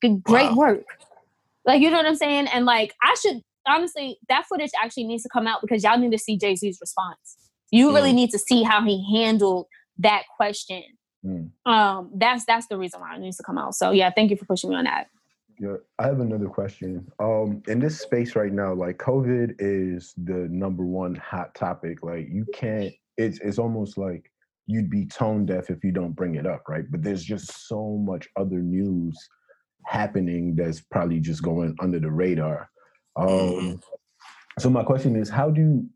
Great 0.00 0.50
Wow. 0.50 0.56
work." 0.56 0.84
Like 1.64 1.80
you 1.80 1.90
know 1.90 1.96
what 1.96 2.06
I'm 2.06 2.16
saying? 2.16 2.46
And 2.48 2.64
like 2.64 2.94
I 3.02 3.14
should 3.20 3.42
honestly, 3.66 4.18
that 4.28 4.46
footage 4.46 4.70
actually 4.82 5.04
needs 5.04 5.22
to 5.24 5.28
come 5.28 5.46
out 5.46 5.60
because 5.60 5.82
y'all 5.82 5.98
need 5.98 6.12
to 6.12 6.18
see 6.18 6.38
Jay 6.38 6.54
Z's 6.56 6.78
response. 6.80 7.36
You 7.72 7.92
really 7.92 8.12
need 8.12 8.30
to 8.30 8.38
see 8.38 8.62
how 8.62 8.82
he 8.84 9.04
handled 9.12 9.66
that 9.98 10.22
question. 10.36 10.82
Mm. 11.24 11.50
Um, 11.66 12.10
that's 12.14 12.44
that's 12.44 12.68
the 12.68 12.78
reason 12.78 13.00
why 13.00 13.16
it 13.16 13.20
needs 13.20 13.36
to 13.38 13.42
come 13.42 13.58
out. 13.58 13.74
So 13.74 13.90
yeah, 13.90 14.10
thank 14.14 14.30
you 14.30 14.36
for 14.36 14.44
pushing 14.44 14.70
me 14.70 14.76
on 14.76 14.84
that. 14.84 15.08
Yeah, 15.58 15.76
I 15.98 16.06
have 16.06 16.20
another 16.20 16.46
question. 16.48 17.10
Um, 17.18 17.62
in 17.66 17.80
this 17.80 17.98
space 18.00 18.36
right 18.36 18.52
now, 18.52 18.74
like 18.74 18.98
COVID 18.98 19.56
is 19.58 20.14
the 20.16 20.48
number 20.50 20.84
one 20.84 21.14
hot 21.16 21.54
topic. 21.54 22.02
Like 22.02 22.28
you 22.30 22.46
can't. 22.54 22.92
It's 23.16 23.40
it's 23.40 23.58
almost 23.58 23.98
like 23.98 24.30
you'd 24.66 24.90
be 24.90 25.06
tone 25.06 25.46
deaf 25.46 25.70
if 25.70 25.82
you 25.82 25.92
don't 25.92 26.12
bring 26.12 26.34
it 26.34 26.46
up, 26.46 26.64
right? 26.68 26.84
But 26.88 27.02
there's 27.02 27.24
just 27.24 27.68
so 27.68 27.96
much 27.96 28.28
other 28.36 28.60
news 28.60 29.16
happening 29.86 30.54
that's 30.56 30.80
probably 30.80 31.20
just 31.20 31.42
going 31.42 31.76
under 31.80 31.98
the 31.98 32.10
radar. 32.10 32.68
Um, 33.16 33.26
Mhm. 33.28 33.82
So 34.58 34.70
my 34.70 34.82
question 34.84 35.16
is, 35.16 35.28
how 35.28 35.50
do 35.50 35.88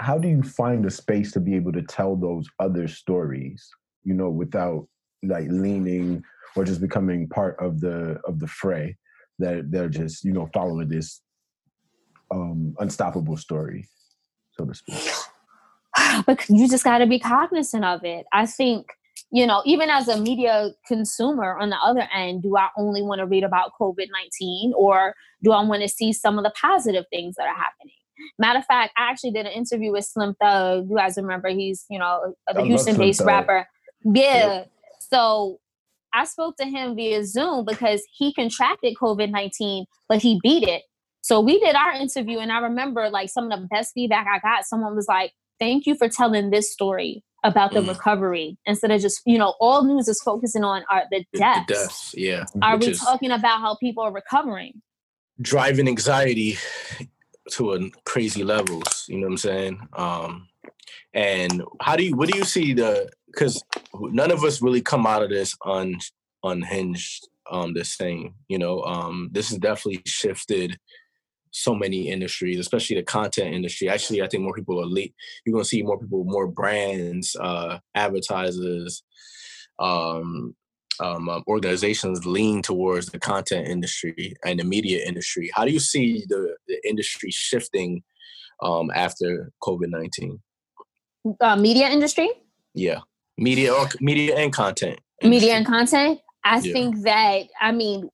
how 0.00 0.18
do 0.18 0.28
you 0.28 0.42
find 0.42 0.84
a 0.86 0.90
space 0.90 1.30
to 1.32 1.40
be 1.40 1.54
able 1.54 1.72
to 1.72 1.82
tell 1.82 2.16
those 2.16 2.46
other 2.58 2.88
stories? 2.88 3.68
You 4.02 4.14
know, 4.14 4.30
without 4.30 4.88
like 5.22 5.46
leaning 5.48 6.22
or 6.56 6.64
just 6.64 6.80
becoming 6.80 7.28
part 7.28 7.56
of 7.60 7.80
the 7.80 8.20
of 8.24 8.40
the 8.40 8.46
fray 8.46 8.96
that 9.38 9.70
they're 9.70 9.88
just 9.88 10.24
you 10.24 10.32
know 10.32 10.48
following 10.52 10.88
this 10.88 11.22
um 12.30 12.74
unstoppable 12.78 13.36
story 13.36 13.88
so 14.52 14.64
to 14.64 14.74
speak 14.74 15.02
but 16.26 16.48
you 16.48 16.68
just 16.68 16.84
got 16.84 16.98
to 16.98 17.06
be 17.06 17.18
cognizant 17.18 17.84
of 17.84 18.04
it. 18.04 18.26
I 18.32 18.46
think, 18.46 18.86
you 19.34 19.48
know, 19.48 19.62
even 19.66 19.90
as 19.90 20.06
a 20.06 20.16
media 20.16 20.70
consumer 20.86 21.58
on 21.58 21.70
the 21.70 21.76
other 21.78 22.06
end, 22.14 22.44
do 22.44 22.56
I 22.56 22.68
only 22.78 23.02
want 23.02 23.18
to 23.18 23.26
read 23.26 23.42
about 23.42 23.72
COVID 23.80 24.06
19 24.12 24.72
or 24.76 25.12
do 25.42 25.50
I 25.50 25.60
want 25.64 25.82
to 25.82 25.88
see 25.88 26.12
some 26.12 26.38
of 26.38 26.44
the 26.44 26.52
positive 26.52 27.04
things 27.10 27.34
that 27.34 27.48
are 27.48 27.54
happening? 27.54 27.96
Matter 28.38 28.60
of 28.60 28.64
fact, 28.66 28.92
I 28.96 29.10
actually 29.10 29.32
did 29.32 29.44
an 29.46 29.50
interview 29.50 29.90
with 29.90 30.04
Slim 30.04 30.36
Thug. 30.40 30.88
You 30.88 30.96
guys 30.96 31.16
remember 31.16 31.48
he's, 31.48 31.84
you 31.90 31.98
know, 31.98 32.36
the 32.54 32.62
Houston 32.62 32.96
based 32.96 33.22
rapper. 33.22 33.66
Yeah. 34.04 34.66
So 35.00 35.58
I 36.12 36.26
spoke 36.26 36.56
to 36.58 36.64
him 36.64 36.94
via 36.94 37.24
Zoom 37.24 37.64
because 37.64 38.04
he 38.16 38.32
contracted 38.32 38.94
COVID 39.02 39.32
19, 39.32 39.86
but 40.08 40.22
he 40.22 40.38
beat 40.44 40.62
it. 40.62 40.82
So 41.22 41.40
we 41.40 41.58
did 41.58 41.74
our 41.74 41.92
interview, 41.94 42.38
and 42.38 42.52
I 42.52 42.60
remember 42.60 43.10
like 43.10 43.30
some 43.30 43.50
of 43.50 43.60
the 43.60 43.66
best 43.66 43.94
feedback 43.94 44.28
I 44.28 44.38
got. 44.38 44.64
Someone 44.64 44.94
was 44.94 45.08
like, 45.08 45.32
Thank 45.58 45.86
you 45.86 45.96
for 45.96 46.08
telling 46.08 46.50
this 46.50 46.72
story 46.72 47.24
about 47.44 47.72
the 47.72 47.80
Mm. 47.80 47.88
recovery 47.88 48.56
instead 48.66 48.90
of 48.90 49.00
just, 49.00 49.20
you 49.26 49.38
know, 49.38 49.54
all 49.60 49.84
news 49.84 50.08
is 50.08 50.20
focusing 50.22 50.64
on 50.64 50.82
are 50.90 51.04
the 51.10 51.24
The- 51.32 51.38
deaths. 51.38 51.66
The 51.68 51.74
deaths, 51.74 52.14
yeah. 52.16 52.44
Are 52.62 52.76
which 52.76 52.86
we 52.88 52.94
talking 52.94 53.30
about 53.30 53.60
how 53.60 53.76
people 53.76 54.02
are 54.02 54.12
recovering? 54.12 54.82
driving 55.40 55.88
anxiety 55.88 56.56
to 57.50 57.72
a 57.74 57.90
crazy 58.04 58.44
levels. 58.44 59.04
You 59.08 59.16
know 59.18 59.26
what 59.26 59.32
I'm 59.32 59.38
saying? 59.38 59.88
Um, 59.94 60.48
and 61.12 61.62
how 61.80 61.96
do 61.96 62.04
you? 62.04 62.16
What 62.16 62.30
do 62.30 62.38
you 62.38 62.44
see 62.44 62.72
the? 62.72 63.10
Because 63.26 63.60
none 63.94 64.30
of 64.30 64.44
us 64.44 64.62
really 64.62 64.80
come 64.80 65.06
out 65.06 65.22
of 65.22 65.30
this 65.30 65.54
un 65.64 65.98
unhinged. 66.44 67.28
Um, 67.50 67.74
the 67.74 67.84
same. 67.84 68.34
You 68.48 68.58
know, 68.58 68.82
um, 68.84 69.28
this 69.32 69.50
has 69.50 69.58
definitely 69.58 70.02
shifted 70.06 70.78
so 71.56 71.72
many 71.72 72.08
industries, 72.08 72.58
especially 72.58 72.96
the 72.96 73.04
content 73.04 73.54
industry. 73.54 73.88
Actually, 73.88 74.20
I 74.22 74.26
think 74.26 74.42
more 74.42 74.54
people 74.54 74.80
are 74.80 74.86
le- 74.86 75.14
you're 75.44 75.52
gonna 75.52 75.64
see 75.64 75.82
more 75.82 75.98
people, 75.98 76.24
more 76.24 76.48
brands, 76.48 77.36
uh, 77.40 77.78
advertisers, 77.94 79.04
um, 79.78 80.56
um, 81.00 81.28
um, 81.28 81.44
organizations 81.46 82.26
lean 82.26 82.60
towards 82.60 83.06
the 83.06 83.20
content 83.20 83.68
industry 83.68 84.34
and 84.44 84.58
the 84.58 84.64
media 84.64 85.06
industry. 85.06 85.48
How 85.54 85.64
do 85.64 85.70
you 85.70 85.80
see 85.80 86.24
the, 86.28 86.56
the 86.66 86.76
industry 86.88 87.30
shifting 87.30 88.02
um, 88.60 88.90
after 88.92 89.52
COVID 89.62 89.90
nineteen? 89.90 90.40
Uh, 91.40 91.56
media 91.56 91.88
industry. 91.88 92.30
Yeah, 92.74 93.00
media 93.38 93.72
or 93.72 93.88
media 94.00 94.36
and 94.36 94.52
content. 94.52 94.98
Industry. 95.20 95.30
Media 95.30 95.54
and 95.54 95.66
content. 95.66 96.20
I 96.44 96.58
yeah. 96.58 96.72
think 96.72 97.02
that 97.04 97.42
I 97.60 97.70
mean 97.70 98.10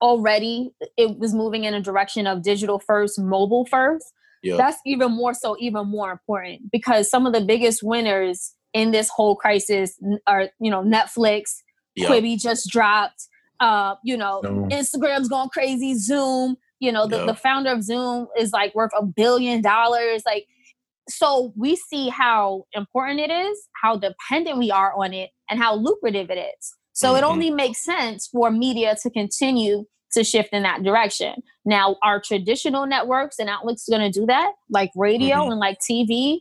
already 0.00 0.70
it 0.96 1.18
was 1.18 1.34
moving 1.34 1.64
in 1.64 1.74
a 1.74 1.80
direction 1.80 2.26
of 2.26 2.42
digital 2.42 2.78
first, 2.78 3.18
mobile 3.18 3.66
first. 3.66 4.12
Yep. 4.42 4.58
That's 4.58 4.78
even 4.84 5.12
more 5.12 5.32
so, 5.32 5.56
even 5.58 5.86
more 5.88 6.10
important 6.10 6.70
because 6.70 7.10
some 7.10 7.26
of 7.26 7.32
the 7.32 7.40
biggest 7.40 7.82
winners 7.82 8.54
in 8.74 8.90
this 8.90 9.08
whole 9.08 9.36
crisis 9.36 9.98
are, 10.26 10.50
you 10.60 10.70
know, 10.70 10.82
Netflix, 10.82 11.62
yep. 11.94 12.10
Quibi 12.10 12.38
just 12.38 12.70
dropped, 12.70 13.26
uh, 13.60 13.94
you 14.04 14.16
know, 14.16 14.42
Instagram's 14.70 15.28
going 15.28 15.48
crazy, 15.48 15.94
Zoom, 15.94 16.56
you 16.78 16.92
know, 16.92 17.06
the, 17.06 17.18
yep. 17.18 17.26
the 17.26 17.34
founder 17.34 17.70
of 17.70 17.82
Zoom 17.82 18.26
is 18.38 18.52
like 18.52 18.74
worth 18.74 18.90
a 18.98 19.04
billion 19.04 19.62
dollars. 19.62 20.22
Like, 20.26 20.46
so 21.08 21.52
we 21.56 21.76
see 21.76 22.08
how 22.08 22.66
important 22.74 23.20
it 23.20 23.30
is, 23.30 23.68
how 23.82 23.96
dependent 23.96 24.58
we 24.58 24.70
are 24.70 24.92
on 24.94 25.14
it, 25.14 25.30
and 25.48 25.58
how 25.58 25.76
lucrative 25.76 26.30
it 26.30 26.38
is. 26.38 26.74
So 26.94 27.08
mm-hmm. 27.08 27.18
it 27.18 27.24
only 27.24 27.50
makes 27.50 27.84
sense 27.84 28.26
for 28.26 28.50
media 28.50 28.96
to 29.02 29.10
continue 29.10 29.84
to 30.12 30.24
shift 30.24 30.50
in 30.52 30.62
that 30.62 30.82
direction. 30.82 31.42
Now, 31.64 31.96
our 32.02 32.20
traditional 32.20 32.86
networks 32.86 33.38
and 33.38 33.50
outlets 33.50 33.86
are 33.88 33.98
going 33.98 34.10
to 34.10 34.18
do 34.20 34.26
that, 34.26 34.52
like 34.70 34.90
radio 34.96 35.36
mm-hmm. 35.36 35.52
and 35.52 35.60
like 35.60 35.78
TV. 35.78 36.38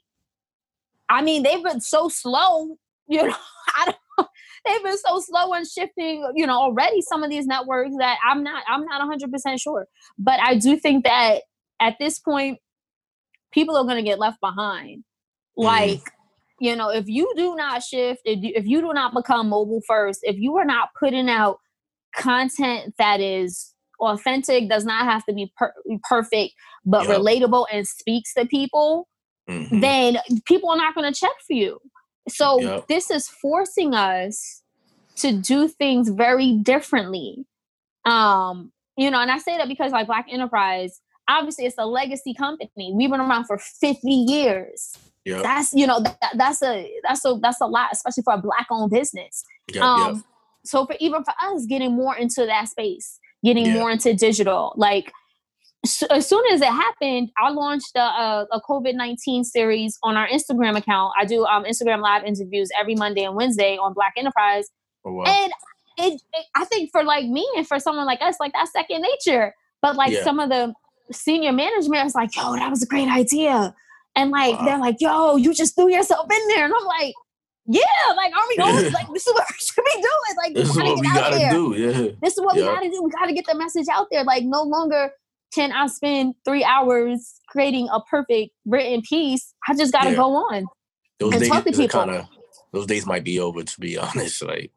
I 1.09 1.21
mean, 1.21 1.43
they've 1.43 1.63
been 1.63 1.81
so 1.81 2.07
slow, 2.07 2.77
you 3.07 3.27
know. 3.27 3.35
I 3.75 3.85
don't, 3.85 4.29
they've 4.65 4.83
been 4.83 4.97
so 4.97 5.19
slow 5.19 5.53
in 5.53 5.65
shifting, 5.65 6.31
you 6.35 6.45
know, 6.45 6.57
already 6.57 7.01
some 7.01 7.23
of 7.23 7.29
these 7.29 7.47
networks 7.47 7.95
that 7.97 8.17
I'm 8.23 8.43
not, 8.43 8.63
I'm 8.67 8.85
not 8.85 9.01
100% 9.01 9.59
sure. 9.59 9.87
But 10.17 10.39
I 10.39 10.55
do 10.55 10.77
think 10.77 11.03
that 11.05 11.41
at 11.79 11.97
this 11.99 12.19
point, 12.19 12.59
people 13.51 13.75
are 13.75 13.83
going 13.83 13.97
to 13.97 14.03
get 14.03 14.19
left 14.19 14.39
behind. 14.39 15.03
Mm-hmm. 15.57 15.63
Like, 15.63 16.01
you 16.59 16.75
know, 16.75 16.89
if 16.89 17.07
you 17.07 17.31
do 17.35 17.55
not 17.55 17.83
shift, 17.83 18.21
if 18.25 18.43
you, 18.43 18.53
if 18.55 18.65
you 18.65 18.81
do 18.81 18.93
not 18.93 19.13
become 19.13 19.49
mobile 19.49 19.81
first, 19.87 20.21
if 20.23 20.37
you 20.37 20.57
are 20.57 20.65
not 20.65 20.89
putting 20.99 21.29
out 21.29 21.59
content 22.15 22.93
that 22.97 23.19
is 23.19 23.73
authentic, 23.99 24.69
does 24.69 24.85
not 24.85 25.05
have 25.05 25.25
to 25.25 25.33
be 25.33 25.51
per- 25.57 25.73
perfect, 26.07 26.53
but 26.85 27.07
yep. 27.07 27.19
relatable 27.19 27.65
and 27.71 27.87
speaks 27.87 28.33
to 28.33 28.45
people, 28.45 29.07
mm-hmm. 29.49 29.79
then 29.79 30.17
people 30.45 30.69
are 30.69 30.77
not 30.77 30.95
going 30.95 31.11
to 31.11 31.19
check 31.19 31.33
for 31.45 31.53
you. 31.53 31.79
So 32.29 32.61
yep. 32.61 32.87
this 32.87 33.09
is 33.09 33.27
forcing 33.27 33.93
us 33.93 34.61
to 35.17 35.33
do 35.33 35.67
things 35.67 36.09
very 36.09 36.53
differently. 36.53 37.45
Um, 38.05 38.71
you 38.97 39.09
know, 39.09 39.19
and 39.19 39.31
I 39.31 39.37
say 39.37 39.57
that 39.57 39.67
because 39.67 39.91
like 39.91 40.07
Black 40.07 40.27
Enterprise, 40.29 41.01
obviously 41.27 41.65
it's 41.65 41.75
a 41.77 41.85
legacy 41.85 42.33
company. 42.33 42.93
We've 42.95 43.09
been 43.09 43.19
around 43.19 43.45
for 43.45 43.57
50 43.57 44.07
years. 44.09 44.97
Yep. 45.25 45.43
That's 45.43 45.73
you 45.73 45.87
know 45.87 46.01
that, 46.01 46.17
that's 46.35 46.61
a 46.61 46.91
that's 47.03 47.23
a 47.25 47.39
that's 47.41 47.61
a 47.61 47.65
lot, 47.65 47.89
especially 47.93 48.23
for 48.23 48.33
a 48.33 48.41
black 48.41 48.67
owned 48.69 48.91
business. 48.91 49.43
Yep, 49.73 49.83
um, 49.83 50.15
yep. 50.15 50.23
so 50.65 50.85
for 50.85 50.95
even 50.99 51.23
for 51.23 51.33
us 51.41 51.65
getting 51.65 51.95
more 51.95 52.15
into 52.15 52.45
that 52.45 52.67
space, 52.67 53.19
getting 53.43 53.71
more 53.73 53.89
into 53.89 54.13
digital, 54.13 54.73
like 54.75 55.11
so, 55.85 56.07
as 56.07 56.27
soon 56.27 56.43
as 56.51 56.61
it 56.61 56.67
happened, 56.67 57.29
I 57.37 57.51
launched 57.51 57.95
a, 57.95 58.01
a, 58.01 58.47
a 58.51 58.61
COVID 58.61 58.95
nineteen 58.95 59.43
series 59.43 59.97
on 60.03 60.17
our 60.17 60.27
Instagram 60.27 60.77
account. 60.77 61.13
I 61.17 61.25
do 61.25 61.45
um, 61.45 61.63
Instagram 61.63 62.01
live 62.01 62.23
interviews 62.23 62.69
every 62.77 62.95
Monday 62.95 63.23
and 63.23 63.35
Wednesday 63.35 63.77
on 63.77 63.93
Black 63.93 64.13
Enterprise, 64.17 64.67
oh, 65.05 65.13
wow. 65.13 65.23
and 65.25 65.51
it, 65.97 66.21
it, 66.33 66.45
I 66.55 66.65
think 66.65 66.91
for 66.91 67.03
like 67.03 67.27
me 67.27 67.47
and 67.55 67.67
for 67.67 67.79
someone 67.79 68.05
like 68.05 68.21
us, 68.21 68.37
like 68.39 68.53
that's 68.53 68.71
second 68.71 69.01
nature. 69.01 69.53
But 69.81 69.95
like 69.95 70.13
some 70.23 70.39
of 70.39 70.49
the 70.49 70.73
senior 71.11 71.51
management 71.51 72.03
was 72.03 72.15
like, 72.15 72.35
"Yo, 72.35 72.55
that 72.55 72.69
was 72.69 72.81
a 72.81 72.87
great 72.87 73.09
idea." 73.09 73.75
And 74.15 74.31
like 74.31 74.59
wow. 74.59 74.65
they're 74.65 74.79
like, 74.79 74.97
yo, 74.99 75.37
you 75.37 75.53
just 75.53 75.75
threw 75.75 75.89
yourself 75.89 76.27
in 76.31 76.47
there. 76.49 76.65
And 76.65 76.73
I'm 76.73 76.85
like, 76.85 77.13
yeah, 77.65 77.81
like 78.15 78.33
are 78.33 78.47
we 78.47 78.57
going? 78.57 78.75
like 78.93 79.07
this 79.13 79.25
is 79.25 79.33
what 79.33 79.45
we 79.49 79.55
should 79.57 79.83
be 79.83 79.93
doing. 79.93 80.37
Like 80.37 80.53
this 80.53 80.69
is 80.69 80.75
what 80.75 80.99
we 80.99 81.01
gotta 81.01 81.35
there. 81.35 81.51
do. 81.51 81.75
Yeah. 81.75 82.11
This 82.21 82.37
is 82.37 82.43
what 82.43 82.55
we 82.55 82.61
gotta 82.61 82.89
do. 82.89 83.03
We 83.03 83.11
gotta 83.11 83.33
get 83.33 83.45
the 83.45 83.57
message 83.57 83.87
out 83.91 84.07
there. 84.11 84.23
Like 84.23 84.43
no 84.43 84.63
longer 84.63 85.11
can 85.53 85.71
I 85.71 85.87
spend 85.87 86.35
three 86.45 86.63
hours 86.63 87.35
creating 87.47 87.87
a 87.91 88.01
perfect 88.01 88.51
written 88.65 89.01
piece. 89.01 89.53
I 89.67 89.75
just 89.75 89.93
gotta 89.93 90.11
yeah. 90.11 90.15
go 90.17 90.35
on 90.35 90.67
those 91.19 91.33
and 91.33 91.41
days 91.41 91.49
talk 91.49 91.63
to 91.63 91.71
people. 91.71 91.99
Kinda, 92.03 92.29
those 92.71 92.85
days 92.85 93.05
might 93.05 93.23
be 93.23 93.39
over 93.39 93.63
to 93.63 93.79
be 93.79 93.97
honest. 93.97 94.43
Like 94.43 94.71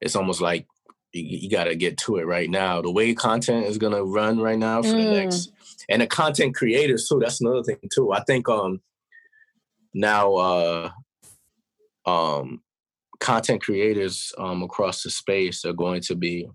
it's 0.00 0.16
almost 0.16 0.40
like 0.40 0.66
you, 1.12 1.38
you 1.38 1.50
got 1.50 1.64
to 1.64 1.76
get 1.76 1.96
to 1.98 2.16
it 2.16 2.26
right 2.26 2.50
now. 2.50 2.82
The 2.82 2.90
way 2.90 3.14
content 3.14 3.66
is 3.66 3.78
gonna 3.78 4.04
run 4.04 4.38
right 4.38 4.58
now 4.58 4.82
for 4.82 4.88
mm. 4.88 5.04
the 5.04 5.10
next 5.10 5.52
and 5.88 6.02
the 6.02 6.06
content 6.06 6.54
creators 6.54 7.08
too. 7.08 7.18
That's 7.20 7.40
another 7.40 7.62
thing 7.62 7.78
too. 7.92 8.12
I 8.12 8.22
think 8.24 8.48
um 8.48 8.80
now 9.92 10.34
uh 10.34 10.90
um 12.06 12.62
content 13.20 13.62
creators 13.62 14.32
um 14.38 14.62
across 14.62 15.02
the 15.02 15.10
space 15.10 15.64
are 15.64 15.72
going 15.72 16.00
to 16.02 16.14
be 16.14 16.48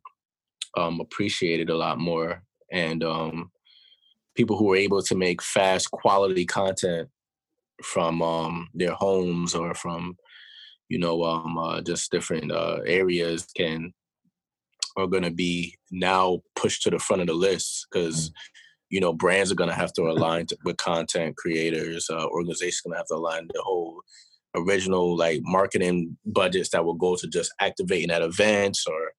um 0.77 0.99
appreciated 0.99 1.69
a 1.69 1.77
lot 1.77 1.97
more 1.97 2.43
and 2.71 3.03
um 3.03 3.51
people 4.35 4.57
who 4.57 4.71
are 4.71 4.77
able 4.77 5.01
to 5.01 5.15
make 5.15 5.41
fast 5.41 5.89
quality 5.91 6.45
content 6.45 7.09
from 7.83 8.21
um 8.21 8.69
their 8.73 8.93
homes 8.93 9.55
or 9.55 9.73
from 9.73 10.15
you 10.89 10.99
know 10.99 11.23
um 11.23 11.57
uh, 11.57 11.81
just 11.81 12.11
different 12.11 12.51
uh 12.51 12.79
areas 12.85 13.47
can 13.55 13.93
are 14.97 15.07
going 15.07 15.23
to 15.23 15.31
be 15.31 15.73
now 15.91 16.39
pushed 16.55 16.83
to 16.83 16.89
the 16.89 16.99
front 16.99 17.21
of 17.21 17.27
the 17.27 17.33
list 17.33 17.87
because 17.89 18.29
mm-hmm 18.29 18.58
you 18.89 18.99
know, 18.99 19.13
brands 19.13 19.51
are 19.51 19.55
going 19.55 19.69
to 19.69 19.75
have 19.75 19.93
to 19.93 20.03
align 20.03 20.47
to, 20.47 20.57
with 20.65 20.77
content 20.77 21.37
creators. 21.37 22.09
Uh, 22.09 22.25
organizations 22.27 22.81
going 22.81 22.93
to 22.93 22.97
have 22.97 23.07
to 23.07 23.15
align 23.15 23.47
the 23.53 23.61
whole 23.61 24.01
original 24.55 25.15
like 25.15 25.41
marketing 25.43 26.17
budgets 26.25 26.69
that 26.69 26.83
will 26.83 26.95
go 26.95 27.15
to 27.15 27.27
just 27.27 27.53
activating 27.61 28.09
at 28.09 28.23
events 28.23 28.85
or 28.87 29.11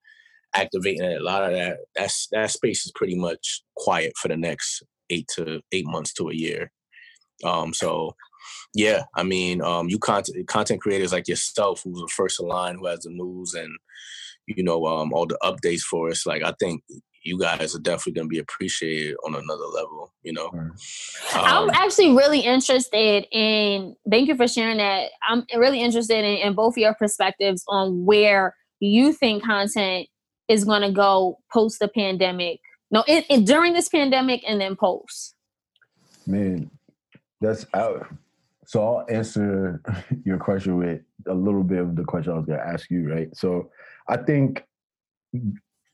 activating 0.55 1.05
at 1.05 1.21
a 1.21 1.25
lot 1.25 1.45
of 1.45 1.53
that. 1.53 1.79
That's 1.95 2.29
that 2.33 2.51
space 2.51 2.85
is 2.85 2.93
pretty 2.95 3.15
much 3.15 3.63
quiet 3.77 4.13
for 4.21 4.29
the 4.29 4.37
next 4.37 4.83
eight 5.11 5.29
to 5.37 5.61
eight 5.73 5.87
months 5.87 6.13
to 6.15 6.31
a 6.31 6.35
year. 6.35 6.73
Um, 7.45 7.73
so 7.73 8.15
yeah, 8.75 9.05
I 9.17 9.23
mean, 9.23 9.63
um, 9.63 9.89
you 9.89 9.99
content 9.99 10.47
content 10.49 10.81
creators 10.81 11.13
like 11.13 11.29
yourself, 11.29 11.83
who's 11.85 12.01
the 12.01 12.09
first 12.15 12.41
in 12.41 12.49
line, 12.49 12.77
who 12.77 12.87
has 12.87 13.01
the 13.01 13.11
news 13.11 13.55
and 13.55 13.71
you 14.47 14.63
know 14.63 14.85
um, 14.87 15.13
all 15.13 15.27
the 15.27 15.39
updates 15.43 15.83
for 15.83 16.09
us. 16.09 16.27
Like 16.27 16.43
I 16.43 16.55
think 16.59 16.83
you 17.23 17.39
guys 17.39 17.75
are 17.75 17.81
definitely 17.81 18.13
going 18.13 18.27
to 18.27 18.31
be 18.31 18.39
appreciated 18.39 19.17
on 19.27 19.35
another 19.35 19.67
level 19.67 20.13
you 20.23 20.33
know? 20.33 20.51
Um, 20.55 20.73
i'm 21.35 21.71
actually 21.71 22.15
really 22.15 22.41
interested 22.41 23.27
in 23.33 23.97
thank 24.11 24.29
you 24.29 24.37
for 24.37 24.49
sharing 24.49 24.79
that. 24.79 25.11
I'm 25.29 25.45
really 25.57 25.81
interested 25.81 26.19
in, 26.19 26.37
in 26.47 26.55
both 26.55 26.77
your 26.77 26.95
perspectives 26.95 27.65
on 27.69 28.05
where 28.05 28.55
you 28.81 29.13
think 29.13 29.45
content 29.45 30.09
is 30.49 30.65
going 30.65 30.83
to 30.83 30.91
go 30.91 31.39
post 31.53 31.79
the 31.79 31.89
pandemic. 31.89 32.61
No 32.91 33.05
it, 33.07 33.25
it, 33.31 33.47
during 33.47 33.73
this 33.73 33.89
pandemic 33.89 34.43
and 34.47 34.61
then 34.61 34.77
post. 34.77 35.35
Man 36.27 36.71
that's 37.41 37.67
out 37.75 38.07
so 38.67 38.83
i'll 38.83 39.07
answer 39.09 39.81
your 40.25 40.39
question 40.39 40.77
with 40.77 41.01
a 41.27 41.35
little 41.35 41.65
bit 41.65 41.79
of 41.79 41.97
the 41.97 42.05
question 42.05 42.33
i 42.33 42.37
was 42.37 42.47
going 42.47 42.59
to 42.59 42.67
ask 42.67 42.91
you 42.91 43.09
right? 43.11 43.35
So 43.37 43.71
i 44.09 44.17
think 44.17 44.65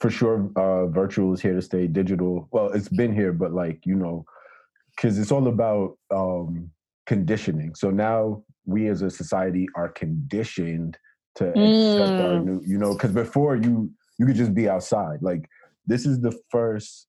for 0.00 0.10
sure 0.10 0.50
uh 0.56 0.86
virtual 0.86 1.32
is 1.32 1.40
here 1.40 1.54
to 1.54 1.62
stay 1.62 1.86
digital 1.86 2.48
well 2.52 2.68
it's 2.68 2.88
been 2.88 3.14
here 3.14 3.32
but 3.32 3.52
like 3.52 3.80
you 3.84 3.94
know 3.94 4.24
because 4.94 5.18
it's 5.18 5.32
all 5.32 5.48
about 5.48 5.96
um 6.10 6.70
conditioning 7.06 7.74
so 7.74 7.90
now 7.90 8.42
we 8.64 8.88
as 8.88 9.02
a 9.02 9.10
society 9.10 9.66
are 9.76 9.88
conditioned 9.88 10.98
to 11.36 11.44
mm. 11.44 11.92
accept 11.94 12.22
our 12.22 12.40
mm. 12.40 12.44
new 12.44 12.62
you 12.66 12.78
know 12.78 12.92
because 12.92 13.12
before 13.12 13.56
you 13.56 13.90
you 14.18 14.26
could 14.26 14.36
just 14.36 14.54
be 14.54 14.68
outside 14.68 15.18
like 15.22 15.48
this 15.86 16.04
is 16.04 16.20
the 16.20 16.36
first 16.50 17.08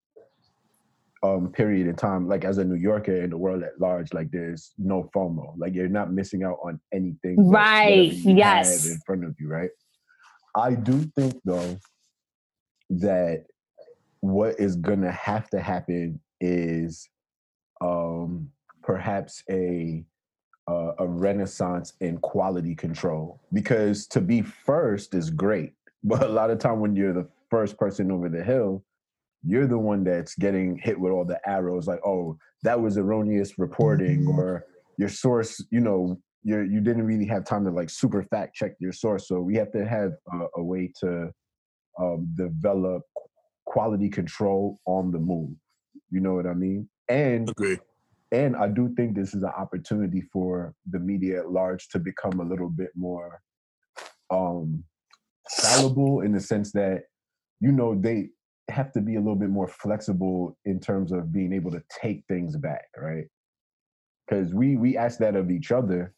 um 1.24 1.52
period 1.52 1.88
in 1.88 1.96
time 1.96 2.28
like 2.28 2.46
as 2.46 2.60
a 2.60 2.64
new 2.64 2.76
yorker 2.76 3.24
in 3.24 3.32
the 3.32 3.38
world 3.38 3.64
at 3.64 3.80
large 3.82 4.14
like 4.14 4.30
there's 4.32 4.72
no 4.78 5.10
fomo 5.16 5.54
like 5.58 5.74
you're 5.74 5.90
not 5.90 6.14
missing 6.14 6.44
out 6.44 6.60
on 6.64 6.80
anything 6.94 7.36
right 7.50 8.14
yes 8.14 8.88
in 8.88 9.00
front 9.06 9.26
of 9.26 9.36
you 9.40 9.48
right 9.48 9.72
i 10.56 10.76
do 10.76 11.02
think 11.16 11.34
though 11.44 11.76
that 12.90 13.46
what 14.22 14.60
is 14.60 14.76
going 14.76 15.02
to 15.02 15.12
have 15.12 15.50
to 15.50 15.60
happen 15.60 16.20
is 16.40 17.10
um, 17.82 18.50
perhaps 18.84 19.44
a 19.50 20.04
uh, 20.70 20.92
a 21.00 21.08
renaissance 21.08 21.94
in 22.02 22.18
quality 22.18 22.76
control 22.76 23.40
because 23.54 24.06
to 24.06 24.20
be 24.20 24.42
first 24.42 25.14
is 25.14 25.30
great 25.30 25.74
but 26.04 26.24
a 26.24 26.28
lot 26.28 26.50
of 26.50 26.60
time 26.60 26.80
when 26.80 26.96
you're 26.96 27.14
the 27.14 27.28
first 27.50 27.78
person 27.78 28.12
over 28.12 28.28
the 28.28 28.44
hill 28.44 28.84
you're 29.46 29.68
the 29.68 29.78
one 29.78 30.04
that's 30.04 30.36
getting 30.36 30.78
hit 30.78 31.00
with 31.00 31.12
all 31.12 31.24
the 31.24 31.40
arrows 31.48 31.88
like 31.88 32.02
oh 32.06 32.38
that 32.64 32.80
was 32.80 32.98
erroneous 32.98 33.58
reporting 33.58 34.22
mm-hmm. 34.22 34.40
or 34.40 34.66
your 34.98 35.10
source 35.10 35.64
you 35.72 35.80
know 35.80 36.20
you 36.44 36.60
you 36.62 36.82
didn't 36.82 37.06
really 37.06 37.26
have 37.26 37.46
time 37.46 37.64
to 37.64 37.72
like 37.72 37.90
super 37.90 38.24
fact 38.24 38.54
check 38.54 38.74
your 38.80 38.92
source 38.92 39.28
so 39.28 39.40
we 39.40 39.56
have 39.56 39.72
to 39.72 39.86
have 39.86 40.14
a, 40.34 40.46
a 40.58 40.64
way 40.64 40.92
to 41.00 41.32
um, 42.00 42.28
develop 42.36 43.04
quality 43.66 44.10
control 44.10 44.80
on 44.86 45.12
the 45.12 45.20
move. 45.20 45.52
You 46.10 46.22
know 46.22 46.34
what 46.34 46.48
i 46.48 46.54
mean? 46.54 46.88
And 47.10 47.52
and 48.32 48.58
i 48.58 48.68
do 48.68 48.94
think 48.96 49.16
this 49.16 49.34
is 49.34 49.42
an 49.44 49.54
opportunity 49.58 50.22
for 50.34 50.74
the 50.90 51.00
media 51.00 51.40
at 51.40 51.50
large 51.50 51.88
to 51.88 51.98
become 51.98 52.42
a 52.42 52.44
little 52.44 52.70
bit 52.70 52.90
more 52.94 53.42
um 54.30 54.84
fallible 55.50 56.22
in 56.22 56.34
the 56.34 56.40
sense 56.40 56.74
that 56.74 57.04
you 57.62 57.72
know 57.72 57.96
they 57.96 58.28
have 58.70 58.92
to 58.92 59.02
be 59.02 59.16
a 59.16 59.20
little 59.20 59.36
bit 59.36 59.50
more 59.50 59.68
flexible 59.68 60.58
in 60.66 60.80
terms 60.80 61.12
of 61.12 61.32
being 61.32 61.54
able 61.54 61.72
to 61.72 61.82
take 62.02 62.24
things 62.28 62.58
back, 62.58 62.86
right? 62.98 63.26
Because 64.28 64.54
we 64.54 64.76
we 64.76 64.98
ask 64.98 65.20
that 65.20 65.36
of 65.36 65.50
each 65.50 65.72
other, 65.72 66.14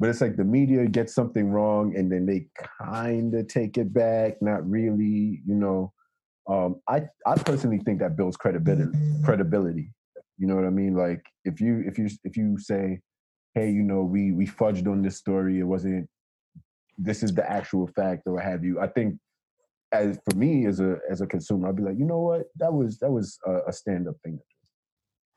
but 0.00 0.08
it's 0.08 0.20
like 0.20 0.36
the 0.36 0.44
media 0.44 0.86
gets 0.86 1.14
something 1.14 1.50
wrong 1.50 1.96
and 1.96 2.10
then 2.10 2.26
they 2.26 2.46
kind 2.82 3.34
of 3.34 3.46
take 3.46 3.78
it 3.78 3.92
back, 3.92 4.40
not 4.42 4.68
really, 4.68 5.42
you 5.46 5.54
know. 5.54 5.92
Um, 6.48 6.80
I 6.88 7.04
I 7.26 7.36
personally 7.36 7.78
think 7.78 8.00
that 8.00 8.16
builds 8.16 8.36
credibility. 8.36 8.98
Credibility, 9.24 9.90
you 10.36 10.46
know 10.46 10.56
what 10.56 10.66
I 10.66 10.70
mean? 10.70 10.94
Like 10.94 11.24
if 11.44 11.60
you 11.60 11.82
if 11.86 11.98
you 11.98 12.08
if 12.24 12.36
you 12.36 12.58
say, 12.58 13.00
hey, 13.54 13.70
you 13.70 13.82
know, 13.82 14.02
we 14.02 14.32
we 14.32 14.46
fudged 14.46 14.86
on 14.88 15.02
this 15.02 15.16
story, 15.16 15.60
it 15.60 15.64
wasn't. 15.64 16.08
This 16.98 17.22
is 17.22 17.32
the 17.34 17.48
actual 17.50 17.86
fact, 17.88 18.22
or 18.26 18.34
what 18.34 18.44
have 18.44 18.64
you. 18.64 18.80
I 18.80 18.88
think 18.88 19.18
as 19.92 20.18
for 20.28 20.36
me 20.36 20.66
as 20.66 20.80
a 20.80 20.98
as 21.10 21.20
a 21.20 21.26
consumer, 21.26 21.68
I'd 21.68 21.76
be 21.76 21.82
like, 21.82 21.98
you 21.98 22.04
know 22.04 22.18
what, 22.18 22.42
that 22.56 22.72
was 22.72 22.98
that 22.98 23.10
was 23.10 23.38
a, 23.46 23.60
a 23.68 23.72
stand 23.72 24.08
up 24.08 24.16
thing. 24.24 24.38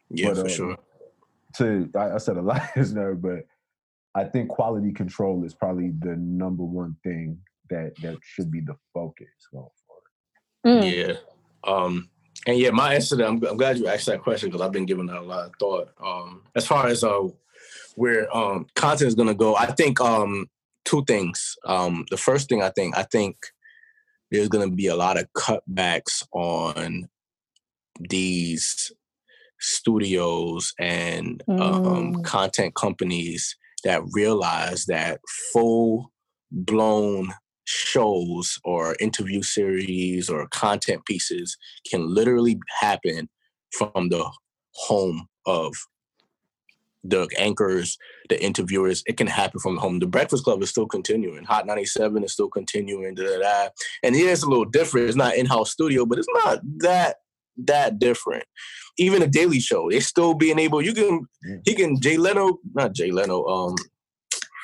Yeah, 0.09 0.29
but, 0.29 0.35
for 0.35 0.41
um, 0.41 0.49
sure. 0.49 0.77
To 1.57 1.89
I, 1.95 2.15
I 2.15 2.17
said 2.17 2.37
a 2.37 2.41
lot 2.41 2.61
there, 2.75 3.15
but 3.15 3.45
I 4.17 4.23
think 4.23 4.49
quality 4.49 4.91
control 4.91 5.43
is 5.45 5.53
probably 5.53 5.91
the 5.99 6.15
number 6.17 6.63
one 6.63 6.95
thing 7.03 7.37
that 7.69 7.93
that 8.01 8.17
should 8.23 8.51
be 8.51 8.61
the 8.61 8.75
focus 8.91 9.27
going 9.51 9.67
forward. 9.85 10.83
Mm. 10.83 11.07
Yeah. 11.07 11.13
Um, 11.63 12.09
and 12.47 12.57
yeah, 12.57 12.71
my 12.71 12.95
answer 12.95 13.09
to 13.09 13.15
that, 13.17 13.27
I'm, 13.27 13.43
I'm 13.45 13.57
glad 13.57 13.77
you 13.77 13.87
asked 13.87 14.07
that 14.07 14.23
question 14.23 14.49
because 14.49 14.61
I've 14.61 14.71
been 14.71 14.87
giving 14.87 15.05
that 15.05 15.17
a 15.17 15.21
lot 15.21 15.45
of 15.45 15.51
thought. 15.59 15.89
Um, 16.03 16.41
as 16.55 16.65
far 16.65 16.87
as 16.87 17.03
uh, 17.03 17.27
where 17.95 18.35
um, 18.35 18.65
content 18.75 19.07
is 19.07 19.15
going 19.15 19.27
to 19.27 19.35
go, 19.35 19.55
I 19.55 19.67
think 19.67 20.01
um, 20.01 20.47
two 20.83 21.03
things. 21.05 21.55
Um, 21.65 22.05
the 22.09 22.17
first 22.17 22.49
thing 22.49 22.63
I 22.63 22.69
think, 22.69 22.97
I 22.97 23.03
think 23.03 23.37
there's 24.31 24.49
going 24.49 24.67
to 24.67 24.75
be 24.75 24.87
a 24.87 24.95
lot 24.95 25.19
of 25.19 25.31
cutbacks 25.33 26.25
on 26.31 27.07
these 28.09 28.91
studios 29.59 30.73
and 30.79 31.43
um, 31.47 31.57
mm. 31.57 31.87
um, 31.87 32.23
content 32.23 32.73
companies 32.73 33.55
that 33.87 34.03
realize 34.11 34.85
that 34.85 35.21
full 35.53 36.11
blown 36.51 37.33
shows 37.63 38.59
or 38.65 38.97
interview 38.99 39.41
series 39.41 40.29
or 40.29 40.47
content 40.49 41.05
pieces 41.05 41.57
can 41.89 42.13
literally 42.13 42.59
happen 42.81 43.29
from 43.71 44.09
the 44.09 44.29
home 44.73 45.27
of 45.45 45.73
the 47.05 47.29
anchors, 47.37 47.97
the 48.27 48.43
interviewers, 48.43 49.03
it 49.07 49.15
can 49.15 49.27
happen 49.27 49.61
from 49.61 49.75
the 49.75 49.81
home. 49.81 49.99
The 49.99 50.07
Breakfast 50.07 50.43
Club 50.43 50.61
is 50.61 50.69
still 50.69 50.87
continuing. 50.87 51.45
Hot 51.45 51.65
97 51.65 52.25
is 52.25 52.33
still 52.33 52.49
continuing. 52.49 53.15
Da, 53.15 53.23
da, 53.23 53.39
da. 53.39 53.69
And 54.03 54.15
here's 54.15 54.43
a 54.43 54.49
little 54.49 54.65
different. 54.65 55.07
It's 55.07 55.15
not 55.15 55.35
in-house 55.35 55.71
studio, 55.71 56.05
but 56.05 56.19
it's 56.19 56.27
not 56.43 56.59
that 56.79 57.17
that 57.65 57.99
different. 57.99 58.43
Even 58.97 59.21
a 59.21 59.27
Daily 59.27 59.59
Show, 59.59 59.89
it's 59.89 60.07
still 60.07 60.33
being 60.33 60.59
able. 60.59 60.81
You 60.81 60.93
can 60.93 61.25
he 61.65 61.75
can 61.75 61.99
Jay 62.01 62.17
Leno, 62.17 62.59
not 62.73 62.93
Jay 62.93 63.11
Leno, 63.11 63.45
um, 63.45 63.75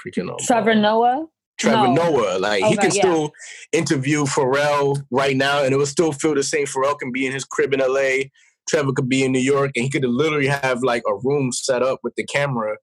freaking 0.06 0.30
um, 0.30 0.38
Trevor 0.40 0.76
Noah. 0.76 1.28
Trevor 1.60 1.88
no. 1.90 2.12
Noah, 2.12 2.40
like 2.40 2.64
he 2.64 2.76
can 2.76 2.92
yeah. 2.94 3.02
still 3.02 3.32
interview 3.72 4.26
Pharrell 4.26 5.04
right 5.12 5.38
now, 5.38 5.64
and 5.64 5.74
it 5.74 5.78
will 5.78 5.86
still 5.86 6.12
feel 6.12 6.34
the 6.34 6.44
same. 6.44 6.66
Pharrell 6.66 6.98
can 6.98 7.12
be 7.12 7.28
in 7.28 7.32
his 7.32 7.46
crib 7.46 7.74
in 7.74 7.80
LA 7.80 8.30
Trevor 8.68 8.94
could 8.94 9.10
be 9.10 9.24
in 9.24 9.32
New 9.32 9.40
York 9.40 9.72
and 9.76 9.84
he 9.84 9.90
could 9.90 10.06
literally 10.06 10.48
have 10.48 10.84
like 10.84 11.04
a 11.08 11.16
room 11.16 11.52
set 11.52 11.82
up 11.82 12.00
with 12.04 12.16
the 12.16 12.26
camera 12.26 12.78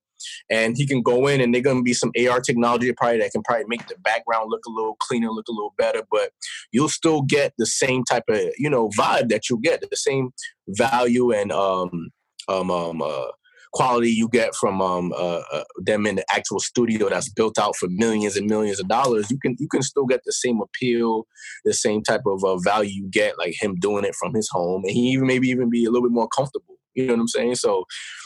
and 0.50 0.76
he 0.76 0.86
can 0.86 1.02
go 1.02 1.26
in 1.26 1.40
and 1.40 1.54
they're 1.54 1.62
gonna 1.62 1.82
be 1.82 1.94
some 1.94 2.12
AR 2.28 2.40
technology 2.40 2.92
probably 2.92 3.18
that 3.18 3.32
can 3.32 3.42
probably 3.42 3.66
make 3.68 3.86
the 3.88 3.96
background 3.98 4.50
look 4.50 4.64
a 4.66 4.70
little 4.70 4.96
cleaner, 5.00 5.30
look 5.30 5.48
a 5.48 5.52
little 5.52 5.74
better, 5.78 6.02
but 6.10 6.30
you'll 6.72 6.88
still 6.88 7.22
get 7.22 7.52
the 7.58 7.66
same 7.66 8.04
type 8.04 8.24
of, 8.28 8.40
you 8.58 8.70
know, 8.70 8.88
vibe 8.90 9.28
that 9.28 9.48
you'll 9.48 9.58
get, 9.58 9.80
the 9.80 9.96
same 9.96 10.30
value 10.68 11.32
and 11.32 11.50
um 11.50 12.10
um 12.48 12.70
um 12.70 13.02
uh 13.02 13.26
quality 13.72 14.10
you 14.10 14.28
get 14.28 14.54
from 14.54 14.80
um, 14.82 15.12
uh, 15.12 15.42
uh, 15.52 15.64
them 15.78 16.06
in 16.06 16.16
the 16.16 16.24
actual 16.30 16.58
studio 16.58 17.08
that's 17.08 17.28
built 17.28 17.58
out 17.58 17.76
for 17.76 17.88
millions 17.88 18.36
and 18.36 18.48
millions 18.48 18.80
of 18.80 18.88
dollars, 18.88 19.30
you 19.30 19.38
can 19.38 19.56
you 19.58 19.68
can 19.68 19.82
still 19.82 20.06
get 20.06 20.20
the 20.24 20.32
same 20.32 20.60
appeal, 20.60 21.26
the 21.64 21.74
same 21.74 22.02
type 22.02 22.22
of 22.26 22.42
uh, 22.44 22.56
value 22.58 22.90
you 22.90 23.08
get 23.10 23.38
like 23.38 23.54
him 23.60 23.76
doing 23.76 24.04
it 24.04 24.14
from 24.14 24.34
his 24.34 24.48
home, 24.50 24.82
and 24.84 24.92
he 24.92 25.10
even 25.10 25.26
maybe 25.26 25.48
even 25.48 25.70
be 25.70 25.84
a 25.84 25.90
little 25.90 26.08
bit 26.08 26.14
more 26.14 26.28
comfortable. 26.28 26.79
You 26.94 27.06
know 27.06 27.14
what 27.14 27.20
I'm 27.20 27.28
saying? 27.28 27.54
So 27.56 27.84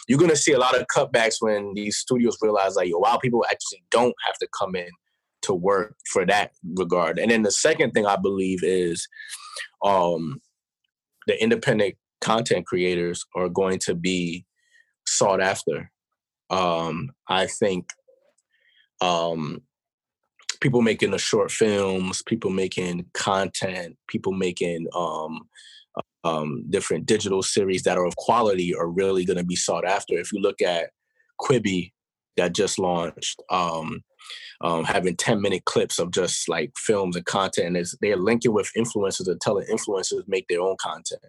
you're 0.08 0.18
gonna 0.18 0.36
see 0.36 0.52
a 0.52 0.58
lot 0.58 0.78
of 0.78 0.86
cutbacks 0.94 1.36
when 1.40 1.72
these 1.74 1.98
studios 1.98 2.38
realize 2.40 2.76
like, 2.76 2.88
yo, 2.88 2.98
wow, 2.98 3.18
people 3.18 3.44
actually 3.50 3.84
don't 3.90 4.14
have 4.26 4.36
to 4.38 4.48
come 4.58 4.74
in 4.74 4.88
to 5.42 5.54
work 5.54 5.94
for 6.10 6.24
that 6.26 6.52
regard. 6.76 7.18
And 7.18 7.30
then 7.30 7.42
the 7.42 7.50
second 7.50 7.92
thing 7.92 8.06
I 8.06 8.16
believe 8.16 8.60
is 8.62 9.06
um, 9.84 10.40
the 11.26 11.40
independent 11.42 11.96
content 12.20 12.66
creators 12.66 13.24
are 13.36 13.48
going 13.48 13.78
to 13.80 13.94
be 13.94 14.46
sought 15.06 15.40
after. 15.42 15.90
Um, 16.50 17.10
I 17.28 17.46
think 17.46 17.90
um, 19.00 19.62
people 20.60 20.80
making 20.80 21.10
the 21.10 21.18
short 21.18 21.50
films, 21.50 22.22
people 22.22 22.50
making 22.50 23.06
content, 23.12 23.96
people 24.08 24.32
making 24.32 24.86
um, 24.94 25.42
um, 26.24 26.64
different 26.70 27.06
digital 27.06 27.42
series 27.42 27.82
that 27.82 27.98
are 27.98 28.06
of 28.06 28.16
quality 28.16 28.74
are 28.74 28.88
really 28.88 29.24
going 29.24 29.36
to 29.36 29.44
be 29.44 29.56
sought 29.56 29.86
after. 29.86 30.14
If 30.14 30.32
you 30.32 30.40
look 30.40 30.60
at 30.60 30.90
Quibi 31.40 31.92
that 32.36 32.54
just 32.54 32.78
launched, 32.78 33.42
um, 33.50 34.02
um, 34.60 34.84
having 34.84 35.16
10 35.16 35.40
minute 35.40 35.64
clips 35.66 35.98
of 35.98 36.10
just 36.10 36.48
like 36.48 36.72
films 36.76 37.16
and 37.16 37.24
content, 37.26 37.76
and 37.76 37.86
they're 38.00 38.16
linking 38.16 38.54
with 38.54 38.70
influencers 38.76 39.28
and 39.28 39.40
telling 39.40 39.66
influencers 39.66 40.22
make 40.26 40.46
their 40.48 40.60
own 40.60 40.76
content 40.80 41.22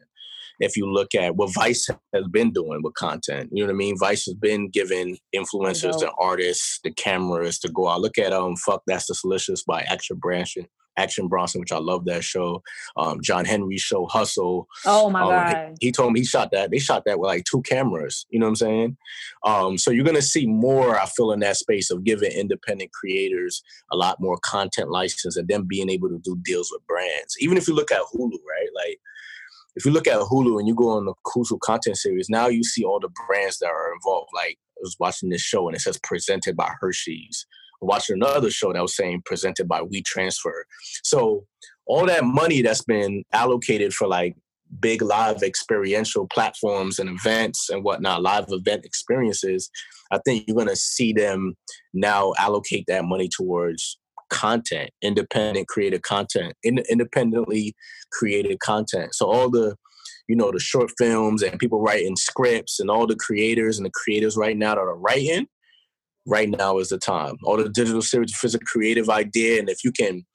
if 0.60 0.78
you 0.78 0.92
look 0.92 1.14
at 1.16 1.36
what 1.36 1.54
Vice 1.54 1.88
has 2.14 2.28
been 2.32 2.52
doing 2.52 2.82
with 2.82 2.94
content. 2.94 3.50
You 3.52 3.64
know 3.64 3.68
what 3.68 3.76
I 3.76 3.78
mean? 3.78 3.98
Vice 3.98 4.26
has 4.26 4.36
been 4.36 4.70
giving 4.70 5.18
influencers 5.36 6.02
and 6.02 6.12
artists 6.18 6.80
the 6.84 6.92
cameras 6.92 7.60
to 7.60 7.70
go 7.70 7.88
out. 7.88 8.02
Look 8.02 8.18
at 8.18 8.34
um 8.34 8.56
Fuck 8.56 8.84
That's 8.88 9.08
the 9.08 9.18
Delicious 9.22 9.64
by 9.64 9.82
Action 9.82 10.18
Bronson. 10.18 10.68
Action 10.98 11.28
Bronson, 11.28 11.60
which 11.60 11.72
I 11.72 11.78
love 11.78 12.06
that 12.06 12.24
show. 12.24 12.64
Um, 12.98 13.22
John 13.22 13.46
Henry 13.46 13.78
show 13.78 14.06
Hustle. 14.06 14.68
Oh 14.86 15.10
my 15.10 15.22
um, 15.22 15.30
god! 15.30 15.76
He, 15.80 15.88
he, 15.88 15.92
told 15.92 16.14
me 16.14 16.22
he 16.22 16.26
shot 16.26 16.52
that. 16.52 16.72
They 16.72 16.80
shot 16.80 17.04
that 17.06 17.20
with 17.20 17.28
like 17.28 17.44
two 17.46 17.62
cameras. 17.64 18.26
You 18.30 18.40
know 18.40 18.46
what 18.46 18.52
I'm 18.52 18.56
saying? 18.56 18.98
Um, 19.46 19.78
so 19.78 19.92
you're 19.92 20.06
gonna 20.06 20.22
see 20.22 20.46
more. 20.46 21.00
I 21.00 21.06
feel 21.06 21.32
in 21.32 21.40
that 21.42 21.58
space 21.58 21.92
of 21.92 22.04
giving 22.04 22.32
independent 22.32 22.92
creators 22.94 23.62
a 23.92 23.96
lot 23.96 24.20
more 24.20 24.38
content 24.44 24.90
license 24.90 25.38
and 25.38 25.48
them 25.48 25.66
being 25.68 25.90
able 25.90 26.10
to 26.10 26.20
do 26.20 26.38
deals 26.44 26.72
with 26.72 26.86
brands. 26.88 27.36
Even 27.40 27.58
if 27.58 27.68
you 27.68 27.76
look 27.76 27.92
at 27.92 28.02
Hulu, 28.14 28.32
right? 28.32 28.70
Like 28.76 29.00
if 29.76 29.86
you 29.86 29.92
look 29.92 30.08
at 30.08 30.20
Hulu 30.20 30.60
and 30.60 30.68
you 30.68 30.76
go 30.76 30.90
on 30.90 31.06
the 31.06 31.14
Hulu 31.26 31.60
content 31.60 31.98
series, 31.98 32.30
now 32.30 32.48
you 32.48 32.64
see 32.64 32.84
all 32.84 33.00
the 33.00 33.10
brands 33.28 33.60
that 33.60 33.68
are 33.70 33.94
involved. 33.94 34.30
Like 34.34 34.58
I 34.78 34.82
was 34.82 34.96
watching 35.00 35.30
this 35.30 35.42
show 35.42 35.68
and 35.68 35.76
it 35.76 35.82
says 35.82 36.00
presented 36.02 36.56
by 36.56 36.72
Hershey's. 36.80 37.46
Watching 37.82 38.16
another 38.16 38.50
show 38.50 38.74
that 38.74 38.82
was 38.82 38.96
saying 38.96 39.24
presented 39.26 39.68
by 39.68 39.82
WeTransfer. 39.82 40.64
So 41.04 41.46
all 41.86 42.06
that 42.08 42.24
money 42.24 42.62
that's 42.62 42.84
been 42.84 43.24
allocated 43.32 43.94
for 43.94 44.08
like 44.08 44.36
big 44.80 45.02
live 45.02 45.44
experiential 45.44 46.28
platforms 46.28 47.00
and 47.00 47.10
events 47.10 47.70
and 47.70 47.84
whatnot, 47.84 48.22
live 48.22 48.46
event 48.50 48.86
experiences, 48.86 49.70
I 50.12 50.20
think 50.26 50.46
you're 50.48 50.58
gonna 50.58 50.76
see 50.76 51.14
them 51.14 51.56
now 51.94 52.34
allocate 52.38 52.86
that 52.88 53.06
money 53.06 53.30
towards 53.30 53.98
content, 54.30 54.90
independent 55.02 55.68
creative 55.68 56.02
content, 56.02 56.54
in, 56.64 56.80
independently 56.90 57.76
created 58.12 58.60
content. 58.60 59.14
So 59.14 59.28
all 59.28 59.50
the, 59.50 59.76
you 60.28 60.36
know, 60.36 60.52
the 60.52 60.60
short 60.60 60.92
films 60.98 61.44
and 61.44 61.60
people 61.60 61.82
writing 61.82 62.16
scripts 62.16 62.80
and 62.80 62.90
all 62.90 63.06
the 63.06 63.16
creators 63.16 63.78
and 63.78 63.86
the 63.86 63.92
creators 63.92 64.36
right 64.36 64.58
now 64.58 64.76
that 64.76 64.82
are 64.82 64.98
writing, 64.98 65.48
right 66.26 66.50
now 66.50 66.80
is 66.80 66.90
the 66.90 66.98
time. 66.98 67.36
All 67.44 67.58
the 67.58 67.70
digital 67.70 68.02
series, 68.02 68.34
it's 68.44 68.54
a 68.54 68.60
creative 68.60 69.10
idea, 69.10 69.60
and 69.60 69.70
if 69.70 69.84
you 69.84 69.92
can 69.92 70.26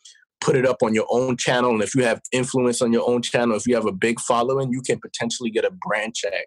put 0.41 0.57
it 0.57 0.66
up 0.66 0.82
on 0.82 0.95
your 0.95 1.07
own 1.11 1.36
channel, 1.36 1.70
and 1.70 1.82
if 1.82 1.95
you 1.95 2.05
have 2.05 2.20
influence 2.32 2.80
on 2.80 2.93
your 2.93 3.09
own 3.09 3.22
channel, 3.22 3.57
if 3.57 3.66
you 3.66 3.74
have 3.74 3.86
a 3.86 3.93
big 3.93 4.18
following, 4.20 4.72
you 4.72 4.82
can 4.82 4.99
potentially 5.01 5.51
get 5.51 5.64
a 5.64 5.70
brand 5.86 6.14
check 6.14 6.47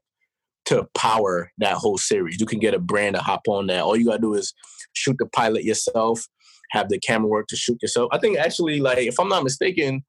to 0.66 0.88
power 0.96 1.52
that 1.58 1.76
whole 1.76 1.98
series. 1.98 2.39
You 2.39 2.46
can 2.46 2.60
get 2.60 2.74
a 2.74 2.80
brand 2.80 3.16
to 3.16 3.22
hop 3.22 3.41
on 3.48 3.68
that. 3.68 3.84
All 3.84 3.96
you 3.96 4.06
gotta 4.06 4.20
do 4.20 4.34
is 4.34 4.54
shoot 4.94 5.16
the 5.20 5.26
pilot 5.28 5.64
yourself, 5.64 6.26
have 6.72 6.89
the 6.89 7.00
camera 7.00 7.28
work 7.28 7.48
to 7.48 7.56
shoot 7.56 7.82
yourself. 7.82 8.10
I 8.12 8.18
think 8.18 8.38
actually, 8.38 8.80
like 8.80 9.00
if 9.00 9.20
I'm 9.20 9.30
not 9.30 9.44
mistaken, 9.44 10.04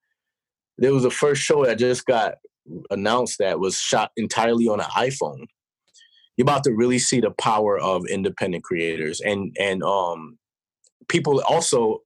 there 0.78 0.94
was 0.94 1.04
a 1.04 1.10
first 1.10 1.42
show 1.42 1.64
that 1.64 1.78
just 1.78 2.06
got 2.06 2.34
announced 2.90 3.38
that 3.38 3.60
was 3.60 3.76
shot 3.76 4.10
entirely 4.16 4.68
on 4.68 4.80
an 4.80 4.86
iPhone. 4.86 5.46
You're 6.36 6.44
about 6.44 6.64
to 6.64 6.72
really 6.72 6.98
see 6.98 7.20
the 7.20 7.30
power 7.30 7.78
of 7.78 8.06
independent 8.06 8.64
creators 8.64 9.20
and 9.20 9.56
and 9.58 9.82
um 9.82 10.38
people 11.08 11.42
also 11.48 12.00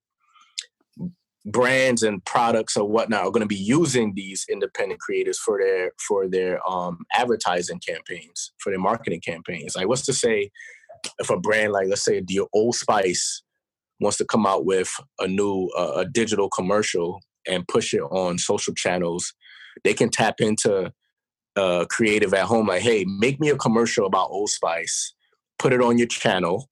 brands 1.46 2.02
and 2.02 2.22
products 2.24 2.76
or 2.76 2.86
whatnot 2.86 3.22
are 3.24 3.30
going 3.30 3.40
to 3.40 3.46
be 3.46 3.56
using 3.56 4.12
these 4.14 4.44
independent 4.50 5.00
creators 5.00 5.38
for 5.38 5.58
their 5.58 5.92
for 5.98 6.28
their 6.28 6.66
um 6.68 7.04
advertising 7.14 7.80
campaigns 7.80 8.52
for 8.58 8.70
their 8.70 8.80
marketing 8.80 9.20
campaigns. 9.20 9.74
Like 9.76 9.88
what's 9.88 10.04
to 10.06 10.12
say 10.12 10.50
if 11.18 11.30
a 11.30 11.38
brand 11.38 11.72
like 11.72 11.88
let's 11.88 12.04
say 12.04 12.20
the 12.20 12.42
old 12.52 12.74
spice 12.74 13.42
wants 14.00 14.18
to 14.18 14.24
come 14.24 14.46
out 14.46 14.64
with 14.64 14.92
a 15.20 15.26
new 15.26 15.70
uh, 15.76 15.92
a 15.96 16.04
digital 16.04 16.48
commercial 16.50 17.20
and 17.46 17.66
push 17.68 17.94
it 17.94 18.00
on 18.00 18.38
social 18.38 18.74
channels 18.74 19.32
they 19.84 19.94
can 19.94 20.10
tap 20.10 20.40
into 20.40 20.92
uh, 21.58 21.84
creative 21.86 22.32
at 22.34 22.44
home 22.44 22.68
like 22.68 22.82
hey 22.82 23.04
make 23.04 23.40
me 23.40 23.48
a 23.48 23.56
commercial 23.56 24.06
about 24.06 24.30
old 24.30 24.50
spice 24.50 25.12
put 25.58 25.72
it 25.72 25.82
on 25.82 25.98
your 25.98 26.06
channel 26.06 26.68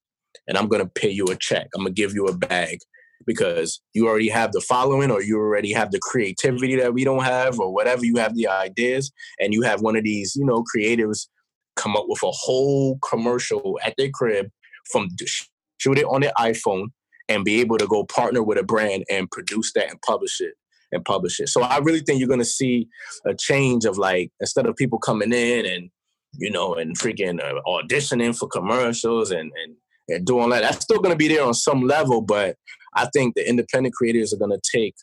and 0.49 0.57
i'm 0.57 0.69
going 0.69 0.83
to 0.83 0.89
pay 0.89 1.11
you 1.11 1.25
a 1.27 1.37
check. 1.37 1.69
I'm 1.75 1.83
going 1.83 1.95
to 1.95 2.03
give 2.03 2.15
you 2.15 2.27
a 2.27 2.37
bag 2.37 2.79
because 3.27 3.81
you 3.95 4.07
already 4.07 4.29
have 4.29 4.53
the 4.53 4.61
following 4.61 5.11
or 5.11 5.23
you 5.23 5.39
already 5.39 5.73
have 5.73 5.91
the 5.91 5.99
creativity 5.99 6.77
that 6.77 6.95
we 6.95 7.05
don't 7.05 7.25
have 7.25 7.59
or 7.59 7.73
whatever 7.73 8.05
you 8.05 8.17
have 8.17 8.35
the 8.35 8.47
ideas 8.47 9.11
and 9.41 9.53
you 9.53 9.63
have 9.63 9.81
one 9.81 9.97
of 9.97 10.05
these 10.05 10.37
you 10.37 10.45
know 10.45 10.65
creatives 10.75 11.27
come 11.75 11.97
up 11.97 12.05
with 12.09 12.23
a 12.23 12.31
whole 12.31 12.99
commercial 12.99 13.79
at 13.85 13.95
their 13.99 14.11
crib 14.11 14.49
from 14.91 15.09
shoot 15.27 15.99
it 15.99 16.05
on 16.05 16.21
their 16.21 16.33
iphone 16.39 16.89
and 17.29 17.45
be 17.45 17.61
able 17.61 17.77
to 17.77 17.87
go 17.87 18.05
partner 18.05 18.43
with 18.43 18.59
a 18.59 18.63
brand 18.63 19.05
and 19.11 19.31
produce 19.31 19.73
that 19.75 19.91
and 19.91 20.01
publish 20.03 20.41
it 20.41 20.55
and 20.93 21.05
publish 21.05 21.41
it 21.41 21.49
so 21.49 21.63
i 21.63 21.79
really 21.79 22.01
think 22.01 22.19
you're 22.19 22.29
going 22.29 22.39
to 22.39 22.45
see 22.45 22.89
a 23.27 23.35
change 23.35 23.85
of 23.85 23.99
like 23.99 24.31
instead 24.41 24.67
of 24.67 24.77
people 24.77 24.99
coming 24.99 25.33
in 25.33 25.67
and 25.67 25.91
you 26.39 26.51
know 26.51 26.75
and 26.75 26.99
freaking 26.99 27.41
uh, 27.43 27.61
auditioning 27.67 28.37
for 28.37 28.49
commercials 28.49 29.31
and 29.31 29.51
and 29.63 29.77
and 30.09 30.27
doing 30.27 30.51
that. 30.51 30.63
That's 30.63 30.83
still 30.83 31.01
going 31.01 31.13
to 31.13 31.19
be 31.19 31.29
there 31.29 31.45
on 31.45 31.55
some 31.55 31.83
level, 31.83 32.21
but 32.21 32.57
I 32.95 33.07
think 33.13 33.35
the 33.35 33.49
independent 33.49 33.95
creators 33.95 34.33
are 34.33 34.39
going 34.39 34.57
to 34.59 34.79
take 34.79 34.95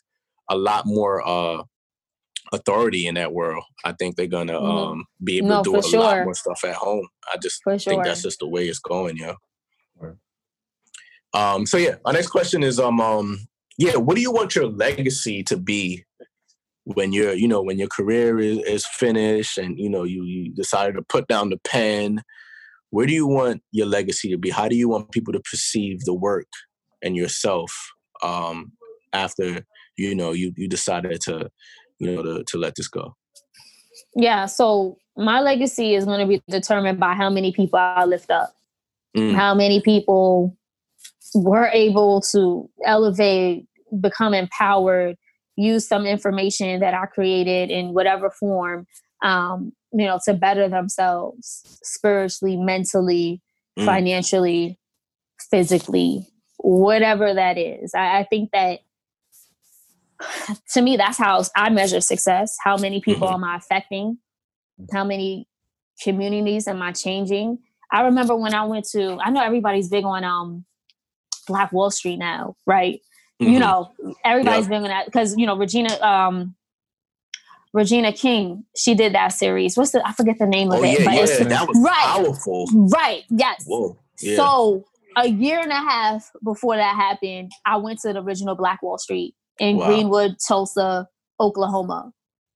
a 0.50 0.56
lot 0.56 0.86
more 0.86 1.26
uh, 1.26 1.62
authority 2.52 3.06
in 3.06 3.14
that 3.14 3.32
world. 3.32 3.64
I 3.84 3.92
think 3.92 4.16
they're 4.16 4.26
going 4.26 4.48
to 4.48 4.54
mm-hmm. 4.54 4.66
um, 4.66 5.04
be 5.22 5.38
able 5.38 5.48
no, 5.48 5.62
to 5.62 5.70
do 5.70 5.78
a 5.78 5.82
sure. 5.82 6.00
lot 6.00 6.24
more 6.24 6.34
stuff 6.34 6.64
at 6.64 6.74
home. 6.74 7.06
I 7.32 7.36
just 7.42 7.60
for 7.62 7.72
think 7.72 7.82
sure. 7.82 8.04
that's 8.04 8.22
just 8.22 8.40
the 8.40 8.48
way 8.48 8.66
it's 8.66 8.78
going, 8.78 9.16
yeah. 9.16 9.34
Um, 11.32 11.66
so 11.66 11.78
yeah, 11.78 11.96
our 12.04 12.12
next 12.12 12.28
question 12.28 12.62
is 12.62 12.78
um, 12.78 13.00
um 13.00 13.40
yeah, 13.78 13.96
what 13.96 14.16
do 14.16 14.22
you 14.22 14.32
want 14.32 14.54
your 14.54 14.66
legacy 14.66 15.42
to 15.44 15.56
be 15.56 16.04
when 16.84 17.12
you're 17.12 17.32
you 17.32 17.48
know 17.48 17.62
when 17.62 17.78
your 17.78 17.88
career 17.88 18.38
is, 18.38 18.58
is 18.58 18.86
finished 18.86 19.56
and 19.56 19.78
you 19.78 19.88
know 19.88 20.04
you, 20.04 20.22
you 20.24 20.54
decided 20.54 20.94
to 20.94 21.02
put 21.02 21.26
down 21.28 21.48
the 21.48 21.58
pen 21.64 22.22
where 22.94 23.06
do 23.06 23.12
you 23.12 23.26
want 23.26 23.60
your 23.72 23.86
legacy 23.86 24.30
to 24.30 24.38
be? 24.38 24.50
How 24.50 24.68
do 24.68 24.76
you 24.76 24.88
want 24.88 25.10
people 25.10 25.32
to 25.32 25.40
perceive 25.40 26.04
the 26.04 26.14
work 26.14 26.46
and 27.02 27.16
yourself 27.16 27.72
um, 28.22 28.70
after 29.12 29.66
you 29.96 30.14
know 30.14 30.30
you 30.30 30.52
you 30.56 30.68
decided 30.68 31.20
to 31.22 31.50
you 31.98 32.12
know 32.12 32.22
to 32.22 32.44
to 32.44 32.56
let 32.56 32.76
this 32.76 32.86
go? 32.86 33.16
Yeah, 34.14 34.46
so 34.46 34.96
my 35.16 35.40
legacy 35.40 35.96
is 35.96 36.04
going 36.04 36.20
to 36.20 36.26
be 36.26 36.40
determined 36.48 37.00
by 37.00 37.14
how 37.14 37.30
many 37.30 37.50
people 37.50 37.80
I 37.80 38.04
lift 38.04 38.30
up, 38.30 38.54
mm. 39.16 39.34
how 39.34 39.56
many 39.56 39.80
people 39.80 40.56
were 41.34 41.68
able 41.68 42.20
to 42.32 42.68
elevate, 42.84 43.66
become 44.00 44.34
empowered, 44.34 45.16
use 45.56 45.86
some 45.86 46.06
information 46.06 46.80
that 46.80 46.94
I 46.94 47.06
created 47.06 47.70
in 47.70 47.94
whatever 47.94 48.30
form 48.30 48.86
um, 49.24 49.72
you 49.92 50.06
know, 50.06 50.20
to 50.26 50.34
better 50.34 50.68
themselves 50.68 51.78
spiritually, 51.82 52.56
mentally, 52.56 53.40
mm. 53.78 53.84
financially, 53.84 54.78
physically, 55.50 56.28
whatever 56.58 57.32
that 57.32 57.56
is. 57.56 57.94
I, 57.94 58.18
I, 58.18 58.24
think 58.24 58.50
that 58.52 58.80
to 60.72 60.82
me, 60.82 60.96
that's 60.96 61.18
how 61.18 61.42
I 61.56 61.70
measure 61.70 62.00
success. 62.00 62.56
How 62.62 62.76
many 62.76 63.00
people 63.00 63.28
mm-hmm. 63.28 63.42
am 63.42 63.44
I 63.44 63.56
affecting? 63.56 64.18
How 64.92 65.04
many 65.04 65.48
communities 66.02 66.68
am 66.68 66.82
I 66.82 66.92
changing? 66.92 67.58
I 67.90 68.02
remember 68.02 68.36
when 68.36 68.54
I 68.54 68.64
went 68.64 68.86
to, 68.90 69.18
I 69.20 69.30
know 69.30 69.42
everybody's 69.42 69.88
big 69.88 70.04
on 70.04 70.24
um 70.24 70.64
Black 71.46 71.72
Wall 71.72 71.90
Street 71.90 72.16
now, 72.16 72.56
right? 72.66 73.00
Mm-hmm. 73.40 73.52
You 73.52 73.58
know, 73.58 73.90
everybody's 74.24 74.68
yep. 74.68 74.82
on 74.82 74.88
that 74.88 75.06
because 75.06 75.36
you 75.36 75.46
know 75.46 75.56
Regina 75.56 76.00
um 76.00 76.54
Regina 77.72 78.12
King, 78.12 78.64
she 78.76 78.94
did 78.94 79.14
that 79.14 79.28
series. 79.28 79.76
What's 79.76 79.90
the 79.90 80.06
I 80.06 80.12
forget 80.12 80.38
the 80.38 80.46
name 80.46 80.70
of 80.70 80.80
oh, 80.80 80.84
it. 80.84 81.00
Yeah, 81.00 81.12
yeah, 81.12 81.44
that 81.48 81.68
was 81.68 81.78
right, 81.84 82.24
powerful. 82.24 82.66
Right. 82.72 83.24
Yes. 83.30 83.64
Whoa. 83.66 83.98
Yeah. 84.20 84.36
So 84.36 84.84
a 85.16 85.28
year 85.28 85.58
and 85.58 85.72
a 85.72 85.74
half 85.74 86.30
before 86.42 86.76
that 86.76 86.94
happened, 86.94 87.50
I 87.66 87.76
went 87.76 87.98
to 88.00 88.12
the 88.12 88.20
original 88.22 88.54
Black 88.54 88.82
Wall 88.82 88.96
Street 88.96 89.34
in 89.58 89.78
wow. 89.78 89.86
Greenwood, 89.86 90.36
Tulsa, 90.46 91.08
Oklahoma. 91.40 92.12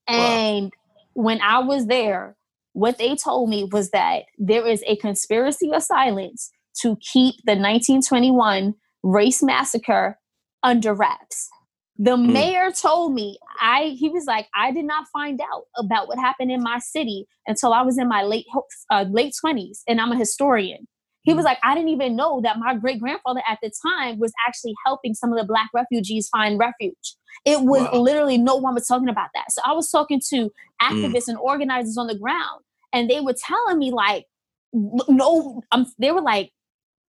And 0.06 0.72
wow. 1.14 1.24
when 1.24 1.40
I 1.40 1.58
was 1.58 1.86
there, 1.86 2.36
what 2.72 2.98
they 2.98 3.16
told 3.16 3.50
me 3.50 3.64
was 3.64 3.90
that 3.90 4.24
there 4.38 4.66
is 4.66 4.84
a 4.86 4.94
conspiracy 4.96 5.72
of 5.72 5.82
silence 5.82 6.52
to 6.82 6.96
keep 6.96 7.36
the 7.44 7.52
1921 7.52 8.74
race 9.02 9.42
massacre 9.42 10.18
under 10.62 10.94
wraps. 10.94 11.48
The 11.96 12.16
mm. 12.16 12.32
mayor 12.32 12.70
told 12.70 13.14
me 13.14 13.38
I 13.60 13.96
he 13.98 14.08
was 14.08 14.24
like 14.26 14.46
I 14.54 14.70
did 14.70 14.84
not 14.84 15.06
find 15.12 15.40
out 15.40 15.64
about 15.76 16.06
what 16.06 16.18
happened 16.18 16.52
in 16.52 16.62
my 16.62 16.78
city 16.78 17.26
until 17.46 17.72
I 17.72 17.82
was 17.82 17.98
in 17.98 18.08
my 18.08 18.22
late 18.22 18.46
uh, 18.90 19.04
late 19.10 19.34
20s 19.44 19.80
and 19.88 20.00
I'm 20.00 20.12
a 20.12 20.16
historian. 20.16 20.86
He 21.22 21.34
was 21.34 21.42
hmm. 21.42 21.46
like 21.46 21.58
I 21.64 21.74
didn't 21.74 21.90
even 21.90 22.14
know 22.14 22.40
that 22.42 22.58
my 22.58 22.74
great 22.74 23.00
grandfather 23.00 23.42
at 23.48 23.58
the 23.62 23.72
time 23.84 24.20
was 24.20 24.32
actually 24.46 24.74
helping 24.86 25.14
some 25.14 25.32
of 25.32 25.38
the 25.38 25.44
black 25.44 25.70
refugees 25.74 26.28
find 26.28 26.58
refuge. 26.58 27.16
It 27.44 27.62
was 27.62 27.82
wow. 27.82 28.00
literally 28.00 28.38
no 28.38 28.54
one 28.56 28.74
was 28.74 28.86
talking 28.86 29.08
about 29.08 29.30
that. 29.34 29.50
So 29.50 29.60
I 29.64 29.72
was 29.72 29.90
talking 29.90 30.20
to 30.30 30.50
hmm. 30.80 30.94
activists 30.94 31.24
mm. 31.24 31.28
and 31.28 31.38
organizers 31.38 31.98
on 31.98 32.06
the 32.06 32.18
ground 32.18 32.62
and 32.92 33.10
they 33.10 33.20
were 33.20 33.34
telling 33.34 33.78
me 33.78 33.90
like 33.90 34.24
no 34.72 35.62
um, 35.72 35.86
they 35.98 36.12
were 36.12 36.20
like 36.20 36.52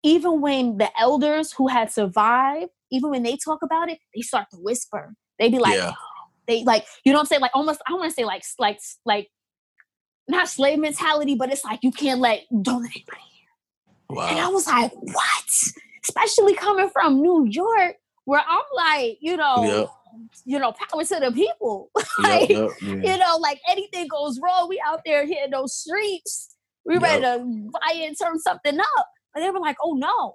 even 0.02 0.40
when 0.40 0.78
the 0.78 0.90
elders 0.98 1.52
who 1.52 1.68
had 1.68 1.90
survived 1.90 2.70
even 2.90 3.10
when 3.10 3.22
they 3.22 3.36
talk 3.36 3.62
about 3.62 3.90
it, 3.90 3.98
they 4.14 4.22
start 4.22 4.46
to 4.50 4.56
whisper. 4.56 5.14
They 5.38 5.48
be 5.48 5.58
like, 5.58 5.74
yeah. 5.74 5.92
they 6.46 6.64
like, 6.64 6.86
you 7.04 7.12
know 7.12 7.18
what 7.18 7.22
I'm 7.22 7.26
saying? 7.26 7.42
Like 7.42 7.50
almost, 7.54 7.80
I 7.88 7.92
want 7.94 8.10
to 8.10 8.14
say 8.14 8.24
like, 8.24 8.42
like, 8.58 8.80
like, 9.04 9.28
not 10.26 10.48
slave 10.48 10.78
mentality, 10.78 11.34
but 11.34 11.50
it's 11.50 11.64
like 11.64 11.80
you 11.82 11.90
can't 11.90 12.20
let, 12.20 12.44
don't 12.62 12.82
let 12.82 12.92
anybody 12.94 13.22
hear. 13.32 14.16
Wow. 14.16 14.28
And 14.28 14.38
I 14.38 14.48
was 14.48 14.66
like, 14.66 14.92
what? 14.92 15.72
Especially 16.02 16.54
coming 16.54 16.90
from 16.90 17.22
New 17.22 17.46
York, 17.46 17.96
where 18.24 18.42
I'm 18.46 18.62
like, 18.74 19.18
you 19.20 19.38
know, 19.38 19.64
yep. 19.64 19.88
you 20.44 20.58
know, 20.58 20.72
power 20.72 21.02
to 21.02 21.20
the 21.20 21.32
people. 21.32 21.90
like, 22.18 22.50
yep, 22.50 22.70
yep, 22.82 23.04
you 23.04 23.18
know, 23.18 23.38
like 23.40 23.60
anything 23.68 24.06
goes 24.08 24.38
wrong, 24.38 24.68
we 24.68 24.82
out 24.86 25.00
there 25.06 25.26
hitting 25.26 25.50
those 25.50 25.74
streets. 25.74 26.54
We 26.84 26.96
ready 26.96 27.22
to 27.22 27.38
buy 27.72 27.92
and 27.94 28.16
turn 28.18 28.38
something 28.38 28.78
up. 28.80 29.06
And 29.38 29.46
they 29.46 29.50
were 29.50 29.60
like, 29.60 29.76
oh 29.80 29.94
no, 29.94 30.34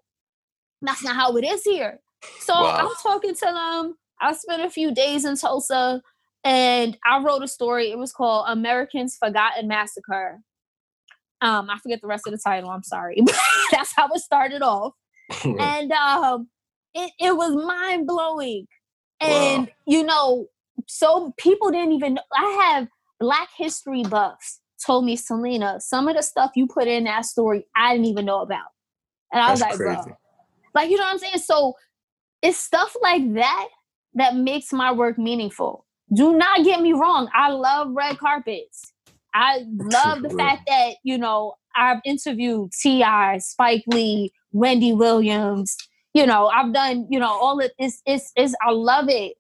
that's 0.82 1.04
not 1.04 1.18
how 1.18 1.36
it 1.36 1.44
is 1.44 1.62
here. 1.64 2.00
So 2.40 2.54
wow. 2.54 2.78
I'm 2.78 2.90
talking 3.04 3.36
to 3.36 3.46
them. 3.46 3.96
I 4.22 4.32
spent 4.32 4.62
a 4.62 4.70
few 4.70 4.94
days 4.94 5.26
in 5.26 5.36
Tulsa 5.36 6.02
and 6.46 6.98
I 7.06 7.22
wrote 7.22 7.44
a 7.44 7.50
story. 7.50 7.92
It 7.92 7.98
was 7.98 8.14
called 8.14 8.46
Americans 8.48 9.18
Forgotten 9.18 9.68
Massacre. 9.68 10.40
Um, 11.42 11.70
I 11.70 11.78
forget 11.80 12.00
the 12.00 12.08
rest 12.08 12.28
of 12.28 12.32
the 12.32 12.40
title. 12.42 12.70
I'm 12.70 12.84
sorry. 12.84 13.18
That's 13.72 13.94
how 13.94 14.08
it 14.08 14.22
started 14.22 14.62
off. 14.62 14.94
and 15.44 15.92
um, 15.92 16.48
it, 16.94 17.12
it 17.20 17.36
was 17.36 17.54
mind 17.54 18.08
blowing. 18.08 18.68
And, 19.20 19.68
wow. 19.68 19.74
you 19.86 20.04
know, 20.06 20.48
so 20.88 21.34
people 21.38 21.72
didn't 21.72 21.92
even 21.92 22.14
know. 22.14 22.22
I 22.34 22.70
have 22.72 22.88
Black 23.20 23.50
history 23.58 24.04
buffs 24.04 24.62
told 24.86 25.04
me, 25.04 25.18
Selena, 25.18 25.82
some 25.82 26.08
of 26.08 26.16
the 26.16 26.24
stuff 26.24 26.52
you 26.56 26.68
put 26.68 26.88
in 26.88 27.06
that 27.06 27.26
story, 27.26 27.66
I 27.76 27.94
didn't 27.94 28.06
even 28.06 28.26
know 28.26 28.42
about. 28.42 28.73
And 29.34 29.42
I 29.42 29.48
That's 29.48 29.62
was 29.62 29.62
like, 29.62 29.76
crazy. 29.76 30.02
bro. 30.04 30.18
Like, 30.76 30.90
you 30.90 30.98
know 30.98 31.04
what 31.04 31.14
I'm 31.14 31.20
saying? 31.20 31.40
So 31.40 31.74
it's 32.42 32.58
stuff 32.58 32.96
like 33.02 33.34
that 33.34 33.68
that 34.16 34.36
makes 34.36 34.72
my 34.72 34.92
work 34.92 35.18
meaningful. 35.18 35.86
Do 36.14 36.36
not 36.38 36.64
get 36.64 36.82
me 36.82 36.94
wrong. 36.94 37.30
I 37.34 37.50
love 37.50 37.90
red 37.92 38.18
carpets. 38.20 38.94
I 39.34 39.66
love 39.68 40.22
the 40.22 40.30
fact 40.30 40.64
that, 40.68 40.96
you 41.04 41.18
know, 41.18 41.56
I've 41.76 42.00
interviewed 42.06 42.72
T.I., 42.80 43.40
Spike 43.40 43.84
Lee, 43.88 44.32
Wendy 44.52 44.94
Williams. 44.94 45.76
You 46.14 46.28
know, 46.28 46.48
I've 46.48 46.72
done, 46.72 47.08
you 47.10 47.20
know, 47.20 47.32
all 47.32 47.60
of 47.60 47.72
this. 47.80 48.02
It's, 48.06 48.32
it's, 48.36 48.54
I 48.62 48.72
love 48.72 49.10
it. 49.10 49.34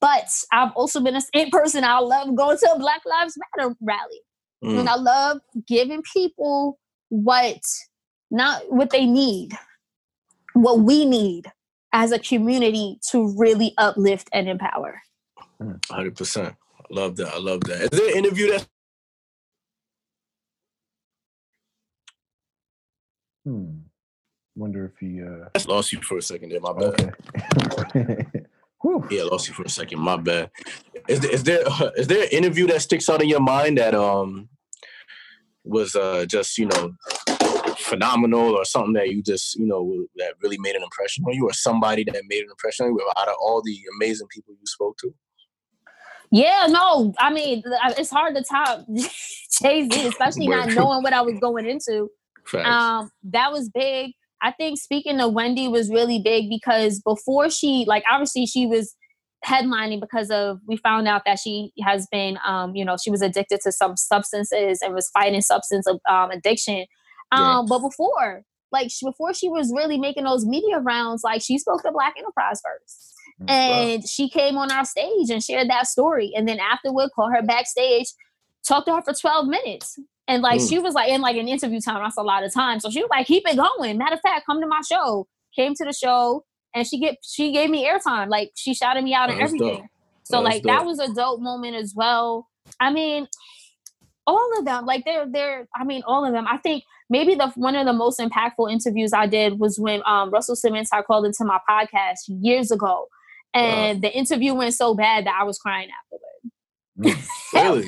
But 0.00 0.30
I've 0.52 0.72
also 0.72 1.00
been 1.00 1.16
a 1.16 1.50
person. 1.50 1.84
I 1.84 1.98
love 1.98 2.34
going 2.34 2.56
to 2.58 2.72
a 2.72 2.78
Black 2.78 3.02
Lives 3.04 3.36
Matter 3.58 3.74
rally. 3.80 4.20
Mm. 4.64 4.80
And 4.80 4.88
I 4.88 4.94
love 4.96 5.40
giving 5.66 6.02
people 6.14 6.78
what 7.08 7.60
not 8.30 8.62
what 8.72 8.90
they 8.90 9.06
need, 9.06 9.52
what 10.54 10.80
we 10.80 11.04
need 11.04 11.50
as 11.92 12.12
a 12.12 12.18
community 12.18 12.98
to 13.10 13.34
really 13.36 13.74
uplift 13.78 14.28
and 14.32 14.48
empower. 14.48 15.00
100%. 15.60 16.46
I 16.50 16.54
love 16.90 17.16
that. 17.16 17.28
I 17.28 17.38
love 17.38 17.60
that. 17.62 17.92
Is 17.92 17.98
there 17.98 18.10
an 18.10 18.16
interview 18.16 18.50
that 18.52 18.66
Hmm. 23.44 23.78
Wonder 24.54 24.84
if 24.84 24.98
he 25.00 25.22
uh 25.22 25.48
lost 25.66 25.92
you 25.92 26.02
for 26.02 26.18
a 26.18 26.22
second 26.22 26.50
there, 26.50 26.60
my 26.60 26.72
bad. 26.72 27.14
okay. 27.80 28.26
Whew. 28.82 29.06
Yeah, 29.10 29.24
lost 29.24 29.48
you 29.48 29.54
for 29.54 29.62
a 29.62 29.68
second. 29.68 30.00
My 30.00 30.16
bad. 30.16 30.50
Is 31.08 31.20
there 31.20 31.30
is 31.32 31.42
there 31.44 31.62
uh, 31.66 31.90
is 31.96 32.06
there 32.06 32.24
an 32.24 32.28
interview 32.30 32.66
that 32.68 32.82
sticks 32.82 33.08
out 33.08 33.22
in 33.22 33.28
your 33.28 33.40
mind 33.40 33.78
that 33.78 33.94
um 33.94 34.48
was 35.64 35.94
uh 35.96 36.26
just 36.26 36.58
you 36.58 36.66
know 36.66 36.92
phenomenal 37.90 38.56
or 38.56 38.64
something 38.64 38.94
that 38.94 39.10
you 39.10 39.22
just 39.22 39.56
you 39.56 39.66
know 39.66 40.06
that 40.16 40.34
really 40.42 40.58
made 40.58 40.76
an 40.76 40.82
impression 40.82 41.24
on 41.24 41.34
you 41.34 41.44
or 41.44 41.52
somebody 41.52 42.04
that 42.04 42.22
made 42.28 42.42
an 42.42 42.50
impression 42.50 42.86
on 42.86 42.92
you 42.92 43.10
out 43.18 43.28
of 43.28 43.34
all 43.40 43.62
the 43.62 43.78
amazing 43.96 44.28
people 44.28 44.54
you 44.54 44.66
spoke 44.66 44.96
to? 44.98 45.12
Yeah, 46.30 46.66
no, 46.68 47.12
I 47.18 47.32
mean 47.32 47.62
it's 47.98 48.10
hard 48.10 48.34
to 48.36 48.42
top 48.42 48.86
Jay 49.60 49.88
Z, 49.88 50.06
especially 50.06 50.48
not 50.48 50.68
knowing 50.70 51.02
what 51.02 51.12
I 51.12 51.22
was 51.22 51.38
going 51.40 51.66
into. 51.66 52.08
Facts. 52.46 52.68
Um, 52.68 53.10
that 53.24 53.52
was 53.52 53.68
big. 53.68 54.12
I 54.42 54.52
think 54.52 54.78
speaking 54.78 55.18
to 55.18 55.28
Wendy 55.28 55.68
was 55.68 55.90
really 55.90 56.20
big 56.20 56.48
because 56.48 57.00
before 57.00 57.50
she, 57.50 57.84
like, 57.86 58.04
obviously 58.10 58.46
she 58.46 58.66
was 58.66 58.94
headlining 59.44 60.00
because 60.00 60.30
of 60.30 60.60
we 60.66 60.76
found 60.76 61.08
out 61.08 61.22
that 61.26 61.38
she 61.38 61.72
has 61.82 62.06
been, 62.10 62.38
um, 62.46 62.74
you 62.74 62.84
know, 62.84 62.96
she 63.02 63.10
was 63.10 63.22
addicted 63.22 63.60
to 63.62 63.72
some 63.72 63.96
substances 63.96 64.80
and 64.82 64.94
was 64.94 65.10
fighting 65.10 65.40
substance 65.40 65.86
um, 66.08 66.30
addiction. 66.30 66.86
Um, 67.32 67.66
But 67.66 67.80
before, 67.80 68.42
like, 68.72 68.90
she, 68.90 69.06
before 69.06 69.32
she 69.34 69.48
was 69.48 69.72
really 69.74 69.98
making 69.98 70.24
those 70.24 70.44
media 70.46 70.78
rounds, 70.80 71.22
like, 71.24 71.42
she 71.42 71.58
spoke 71.58 71.82
to 71.82 71.92
Black 71.92 72.14
Enterprise 72.18 72.60
first. 72.64 73.14
Mm, 73.42 73.50
And 73.50 74.08
she 74.08 74.28
came 74.28 74.56
on 74.56 74.70
our 74.70 74.84
stage 74.84 75.30
and 75.30 75.42
shared 75.42 75.68
that 75.70 75.86
story. 75.86 76.32
And 76.36 76.46
then 76.48 76.58
afterward, 76.60 77.10
called 77.14 77.32
her 77.32 77.42
backstage, 77.42 78.06
talked 78.66 78.86
to 78.88 78.94
her 78.96 79.02
for 79.02 79.14
12 79.14 79.46
minutes. 79.46 79.98
And 80.28 80.42
like 80.42 80.60
Mm. 80.60 80.68
she 80.68 80.78
was 80.78 80.94
like 80.94 81.10
in 81.10 81.20
like 81.20 81.36
an 81.36 81.48
interview 81.48 81.80
time, 81.80 82.02
that's 82.02 82.16
a 82.16 82.22
lot 82.22 82.44
of 82.44 82.52
time. 82.54 82.78
So 82.78 82.88
she 82.90 83.00
was 83.00 83.10
like, 83.10 83.26
keep 83.26 83.42
it 83.48 83.56
going. 83.56 83.98
Matter 83.98 84.14
of 84.14 84.20
fact, 84.20 84.46
come 84.46 84.60
to 84.60 84.66
my 84.66 84.80
show. 84.88 85.26
Came 85.56 85.74
to 85.74 85.84
the 85.84 85.92
show 85.92 86.44
and 86.72 86.86
she 86.86 87.00
get 87.00 87.16
she 87.22 87.50
gave 87.50 87.68
me 87.68 87.84
airtime. 87.84 88.28
Like 88.28 88.52
she 88.54 88.72
shouted 88.72 89.02
me 89.02 89.12
out 89.12 89.30
and 89.30 89.40
everything. 89.40 89.78
dope. 89.80 89.86
So 90.22 90.36
That's 90.42 90.54
like 90.54 90.62
that 90.64 90.84
was 90.86 91.00
a 91.00 91.12
dope 91.12 91.40
moment 91.40 91.74
as 91.74 91.94
well. 91.96 92.46
I 92.78 92.92
mean, 92.92 93.26
all 94.26 94.58
of 94.58 94.64
them, 94.64 94.86
like 94.86 95.04
they're 95.04 95.26
they're 95.28 95.66
I 95.74 95.82
mean, 95.82 96.02
all 96.06 96.24
of 96.24 96.32
them. 96.32 96.46
I 96.46 96.58
think 96.58 96.84
maybe 97.10 97.34
the 97.34 97.48
one 97.56 97.76
of 97.76 97.84
the 97.84 97.92
most 97.92 98.18
impactful 98.20 98.72
interviews 98.72 99.12
I 99.12 99.26
did 99.26 99.58
was 99.58 99.78
when 99.78 100.00
um 100.06 100.30
Russell 100.30 100.56
Simmons 100.56 100.88
had 100.92 101.04
called 101.04 101.26
into 101.26 101.44
my 101.44 101.58
podcast 101.68 102.20
years 102.28 102.70
ago. 102.70 103.08
And 103.52 104.00
the 104.00 104.16
interview 104.16 104.54
went 104.54 104.74
so 104.74 104.94
bad 104.94 105.26
that 105.26 105.36
I 105.38 105.42
was 105.44 105.58
crying 105.58 105.88
afterward. 105.90 107.18
Really? 107.52 107.84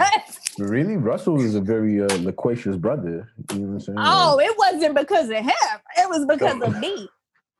Really? 0.58 0.96
Russell 0.96 1.40
is 1.40 1.54
a 1.54 1.60
very 1.60 2.02
uh, 2.02 2.08
loquacious 2.18 2.76
brother. 2.76 3.30
You 3.52 3.58
know 3.60 3.66
what 3.68 3.72
I'm 3.74 3.80
saying? 3.80 3.98
Oh, 4.00 4.40
it 4.40 4.52
wasn't 4.58 4.96
because 4.96 5.28
of 5.30 5.36
him. 5.36 5.52
It 5.98 6.08
was 6.10 6.26
because 6.26 6.60
of 6.60 6.78
me. 6.80 7.08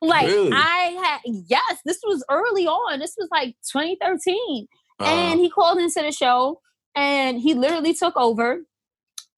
Like 0.01 0.27
Really? 0.27 0.51
I 0.53 0.99
had 1.05 1.21
yes, 1.25 1.79
this 1.85 2.01
was 2.05 2.25
early 2.29 2.67
on. 2.67 2.99
This 2.99 3.15
was 3.17 3.29
like 3.31 3.55
2013. 3.71 4.67
Uh, 4.99 5.05
and 5.05 5.39
he 5.41 5.49
called 5.49 5.79
into 5.79 6.03
the 6.03 6.11
show 6.11 6.61
and 6.97 7.39
he 7.41 7.55
literally 7.55 7.95
took 7.95 8.17
over. 8.17 8.63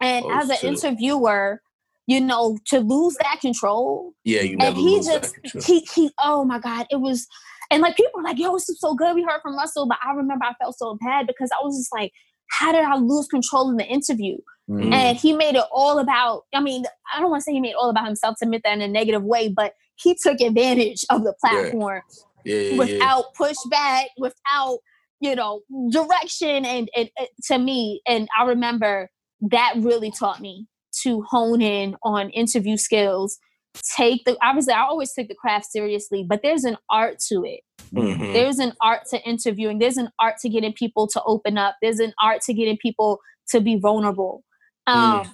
And 0.00 0.24
Oh, 0.24 0.30
as 0.38 0.48
an 0.48 0.56
shit. 0.56 0.64
interviewer, 0.84 1.60
you 2.06 2.20
know, 2.20 2.58
to 2.66 2.80
lose 2.80 3.16
that 3.22 3.40
control, 3.40 4.12
yeah, 4.24 4.42
you 4.42 4.52
and 4.52 4.58
never 4.58 4.76
he 4.76 4.96
lose 4.96 5.06
that 5.06 5.22
just 5.22 5.34
control. 5.42 5.62
he 5.64 5.80
he 5.94 6.10
oh 6.22 6.44
my 6.44 6.58
god, 6.58 6.86
it 6.90 7.00
was 7.00 7.26
and 7.70 7.82
like 7.82 7.96
people 7.96 8.12
were 8.16 8.22
like, 8.22 8.38
yo, 8.38 8.52
this 8.52 8.68
is 8.68 8.78
so 8.80 8.94
good. 8.94 9.14
We 9.14 9.22
heard 9.22 9.40
from 9.42 9.56
Russell, 9.56 9.86
but 9.86 9.98
I 10.04 10.12
remember 10.12 10.44
I 10.44 10.54
felt 10.62 10.76
so 10.76 10.98
bad 11.00 11.26
because 11.26 11.50
I 11.52 11.64
was 11.64 11.78
just 11.78 11.92
like, 11.92 12.12
how 12.50 12.72
did 12.72 12.84
I 12.84 12.96
lose 12.96 13.26
control 13.26 13.70
in 13.70 13.76
the 13.76 13.86
interview? 13.86 14.36
Mhm. 14.70 14.94
and 14.94 15.18
he 15.18 15.34
made 15.34 15.56
it 15.56 15.64
all 15.70 15.98
about 15.98 16.44
i 16.54 16.60
mean 16.60 16.84
i 17.14 17.20
don't 17.20 17.28
want 17.30 17.42
to 17.42 17.44
say 17.44 17.52
he 17.52 17.60
made 17.60 17.72
it 17.72 17.76
all 17.78 17.90
about 17.90 18.06
himself 18.06 18.36
to 18.38 18.46
admit 18.46 18.62
that 18.64 18.72
in 18.72 18.80
a 18.80 18.88
negative 18.88 19.22
way 19.22 19.46
but 19.46 19.74
he 19.96 20.14
took 20.14 20.40
advantage 20.40 21.04
of 21.10 21.22
the 21.22 21.34
platform 21.38 22.00
yeah, 22.46 22.56
yeah, 22.56 22.70
yeah. 22.70 22.78
without 22.78 23.24
pushback 23.38 24.04
without 24.16 24.78
you 25.20 25.34
know 25.34 25.60
direction 25.90 26.64
and, 26.64 26.88
and, 26.96 27.10
and 27.18 27.28
to 27.44 27.58
me 27.58 28.00
and 28.06 28.26
i 28.38 28.44
remember 28.44 29.10
that 29.42 29.74
really 29.76 30.10
taught 30.10 30.40
me 30.40 30.66
to 31.02 31.22
hone 31.22 31.60
in 31.62 31.96
on 32.02 32.30
interview 32.30 32.76
skills 32.76 33.38
take 33.96 34.24
the 34.24 34.36
obviously 34.42 34.72
i 34.72 34.80
always 34.82 35.12
take 35.12 35.28
the 35.28 35.34
craft 35.34 35.66
seriously 35.66 36.24
but 36.28 36.40
there's 36.42 36.64
an 36.64 36.76
art 36.90 37.18
to 37.18 37.42
it. 37.44 37.60
Mhm. 37.92 38.32
there's 38.32 38.58
an 38.58 38.72
art 38.80 39.02
to 39.10 39.20
interviewing. 39.22 39.78
There's 39.78 39.96
an 39.96 40.10
art 40.20 40.36
to 40.42 40.48
getting 40.48 40.72
people 40.72 41.06
to 41.08 41.22
open 41.24 41.56
up. 41.58 41.76
There's 41.80 42.00
an 42.00 42.12
art 42.20 42.40
to 42.42 42.54
getting 42.54 42.76
people 42.76 43.20
to 43.50 43.60
be 43.60 43.76
vulnerable. 43.78 44.42
Um 44.86 45.28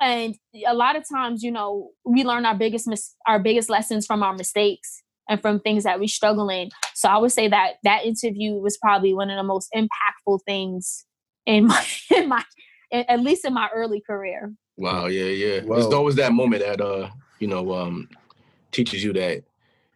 and 0.00 0.34
a 0.66 0.74
lot 0.74 0.96
of 0.96 1.04
times 1.08 1.42
you 1.42 1.50
know 1.50 1.90
we 2.04 2.24
learn 2.24 2.44
our 2.44 2.56
biggest 2.56 2.86
mis- 2.86 3.14
our 3.26 3.38
biggest 3.38 3.70
lessons 3.70 4.04
from 4.06 4.22
our 4.22 4.34
mistakes 4.34 5.02
and 5.28 5.40
from 5.40 5.60
things 5.60 5.84
that 5.84 6.00
we 6.00 6.08
struggle 6.08 6.48
in. 6.50 6.68
So 6.94 7.08
i 7.08 7.16
would 7.16 7.32
say 7.32 7.48
that 7.48 7.74
that 7.84 8.04
interview 8.04 8.54
was 8.54 8.76
probably 8.78 9.14
one 9.14 9.30
of 9.30 9.36
the 9.36 9.42
most 9.42 9.68
impactful 9.74 10.40
things 10.46 11.04
in 11.46 11.66
my 11.66 11.86
in 12.14 12.28
my 12.28 12.42
at 12.92 13.20
least 13.20 13.44
in 13.46 13.54
my 13.54 13.68
early 13.74 14.02
career 14.06 14.52
Wow, 14.76 15.06
yeah, 15.06 15.24
yeah. 15.24 15.60
Well- 15.64 15.78
It's 15.80 15.94
always 15.94 16.16
that 16.16 16.32
moment 16.32 16.62
that 16.62 16.80
uh, 16.80 17.10
you 17.38 17.48
know, 17.48 17.72
um 17.72 18.08
teaches 18.70 19.04
you 19.04 19.12
that 19.12 19.42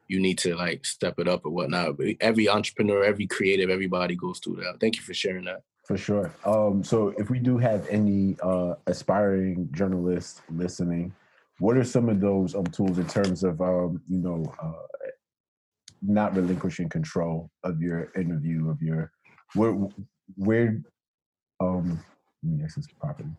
you 0.09 0.20
need 0.20 0.39
to 0.39 0.55
like 0.55 0.85
step 0.85 1.18
it 1.18 1.27
up 1.27 1.45
or 1.47 1.51
whatnot. 1.51 1.97
But 1.97 2.09
every 2.20 2.49
entrepreneur, 2.49 3.03
every 3.05 3.27
creative, 3.27 3.70
everybody 3.70 4.14
goes 4.14 4.39
through 4.39 4.57
that. 4.57 4.79
Thank 4.81 4.97
you 4.97 5.03
for 5.03 5.14
sharing 5.14 5.47
that. 5.47 5.62
For 5.87 5.97
sure. 5.97 6.33
Um, 6.45 6.85
so 6.85 7.09
if 7.16 7.31
we 7.31 7.39
do 7.39 7.59
have 7.59 7.87
any 7.89 8.37
uh, 8.43 8.74
aspiring 8.87 9.68
journalists 9.72 10.43
listening, 10.51 11.14
what 11.59 11.77
are 11.77 11.85
some 11.85 12.09
of 12.09 12.20
those 12.20 12.55
um, 12.55 12.66
tools 12.66 12.99
in 12.99 13.07
terms 13.07 13.43
of 13.45 13.61
um, 13.61 14.01
you 14.09 14.18
know 14.18 14.53
uh, 14.62 14.72
not 16.03 16.37
relinquishing 16.37 16.89
control 16.89 17.51
of 17.64 17.81
your 17.81 18.12
interview 18.14 18.68
of 18.68 18.83
your 18.83 19.11
where 19.55 19.72
where 20.37 20.83
um 21.61 21.99
let 22.43 22.53
me 22.59 22.64
ask 22.64 22.77
this 22.77 22.87
properly. 23.01 23.31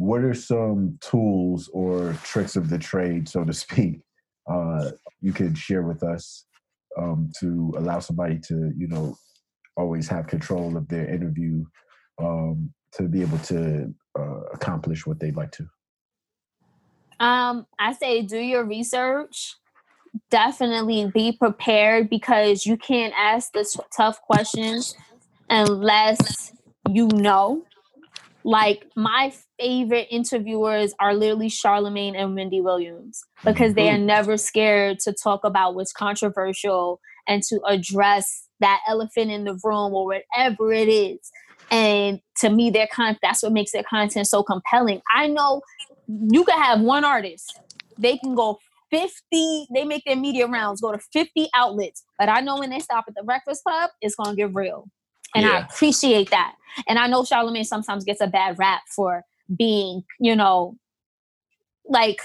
What 0.00 0.22
are 0.22 0.32
some 0.32 0.96
tools 1.02 1.68
or 1.74 2.16
tricks 2.24 2.56
of 2.56 2.70
the 2.70 2.78
trade, 2.78 3.28
so 3.28 3.44
to 3.44 3.52
speak, 3.52 4.00
uh, 4.50 4.92
you 5.20 5.34
could 5.34 5.58
share 5.58 5.82
with 5.82 6.02
us 6.02 6.46
um, 6.98 7.30
to 7.40 7.74
allow 7.76 7.98
somebody 7.98 8.38
to 8.48 8.72
you 8.74 8.88
know 8.88 9.14
always 9.76 10.08
have 10.08 10.26
control 10.26 10.78
of 10.78 10.88
their 10.88 11.06
interview 11.06 11.66
um, 12.18 12.72
to 12.92 13.08
be 13.08 13.20
able 13.20 13.36
to 13.40 13.94
uh, 14.18 14.40
accomplish 14.54 15.06
what 15.06 15.20
they'd 15.20 15.36
like 15.36 15.52
to. 15.52 15.68
Um, 17.22 17.66
I 17.78 17.92
say 17.92 18.22
do 18.22 18.38
your 18.38 18.64
research. 18.64 19.56
Definitely 20.30 21.10
be 21.12 21.32
prepared 21.32 22.08
because 22.08 22.64
you 22.64 22.78
can't 22.78 23.12
ask 23.18 23.52
the 23.52 23.68
tough 23.94 24.22
questions 24.22 24.96
unless 25.50 26.54
you 26.88 27.06
know. 27.08 27.66
Like 28.44 28.86
my 28.96 29.32
favorite 29.58 30.08
interviewers 30.10 30.94
are 30.98 31.14
literally 31.14 31.48
Charlemagne 31.48 32.16
and 32.16 32.34
Wendy 32.34 32.60
Williams 32.60 33.22
because 33.44 33.74
they 33.74 33.88
are 33.90 33.96
mm-hmm. 33.96 34.06
never 34.06 34.36
scared 34.36 34.98
to 35.00 35.12
talk 35.12 35.44
about 35.44 35.74
what's 35.74 35.92
controversial 35.92 37.00
and 37.28 37.42
to 37.44 37.60
address 37.66 38.46
that 38.60 38.80
elephant 38.88 39.30
in 39.30 39.44
the 39.44 39.58
room 39.62 39.92
or 39.92 40.06
whatever 40.06 40.72
it 40.72 40.88
is. 40.88 41.18
And 41.70 42.20
to 42.38 42.50
me, 42.50 42.70
their 42.70 42.88
con 42.92 43.16
that's 43.22 43.42
what 43.42 43.52
makes 43.52 43.72
their 43.72 43.84
content 43.84 44.26
so 44.26 44.42
compelling. 44.42 45.00
I 45.14 45.28
know 45.28 45.62
you 46.08 46.44
could 46.44 46.54
have 46.54 46.80
one 46.80 47.04
artist, 47.04 47.60
they 47.98 48.16
can 48.18 48.34
go 48.34 48.58
50, 48.90 49.68
they 49.72 49.84
make 49.84 50.02
their 50.04 50.16
media 50.16 50.46
rounds, 50.48 50.80
go 50.80 50.92
to 50.92 50.98
50 51.12 51.48
outlets. 51.54 52.02
But 52.18 52.28
I 52.28 52.40
know 52.40 52.58
when 52.58 52.70
they 52.70 52.80
stop 52.80 53.04
at 53.06 53.14
the 53.14 53.22
Breakfast 53.22 53.62
Club, 53.64 53.90
it's 54.00 54.16
gonna 54.16 54.34
get 54.34 54.52
real. 54.52 54.88
And 55.34 55.46
I 55.46 55.60
appreciate 55.60 56.30
that. 56.30 56.54
And 56.88 56.98
I 56.98 57.06
know 57.06 57.24
Charlemagne 57.24 57.64
sometimes 57.64 58.04
gets 58.04 58.20
a 58.20 58.26
bad 58.26 58.58
rap 58.58 58.82
for 58.94 59.24
being, 59.56 60.02
you 60.18 60.34
know, 60.36 60.76
like 61.88 62.20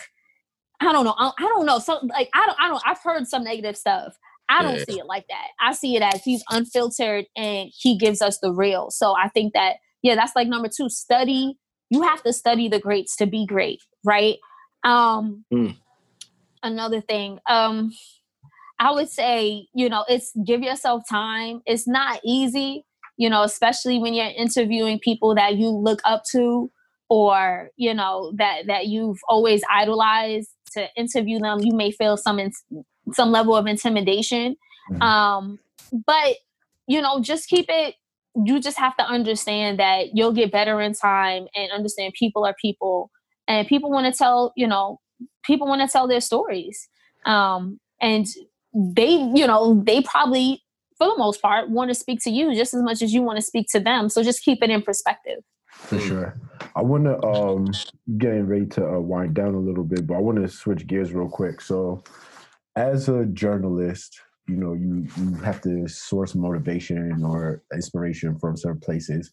I 0.81 0.91
don't 0.91 1.05
know. 1.05 1.15
I, 1.17 1.31
I 1.37 1.43
don't 1.43 1.65
know. 1.65 1.79
So 1.79 1.99
like 2.09 2.29
I 2.33 2.45
don't 2.45 2.59
I 2.59 2.67
don't 2.67 2.81
I've 2.85 3.01
heard 3.01 3.27
some 3.27 3.43
negative 3.43 3.77
stuff. 3.77 4.15
I 4.49 4.61
don't 4.61 4.77
Yeah. 4.79 4.85
see 4.85 4.99
it 4.99 5.05
like 5.07 5.25
that. 5.29 5.47
I 5.59 5.73
see 5.73 5.95
it 5.95 6.03
as 6.03 6.23
he's 6.23 6.43
unfiltered 6.49 7.25
and 7.35 7.69
he 7.75 7.97
gives 7.97 8.21
us 8.21 8.39
the 8.39 8.51
real. 8.53 8.91
So 8.91 9.15
I 9.15 9.29
think 9.29 9.53
that 9.53 9.77
yeah, 10.03 10.15
that's 10.15 10.35
like 10.35 10.47
number 10.47 10.69
2, 10.69 10.89
study. 10.89 11.57
You 11.89 12.03
have 12.03 12.21
to 12.23 12.33
study 12.33 12.67
the 12.67 12.79
greats 12.79 13.15
to 13.17 13.25
be 13.25 13.45
great, 13.45 13.79
right? 14.03 14.37
Um 14.83 15.45
Mm. 15.51 15.75
another 16.63 17.01
thing. 17.01 17.39
Um 17.49 17.91
I 18.79 18.91
would 18.91 19.09
say, 19.09 19.67
you 19.73 19.89
know, 19.89 20.03
it's 20.09 20.31
give 20.45 20.61
yourself 20.61 21.03
time. 21.09 21.61
It's 21.65 21.87
not 21.87 22.19
easy, 22.25 22.85
you 23.17 23.29
know, 23.29 23.43
especially 23.43 23.99
when 23.99 24.13
you're 24.13 24.25
interviewing 24.25 24.99
people 24.99 25.35
that 25.35 25.55
you 25.55 25.69
look 25.69 26.01
up 26.05 26.23
to 26.31 26.71
or, 27.09 27.69
you 27.77 27.93
know, 27.93 28.31
that 28.35 28.67
that 28.67 28.87
you've 28.87 29.19
always 29.27 29.63
idolized 29.69 30.49
to 30.73 30.87
interview 30.95 31.39
them. 31.39 31.59
You 31.61 31.75
may 31.75 31.91
feel 31.91 32.17
some 32.17 32.39
in, 32.39 32.51
some 33.13 33.31
level 33.31 33.55
of 33.55 33.67
intimidation. 33.67 34.57
Mhm. 34.91 35.01
Um, 35.01 35.59
but 36.05 36.37
you 36.87 37.01
know, 37.01 37.19
just 37.21 37.47
keep 37.47 37.65
it 37.69 37.95
you 38.43 38.59
just 38.59 38.77
have 38.77 38.95
to 38.97 39.03
understand 39.03 39.79
that 39.79 40.13
you'll 40.13 40.33
get 40.33 40.51
better 40.51 40.81
in 40.81 40.93
time 40.93 41.47
and 41.55 41.71
understand 41.71 42.13
people 42.13 42.45
are 42.45 42.55
people 42.61 43.09
and 43.47 43.67
people 43.67 43.89
want 43.89 44.11
to 44.11 44.17
tell 44.17 44.51
you 44.55 44.67
know 44.67 44.99
people 45.43 45.67
want 45.67 45.81
to 45.81 45.87
tell 45.87 46.07
their 46.07 46.19
stories 46.19 46.89
um 47.25 47.79
and 48.01 48.27
they 48.73 49.09
you 49.33 49.47
know 49.47 49.81
they 49.85 50.01
probably 50.01 50.61
for 50.97 51.07
the 51.07 51.17
most 51.17 51.41
part 51.41 51.69
want 51.69 51.89
to 51.89 51.95
speak 51.95 52.19
to 52.21 52.29
you 52.29 52.55
just 52.55 52.73
as 52.73 52.81
much 52.81 53.01
as 53.01 53.13
you 53.13 53.21
want 53.21 53.37
to 53.37 53.41
speak 53.41 53.67
to 53.69 53.79
them 53.79 54.09
so 54.09 54.23
just 54.23 54.43
keep 54.43 54.61
it 54.61 54.69
in 54.69 54.81
perspective. 54.81 55.39
For 55.71 55.99
sure. 55.99 56.39
I 56.75 56.81
want 56.81 57.03
to 57.05 57.21
um 57.25 57.67
getting 58.17 58.47
ready 58.47 58.65
to 58.67 58.87
uh, 58.87 58.99
wind 58.99 59.33
down 59.33 59.55
a 59.55 59.59
little 59.59 59.83
bit 59.83 60.07
but 60.07 60.15
i 60.15 60.19
want 60.19 60.37
to 60.37 60.47
switch 60.47 60.87
gears 60.87 61.11
real 61.11 61.29
quick. 61.29 61.61
So 61.61 62.03
as 62.75 63.09
a 63.09 63.25
journalist 63.25 64.19
you 64.47 64.55
know 64.55 64.73
you 64.73 65.07
you 65.17 65.33
have 65.37 65.61
to 65.61 65.87
source 65.87 66.35
motivation 66.35 67.23
or 67.23 67.63
inspiration 67.73 68.37
from 68.37 68.55
certain 68.55 68.79
places. 68.79 69.31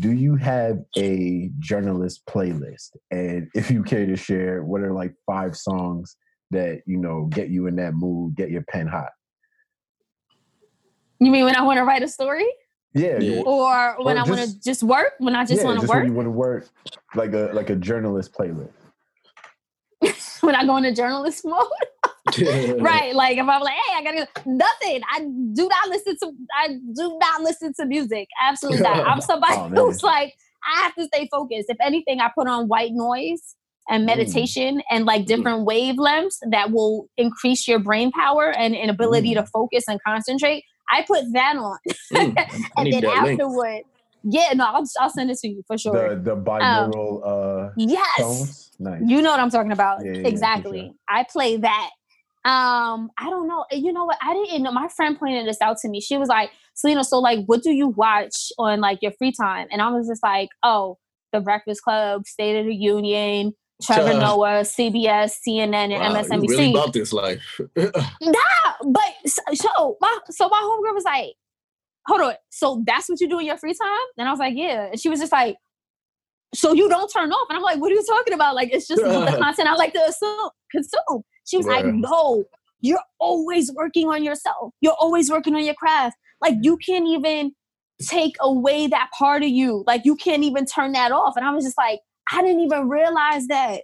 Do 0.00 0.12
you 0.12 0.36
have 0.36 0.78
a 0.96 1.50
journalist 1.58 2.22
playlist? 2.26 2.96
And 3.10 3.48
if 3.54 3.70
you 3.70 3.82
care 3.82 4.06
to 4.06 4.16
share 4.16 4.62
what 4.62 4.80
are 4.80 4.92
like 4.92 5.14
five 5.26 5.56
songs 5.56 6.16
that 6.52 6.82
you 6.86 6.98
know 6.98 7.28
get 7.30 7.48
you 7.48 7.66
in 7.66 7.76
that 7.76 7.94
mood 7.94 8.36
get 8.36 8.50
your 8.50 8.62
pen 8.62 8.86
hot 8.86 9.10
you 11.24 11.30
mean 11.32 11.44
when 11.44 11.56
i 11.56 11.62
want 11.62 11.78
to 11.78 11.84
write 11.84 12.02
a 12.02 12.08
story? 12.08 12.46
Yeah, 12.94 13.18
Yeah. 13.20 13.42
or 13.46 13.96
when 14.04 14.16
Or 14.18 14.20
i 14.20 14.24
want 14.28 14.40
to 14.40 14.60
just 14.62 14.82
work? 14.82 15.14
When 15.18 15.34
i 15.34 15.44
just 15.44 15.60
yeah, 15.60 15.64
want 15.64 15.76
to 15.80 15.86
just 15.86 15.92
when 15.94 16.00
work? 16.02 16.08
you 16.08 16.14
want 16.14 16.26
to 16.26 16.30
work 16.30 16.68
like 17.14 17.32
a 17.32 17.50
like 17.52 17.70
a 17.70 17.76
journalist 17.76 18.32
playlist. 18.32 18.70
When 20.42 20.54
i 20.54 20.64
go 20.66 20.76
into 20.76 20.92
journalist 20.92 21.44
mode? 21.52 21.66
Right 22.80 23.14
like 23.14 23.36
if 23.36 23.46
i'm 23.48 23.60
like 23.62 23.74
hey 23.86 23.94
i 23.96 24.04
gotta 24.04 24.16
go 24.18 24.26
nothing. 24.52 25.02
I 25.12 25.20
do 25.54 25.68
not 25.68 25.88
listen 25.88 26.16
to 26.22 26.32
i 26.56 26.68
do 26.94 27.18
not 27.20 27.42
listen 27.42 27.72
to 27.78 27.86
music. 27.86 28.28
Absolutely 28.42 28.82
not. 28.82 29.06
I'm 29.06 29.20
somebody 29.20 29.54
Oh, 29.56 29.68
who's 29.68 30.02
like 30.02 30.34
i 30.64 30.82
have 30.82 30.94
to 30.96 31.04
stay 31.06 31.28
focused. 31.30 31.68
If 31.68 31.76
anything 31.80 32.20
i 32.20 32.30
put 32.36 32.46
on 32.48 32.68
white 32.68 32.92
noise 32.92 33.54
and 33.88 34.02
Mm. 34.04 34.06
meditation 34.06 34.82
and 34.90 35.04
like 35.04 35.26
different 35.26 35.66
wavelengths 35.66 36.36
that 36.50 36.70
will 36.70 37.08
increase 37.16 37.66
your 37.66 37.80
brain 37.80 38.12
power 38.12 38.50
and, 38.50 38.76
and 38.76 38.90
ability 38.90 39.32
Mm. 39.34 39.38
to 39.40 39.46
focus 39.46 39.84
and 39.88 39.98
concentrate 40.06 40.64
i 40.90 41.02
put 41.06 41.24
that 41.32 41.56
on 41.56 41.78
Mm, 42.12 42.36
and 42.76 42.92
then 42.92 43.02
that 43.02 43.22
link. 43.22 43.40
afterward 43.40 43.82
yeah 44.24 44.52
no 44.54 44.64
I'll, 44.64 44.84
I'll 45.00 45.10
send 45.10 45.30
it 45.30 45.38
to 45.38 45.48
you 45.48 45.62
for 45.66 45.76
sure 45.78 46.14
the 46.14 46.22
the 46.22 46.36
binaural 46.36 47.20
uh 47.24 47.70
yes 47.76 48.16
tones 48.18 48.70
nice 48.78 49.02
you 49.04 49.20
know 49.22 49.30
what 49.30 49.40
I'm 49.40 49.50
talking 49.50 49.72
about. 49.72 50.04
Yeah, 50.04 50.12
yeah, 50.12 50.20
yeah, 50.20 50.28
exactly. 50.28 50.78
sure. 50.80 50.90
I 51.08 51.24
play 51.30 51.56
that. 51.56 51.90
Um, 52.44 53.10
I 53.18 53.30
don't 53.30 53.46
know. 53.48 53.64
You 53.70 53.92
know 53.92 54.04
what? 54.04 54.18
I 54.22 54.34
didn't 54.34 54.62
know. 54.62 54.72
My 54.72 54.88
friend 54.88 55.18
pointed 55.18 55.46
this 55.46 55.60
out 55.60 55.78
to 55.78 55.88
me. 55.88 56.00
She 56.00 56.16
was 56.18 56.28
like, 56.28 56.50
Selena, 56.74 57.04
so 57.04 57.18
like, 57.18 57.44
what 57.46 57.62
do 57.62 57.70
you 57.72 57.88
watch 57.88 58.52
on 58.58 58.80
like 58.80 58.98
your 59.02 59.12
free 59.12 59.32
time? 59.32 59.68
And 59.70 59.80
I 59.80 59.90
was 59.90 60.08
just 60.08 60.22
like, 60.22 60.48
oh, 60.62 60.98
The 61.32 61.40
Breakfast 61.40 61.82
Club, 61.82 62.26
State 62.26 62.58
of 62.58 62.66
the 62.66 62.74
Union, 62.74 63.54
Trevor 63.82 64.14
Noah, 64.14 64.62
CBS, 64.62 65.36
CNN, 65.46 65.92
and 65.92 65.92
Wow, 65.92 66.22
MSNBC. 66.22 66.48
really 66.48 66.70
about 66.70 66.92
this 66.92 67.12
life. 67.12 67.60
Nah, 67.76 68.72
but 68.84 69.12
so 69.54 69.96
my 70.00 70.18
so 70.30 70.48
my 70.48 70.58
homegirl 70.58 70.94
was 70.94 71.04
like, 71.04 71.34
hold 72.06 72.20
on. 72.22 72.34
So 72.50 72.82
that's 72.86 73.08
what 73.08 73.20
you 73.20 73.28
do 73.28 73.38
in 73.38 73.46
your 73.46 73.56
free 73.56 73.74
time? 73.74 74.06
And 74.18 74.28
I 74.28 74.30
was 74.30 74.40
like, 74.40 74.54
yeah. 74.56 74.88
And 74.90 75.00
she 75.00 75.08
was 75.08 75.20
just 75.20 75.32
like, 75.32 75.56
so 76.54 76.72
you 76.72 76.88
don't 76.88 77.10
turn 77.10 77.32
off? 77.32 77.46
And 77.48 77.56
I'm 77.56 77.62
like, 77.62 77.80
what 77.80 77.90
are 77.90 77.94
you 77.94 78.04
talking 78.06 78.34
about? 78.34 78.54
Like, 78.54 78.72
it's 78.72 78.86
just 78.86 79.02
the 79.02 79.36
content 79.40 79.68
I 79.68 79.74
like 79.74 79.92
to 79.94 80.02
assume, 80.06 80.50
consume. 80.70 81.22
She 81.46 81.56
was 81.56 81.66
like, 81.66 81.84
no, 81.86 82.44
you're 82.80 83.00
always 83.18 83.72
working 83.72 84.08
on 84.08 84.22
yourself. 84.22 84.72
You're 84.80 84.96
always 85.00 85.30
working 85.30 85.54
on 85.54 85.64
your 85.64 85.74
craft. 85.74 86.16
Like 86.40 86.56
you 86.62 86.76
can't 86.76 87.06
even 87.06 87.52
take 88.00 88.34
away 88.40 88.88
that 88.88 89.10
part 89.16 89.42
of 89.42 89.48
you. 89.48 89.84
Like 89.86 90.02
you 90.04 90.16
can't 90.16 90.42
even 90.42 90.66
turn 90.66 90.92
that 90.92 91.12
off. 91.12 91.36
And 91.36 91.46
I 91.46 91.52
was 91.52 91.64
just 91.64 91.78
like, 91.78 92.00
I 92.30 92.42
didn't 92.42 92.60
even 92.60 92.88
realize 92.88 93.46
that. 93.48 93.82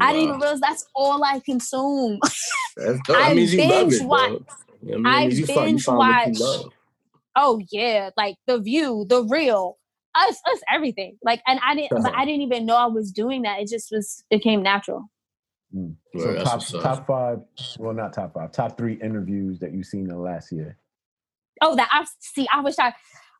I 0.00 0.12
didn't 0.12 0.28
even 0.28 0.40
realize 0.40 0.60
that's 0.60 0.86
all 0.94 1.22
I 1.22 1.40
consume. 1.40 2.18
That's 2.76 2.98
dope. 3.06 3.16
I 3.16 3.28
That 3.28 3.36
means 3.36 3.54
you 3.54 3.60
love 3.62 3.68
binge 3.90 3.94
it, 3.94 4.04
watch- 4.06 4.28
bro. 4.30 4.38
What 4.80 5.06
I 5.06 5.22
I 5.22 5.26
mean, 5.28 5.30
you 5.30 5.36
you 5.36 5.46
binge 5.46 5.86
what 5.86 5.96
watch- 5.96 6.64
oh 7.36 7.60
yeah, 7.70 8.10
like 8.16 8.36
the 8.48 8.58
view, 8.58 9.06
the 9.08 9.22
real, 9.24 9.78
us, 10.16 10.36
us, 10.52 10.60
everything. 10.72 11.16
Like, 11.22 11.40
and 11.46 11.60
I 11.64 11.74
didn't, 11.76 12.02
but 12.02 12.12
I 12.14 12.24
didn't 12.24 12.42
even 12.42 12.66
know 12.66 12.74
I 12.76 12.86
was 12.86 13.12
doing 13.12 13.42
that. 13.42 13.60
It 13.60 13.68
just 13.68 13.92
was, 13.92 14.24
it 14.30 14.42
came 14.42 14.62
natural. 14.62 15.04
Mm. 15.74 15.94
So 16.18 16.34
top 16.42 16.66
top 16.66 17.06
five 17.06 17.38
well 17.78 17.94
not 17.94 18.12
top 18.12 18.34
five 18.34 18.52
top 18.52 18.76
three 18.78 18.94
interviews 18.94 19.58
that 19.60 19.72
you've 19.72 19.86
seen 19.86 20.02
in 20.02 20.08
the 20.08 20.18
last 20.18 20.52
year 20.52 20.78
Oh, 21.60 21.74
that 21.76 21.88
I 21.90 22.04
see. 22.20 22.46
I 22.52 22.60
wish 22.60 22.78
I, 22.78 22.92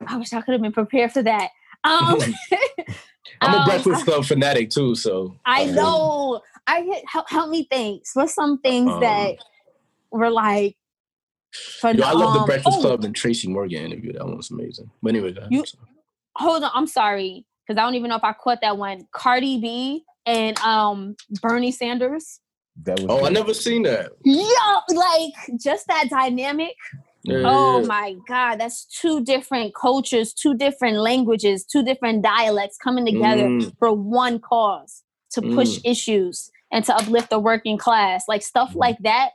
I 0.06 0.16
wish 0.16 0.32
I 0.32 0.40
could 0.40 0.52
have 0.52 0.62
been 0.62 0.72
prepared 0.72 1.12
for 1.12 1.22
that. 1.22 1.50
Um, 1.84 2.18
I'm 3.40 3.54
a 3.54 3.58
um, 3.58 3.64
Breakfast 3.64 4.04
Club 4.04 4.24
fanatic 4.24 4.70
too, 4.70 4.94
so 4.94 5.36
I 5.44 5.64
um, 5.64 5.74
know. 5.74 6.40
I 6.66 6.82
get- 6.82 7.04
help, 7.06 7.28
help 7.28 7.50
me 7.50 7.66
think. 7.70 8.04
What's 8.14 8.34
some 8.34 8.58
things 8.60 8.90
Um, 8.90 9.00
that 9.00 9.36
were 10.10 10.30
like? 10.30 10.76
For 11.80 11.92
Yo, 11.92 12.02
I 12.02 12.12
love 12.12 12.32
the 12.32 12.40
um, 12.40 12.46
Breakfast 12.46 12.78
oh, 12.78 12.80
Club 12.80 13.04
and 13.04 13.14
Tracy 13.14 13.48
Morgan 13.48 13.84
interview. 13.84 14.12
That 14.12 14.24
one 14.24 14.36
was 14.36 14.50
amazing. 14.50 14.90
But 15.02 15.10
anyway. 15.10 15.34
You- 15.50 15.64
hold 16.36 16.64
on, 16.64 16.70
I'm 16.74 16.86
sorry 16.86 17.46
because 17.66 17.78
I 17.78 17.84
don't 17.84 17.94
even 17.94 18.08
know 18.10 18.16
if 18.16 18.24
I 18.24 18.32
caught 18.32 18.60
that 18.62 18.76
one. 18.76 19.06
Cardi 19.12 19.60
B 19.60 20.04
and 20.26 20.58
um 20.58 21.16
Bernie 21.42 21.70
Sanders. 21.72 22.40
that 22.82 22.98
was 22.98 23.06
oh, 23.08 23.24
I 23.26 23.28
never 23.30 23.54
seen 23.54 23.82
that. 23.84 24.12
Yeah, 24.24 24.80
like 24.90 25.32
just 25.60 25.86
that 25.88 26.08
dynamic. 26.10 26.74
Oh 27.28 27.84
my 27.86 28.16
God, 28.28 28.56
that's 28.60 28.84
two 28.84 29.24
different 29.24 29.74
cultures, 29.74 30.32
two 30.34 30.54
different 30.54 30.98
languages, 30.98 31.64
two 31.64 31.82
different 31.82 32.22
dialects 32.22 32.76
coming 32.76 33.06
together 33.06 33.48
Mm. 33.48 33.72
for 33.78 33.92
one 33.92 34.38
cause 34.40 35.02
to 35.32 35.40
push 35.40 35.78
Mm. 35.78 35.90
issues 35.90 36.50
and 36.70 36.84
to 36.84 36.94
uplift 36.94 37.30
the 37.30 37.38
working 37.38 37.78
class. 37.78 38.24
Like 38.28 38.42
stuff 38.42 38.72
Mhm. 38.74 38.76
like 38.80 38.98
that. 39.00 39.30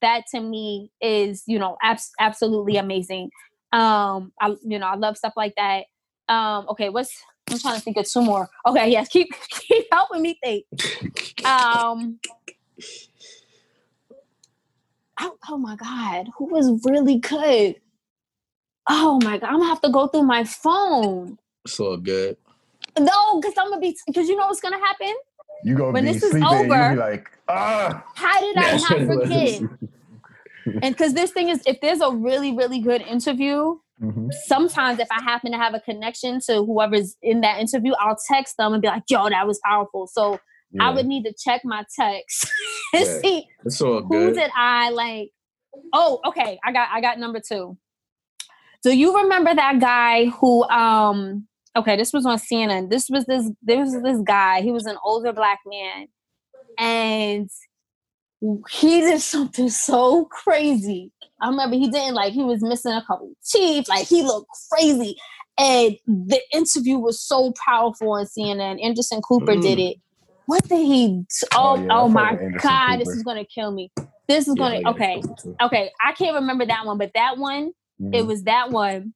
That 0.00 0.24
to 0.32 0.40
me 0.40 0.90
is, 1.00 1.42
you 1.46 1.58
know, 1.58 1.76
abs- 1.82 2.12
absolutely 2.20 2.76
amazing. 2.76 3.30
Um, 3.72 4.32
I, 4.40 4.54
you 4.64 4.78
know, 4.78 4.86
I 4.86 4.96
love 4.96 5.16
stuff 5.16 5.32
like 5.36 5.54
that. 5.56 5.86
Um, 6.28 6.66
okay, 6.70 6.88
what's 6.88 7.12
I'm 7.50 7.58
trying 7.58 7.74
to 7.76 7.80
think 7.80 7.96
of 7.96 8.08
two 8.10 8.22
more. 8.22 8.48
Okay, 8.66 8.90
yes, 8.90 9.08
keep 9.14 9.28
keep 9.50 9.86
helping 9.92 10.22
me 10.22 10.38
think. 10.42 10.64
Um, 11.44 12.20
oh, 15.22 15.36
oh 15.48 15.58
my 15.58 15.76
god, 15.76 16.28
who 16.36 16.46
was 16.46 16.80
really 16.84 17.18
good? 17.18 17.76
Oh 18.88 19.20
my 19.22 19.38
god, 19.38 19.46
I'm 19.48 19.58
gonna 19.58 19.66
have 19.68 19.80
to 19.82 19.90
go 19.90 20.08
through 20.08 20.24
my 20.24 20.44
phone. 20.44 21.38
It's 21.64 21.78
all 21.78 21.96
good. 21.96 22.36
No, 22.98 23.40
because 23.40 23.54
I'm 23.56 23.68
gonna 23.70 23.80
be 23.80 23.96
because 24.06 24.28
you 24.28 24.36
know 24.36 24.46
what's 24.48 24.60
gonna 24.60 24.78
happen. 24.78 25.14
you 25.64 25.76
gonna 25.76 25.92
when 25.92 26.04
be 26.04 26.12
this 26.12 26.22
is 26.22 26.30
sleeping 26.32 26.48
over- 26.48 26.90
be 26.90 26.96
like 26.96 27.30
ah 27.48 28.04
How 28.16 28.40
did 28.40 28.56
I 28.56 28.76
not 28.76 28.90
what 28.90 29.00
it 29.02 29.08
was. 29.08 29.28
forget? 29.28 29.70
And 30.82 30.94
because 30.94 31.14
this 31.14 31.30
thing 31.32 31.48
is, 31.48 31.60
if 31.66 31.80
there's 31.80 32.00
a 32.00 32.10
really 32.10 32.52
really 32.56 32.80
good 32.80 33.02
interview, 33.02 33.78
Mhm. 34.02 34.32
sometimes 34.46 34.98
if 34.98 35.08
I 35.10 35.22
happen 35.22 35.52
to 35.52 35.58
have 35.58 35.74
a 35.74 35.80
connection 35.80 36.40
to 36.46 36.64
whoever's 36.64 37.16
in 37.22 37.40
that 37.42 37.60
interview, 37.60 37.92
I'll 38.00 38.18
text 38.28 38.56
them 38.56 38.72
and 38.72 38.82
be 38.82 38.88
like, 38.88 39.04
"Yo, 39.08 39.28
that 39.28 39.46
was 39.46 39.60
powerful." 39.64 40.06
So 40.08 40.38
I 40.80 40.90
would 40.90 41.06
need 41.06 41.24
to 41.24 41.34
check 41.38 41.62
my 41.64 41.84
text 41.98 42.50
and 42.94 43.04
Yeah. 43.04 43.18
see 43.20 43.46
who 44.08 44.32
did 44.34 44.50
I 44.56 44.90
like? 44.90 45.30
Oh, 45.92 46.20
okay. 46.26 46.58
I 46.64 46.72
got 46.72 46.88
I 46.92 47.00
got 47.00 47.18
number 47.18 47.40
two. 47.46 47.76
Do 48.82 48.96
you 48.96 49.16
remember 49.16 49.54
that 49.54 49.80
guy 49.80 50.26
who 50.26 50.64
um 50.64 51.46
okay, 51.76 51.96
this 51.96 52.12
was 52.12 52.26
on 52.26 52.38
CNN. 52.38 52.90
This 52.90 53.08
was 53.08 53.24
this 53.26 53.50
this 53.62 53.78
was 53.92 54.02
this 54.02 54.18
guy. 54.26 54.60
He 54.62 54.70
was 54.72 54.86
an 54.86 54.96
older 55.04 55.32
black 55.32 55.60
man. 55.66 56.06
And 56.78 57.50
he 58.70 59.00
did 59.00 59.20
something 59.34 59.68
so 59.70 60.24
crazy. 60.26 61.12
I 61.40 61.48
remember 61.48 61.76
he 61.76 61.88
didn't 61.88 62.14
like 62.14 62.32
he 62.32 62.44
was 62.44 62.62
missing 62.62 62.92
a 62.92 63.04
couple 63.04 63.32
teeth, 63.44 63.88
like 63.88 64.06
he 64.06 64.22
looked 64.22 64.48
crazy. 64.70 65.16
And 65.58 65.96
the 66.06 66.40
interview 66.52 66.98
was 66.98 67.20
so 67.20 67.52
powerful 67.66 68.12
on 68.12 68.26
CNN. 68.26 68.82
Anderson 68.82 69.20
Cooper 69.20 69.56
did 69.56 69.78
Mm. 69.78 69.90
it. 69.90 69.96
What 70.46 70.68
did 70.68 70.84
he? 70.86 71.08
d- 71.08 71.26
Oh, 71.54 71.76
yeah, 71.76 71.86
oh, 71.90 72.08
my 72.08 72.32
of 72.32 72.40
Anderson 72.40 72.68
God, 72.70 73.00
this 73.00 73.08
is 73.08 73.22
gonna 73.22 73.44
kill 73.44 73.70
me. 73.72 73.90
This 74.28 74.48
is 74.48 74.54
Yeah, 74.56 74.62
gonna 74.62 74.80
I 74.86 74.90
okay, 74.90 75.14
a 75.18 75.20
couple 75.20 75.36
too. 75.36 75.56
okay. 75.62 75.90
I 76.04 76.12
can't 76.12 76.34
remember 76.34 76.66
that 76.66 76.86
one, 76.86 76.98
but 76.98 77.10
that 77.14 77.38
one, 77.38 77.72
it 78.12 78.22
Mhm. 78.22 78.26
was 78.26 78.42
that 78.44 78.70
one, 78.70 79.14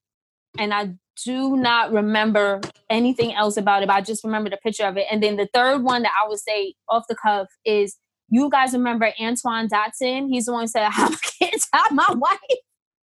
and 0.59 0.73
I 0.75 0.95
do 1.25 1.57
not 1.57 1.93
remember 1.93 2.61
anything 2.91 3.35
else 3.35 3.57
about 3.57 3.83
it. 3.83 3.87
But 3.87 3.95
I 3.97 4.01
just 4.03 4.23
remember 4.25 4.51
the 4.51 4.59
picture 4.59 4.85
of 4.87 4.97
it. 4.97 5.07
And 5.11 5.23
then 5.23 5.37
the 5.37 5.49
third 5.55 5.83
one 5.83 6.03
that 6.03 6.13
I 6.23 6.29
would 6.29 6.39
say 6.39 6.75
off 6.89 7.05
the 7.09 7.15
cuff 7.17 7.49
is 7.65 7.97
you 8.29 8.51
guys 8.51 8.73
remember 8.73 9.11
Antoine 9.21 9.69
Dodson? 9.69 10.29
He's 10.29 10.45
the 10.47 10.53
one 10.53 10.63
who 10.65 10.67
said, 10.69 10.89
"How 10.91 11.09
my 11.09 11.17
kids, 11.41 11.69
how 11.73 11.89
my 11.91 12.07
wife, 12.17 12.39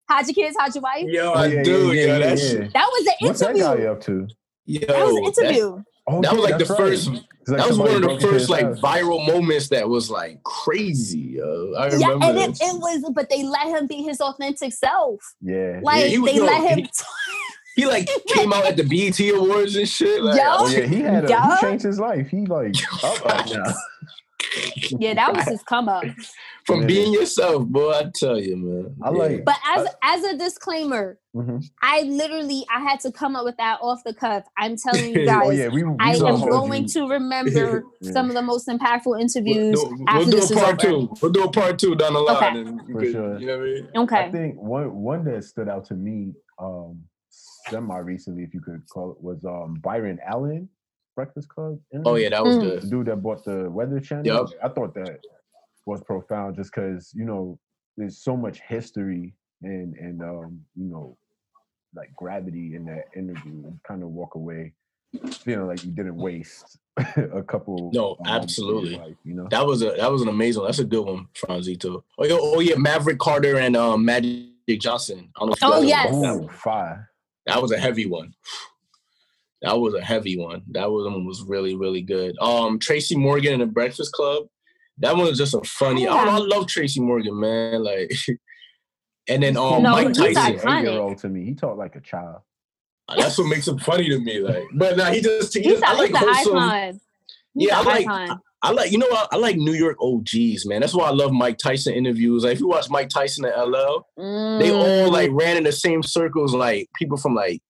how'd 0.08 0.26
your 0.28 0.34
kids, 0.34 0.56
how'd 0.58 0.74
your 0.74 0.82
wife?" 0.82 1.04
Yo, 1.08 1.30
Oh, 1.30 1.34
I 1.34 1.46
yeah, 1.46 1.62
do. 1.62 1.70
yeah, 1.72 1.78
yo, 1.78 1.92
yeah, 1.92 2.18
that 2.18 2.38
yeah. 2.38 2.68
That 2.74 2.88
was 2.92 3.04
the 3.04 3.10
interview. 3.20 3.28
what's 3.28 3.40
that 3.40 3.50
interview. 3.56 3.84
guy 3.84 3.90
up 3.90 4.00
to 4.02 4.28
Yo, 4.66 4.80
that 4.86 5.04
was 5.06 5.14
the 5.14 5.20
that- 5.42 5.50
interview. 5.50 5.82
oh 6.06 6.20
That, 6.22 6.32
was 6.34 6.42
like 6.42 6.58
the 6.58 6.64
right. 6.66 6.78
first. 6.78 7.10
It's 7.46 7.50
like 7.50 7.58
that 7.60 7.68
was 7.68 7.78
one 7.78 7.94
of 7.94 8.00
the 8.02 8.18
first 8.26 8.48
like 8.48 8.64
house. 8.64 8.80
viral 8.80 9.26
moments 9.26 9.68
that 9.68 9.86
was 9.86 10.10
like 10.10 10.42
crazy. 10.44 11.18
Yo. 11.36 11.74
I 11.78 11.88
Yeah, 11.88 12.08
remember. 12.08 12.24
and 12.26 12.38
it, 12.38 12.58
it 12.62 12.80
was, 12.80 13.12
but 13.14 13.28
they 13.28 13.42
let 13.42 13.66
him 13.68 13.86
be 13.86 13.96
his 14.02 14.18
authentic 14.22 14.72
self. 14.72 15.20
yeah 15.42 15.80
Like 15.82 16.06
he 16.06 16.16
was- 16.18 16.30
they 16.32 16.38
yo, 16.38 16.44
let 16.44 16.70
him. 16.70 16.78
he- 16.78 16.90
he 17.76 17.86
like 17.86 18.08
came 18.28 18.52
out 18.52 18.64
at 18.64 18.76
the 18.76 18.84
BET 18.84 19.18
Awards 19.36 19.74
and 19.76 19.88
shit. 19.88 20.22
Like, 20.22 20.36
Yo. 20.40 20.42
Oh 20.46 20.68
yeah, 20.68 20.86
he 20.86 21.00
had 21.00 21.24
a, 21.24 21.28
Yup. 21.28 21.58
he 21.58 21.66
changed 21.66 21.84
his 21.84 21.98
life. 21.98 22.28
He 22.28 22.46
like 22.46 22.76
up, 23.02 23.26
up 23.26 23.46
now. 23.50 23.64
Yeah, 24.98 25.14
that 25.14 25.34
was 25.34 25.44
his 25.46 25.62
come 25.62 25.88
up. 25.88 26.04
from 26.66 26.80
Yeah. 26.82 26.86
being 26.86 27.12
yourself, 27.12 27.66
boy. 27.66 27.90
I 27.92 28.04
tell 28.14 28.38
you, 28.38 28.56
man. 28.56 28.96
I 29.02 29.10
like- 29.10 29.44
But 29.44 29.56
as 29.76 29.86
as 30.02 30.24
a 30.24 30.36
disclaimer, 30.38 31.18
Mhm. 31.36 31.62
I 31.82 32.02
literally 32.02 32.64
I 32.74 32.80
had 32.80 33.00
to 33.00 33.12
come 33.12 33.34
up 33.36 33.44
with 33.44 33.56
that 33.58 33.78
off 33.82 34.00
the 34.04 34.14
cuff. 34.14 34.44
I'm 34.56 34.76
telling 34.76 35.14
you 35.14 35.22
Oh, 35.22 35.26
guys, 35.26 35.42
Oh 35.46 35.50
yeah, 35.50 35.68
we. 35.68 35.82
we 35.82 35.96
I 35.98 36.12
am 36.14 36.20
going 36.48 36.82
you. 36.82 36.88
to 36.88 37.08
remember 37.08 37.84
Yeah. 38.00 38.12
some 38.12 38.28
of 38.28 38.34
the 38.34 38.42
most 38.42 38.68
impactful 38.68 39.02
We'll, 39.06 39.20
interviews 39.20 39.80
do- 39.80 39.88
we'll 39.98 40.08
after 40.08 40.24
do 40.26 40.30
this 40.30 40.50
a 40.50 40.54
part 40.54 40.78
two. 40.78 41.12
We'll 41.20 41.32
do 41.32 41.44
a 41.44 41.50
part 41.50 41.78
two 41.78 41.94
down 41.96 42.14
the 42.14 42.20
line. 42.20 42.36
Okay. 42.56 42.60
and 42.60 42.80
For 42.92 43.00
could- 43.00 43.12
sure. 43.12 43.38
You 43.38 43.46
know 43.46 43.58
what 43.58 43.66
I 43.66 44.26
mean? 44.28 44.28
I 44.28 44.30
think 44.30 44.60
one 44.62 44.94
one 45.02 45.24
that 45.24 45.44
stood 45.44 45.68
out 45.68 45.84
to 45.86 45.94
me, 45.94 46.32
um, 46.58 47.02
semi 47.68 47.98
recently, 47.98 48.42
if 48.44 48.54
you 48.54 48.60
could 48.60 48.82
call 48.88 49.10
it, 49.12 49.20
was 49.22 49.44
um 49.44 49.74
Byron 49.82 50.18
Allen, 50.26 50.68
Breakfast 51.14 51.48
Club. 51.48 51.78
Oh 52.04 52.16
yeah, 52.16 52.30
that 52.30 52.44
was 52.44 52.56
Mm. 52.56 52.80
the 52.80 52.86
dude 52.88 53.06
that 53.06 53.22
bought 53.22 53.44
the 53.44 53.70
Weather 53.70 54.00
Channel. 54.00 54.26
Yup. 54.26 54.48
I 54.62 54.68
thought 54.68 54.94
that 54.94 55.20
was 55.86 56.02
profound, 56.02 56.56
just 56.56 56.72
because 56.74 57.12
you 57.14 57.24
know 57.24 57.58
there's 57.96 58.18
so 58.22 58.36
much 58.36 58.60
history 58.60 59.34
and 59.62 59.94
and 59.96 60.22
um 60.22 60.60
you 60.76 60.86
know 60.86 61.16
like 61.94 62.14
gravity 62.16 62.74
in 62.74 62.84
that 62.86 63.04
interview. 63.16 63.52
and 63.64 63.78
Kind 63.86 64.02
of 64.02 64.08
walk 64.10 64.34
away 64.34 64.72
feeling 65.30 65.68
like 65.68 65.84
you 65.84 65.92
didn't 65.92 66.16
waste 66.16 66.78
a 67.16 67.42
couple. 67.42 67.90
No, 67.94 68.16
moments 68.24 68.58
in 68.58 68.64
your 68.64 68.76
absolutely. 68.82 68.96
life, 68.96 69.16
you 69.24 69.34
know. 69.34 69.46
That 69.50 69.64
was 69.66 69.82
a 69.82 69.92
that 69.96 70.10
was 70.10 70.22
an 70.22 70.28
amazing. 70.28 70.64
That's 70.64 70.80
a 70.80 70.84
good 70.84 71.04
one, 71.06 71.28
Franzito. 71.34 72.02
Oh 72.18 72.24
yeah, 72.24 72.36
oh 72.40 72.60
yeah, 72.60 72.74
Maverick 72.76 73.18
Carter 73.18 73.58
and 73.58 73.76
um, 73.76 74.04
Magic 74.04 74.48
Johnson. 74.80 75.30
I 75.36 75.40
don't 75.40 75.50
know 75.50 75.54
Oh, 75.68 75.80
guys 75.80 75.88
yes. 75.88 76.10
that 76.10 76.34
Ooh, 76.42 76.48
fire. 76.48 77.10
That 77.46 77.60
was 77.62 77.70
a 77.72 77.78
heavy 77.78 78.06
one. 78.06 78.34
That 79.64 79.80
was 79.80 79.94
a 79.94 80.00
heavy 80.02 80.38
one. 80.38 80.62
That 80.72 80.90
was- 80.90 81.06
one 81.10 81.24
was 81.26 81.42
really 81.46 81.74
really 81.76 82.02
good. 82.02 82.36
Um, 82.40 82.78
Tracy 82.78 83.16
Morgan 83.16 83.54
and 83.54 83.62
the 83.62 83.66
Breakfast 83.66 84.12
Club. 84.12 84.44
That 84.98 85.16
one 85.16 85.26
was 85.26 85.38
just 85.38 85.54
a 85.54 85.60
funny. 85.64 86.06
I, 86.06 86.14
I 86.24 86.38
love 86.38 86.68
Tracy 86.68 87.00
Morgan, 87.00 87.38
man. 87.40 87.82
Like, 87.82 88.12
and 89.28 89.42
then 89.42 89.56
um, 89.56 89.82
No, 89.82 89.90
Mike 89.92 90.08
he's 90.08 90.18
Tyson. 90.18 90.56
iconic. 90.58 90.78
Eight 90.80 90.90
year 90.90 91.00
old 91.00 91.18
to 91.18 91.28
me, 91.28 91.44
he 91.44 91.54
talked 91.54 91.78
like 91.78 91.96
a 91.96 92.00
child. 92.00 92.42
That's 93.16 93.36
what 93.36 93.48
makes 93.48 93.66
him 93.68 93.78
funny 93.78 94.08
to 94.08 94.18
me. 94.20 94.38
Like, 94.40 94.64
but 94.74 94.96
nah, 94.96 95.10
he 95.10 95.20
just 95.20 95.52
he 95.54 95.60
He's, 95.62 95.72
just 95.80 95.84
I 95.84 95.92
a, 95.94 95.96
like 95.96 96.10
he's 96.10 96.18
wholesome. 96.18 96.56
icon. 96.56 97.00
He's 97.54 97.68
Yeah, 97.68 97.80
I 97.80 97.82
like- 97.82 98.06
icon. 98.06 98.40
I 98.62 98.70
like 98.70 98.92
you 98.92 98.96
know 98.96 99.08
what 99.08 99.28
I 99.30 99.36
like 99.36 99.56
New 99.56 99.74
York 99.74 99.98
OGs, 100.00 100.64
man. 100.64 100.80
That's 100.80 100.94
why 100.94 101.04
I 101.06 101.10
love 101.10 101.32
Mike 101.32 101.58
Tyson 101.58 101.92
interviews. 101.92 102.44
Like 102.44 102.54
if 102.54 102.60
you 102.60 102.68
watch 102.68 102.88
Mike 102.88 103.10
Tyson 103.10 103.44
at 103.44 103.58
LL, 103.58 104.06
they 104.16 104.70
all 104.70 105.10
Mm. 105.10 105.10
like 105.10 105.30
ran 105.34 105.58
in 105.58 105.64
the 105.64 105.72
same 105.72 106.02
circles, 106.02 106.54
like 106.54 106.88
people 106.96 107.18
from 107.18 107.34
like 107.34 107.60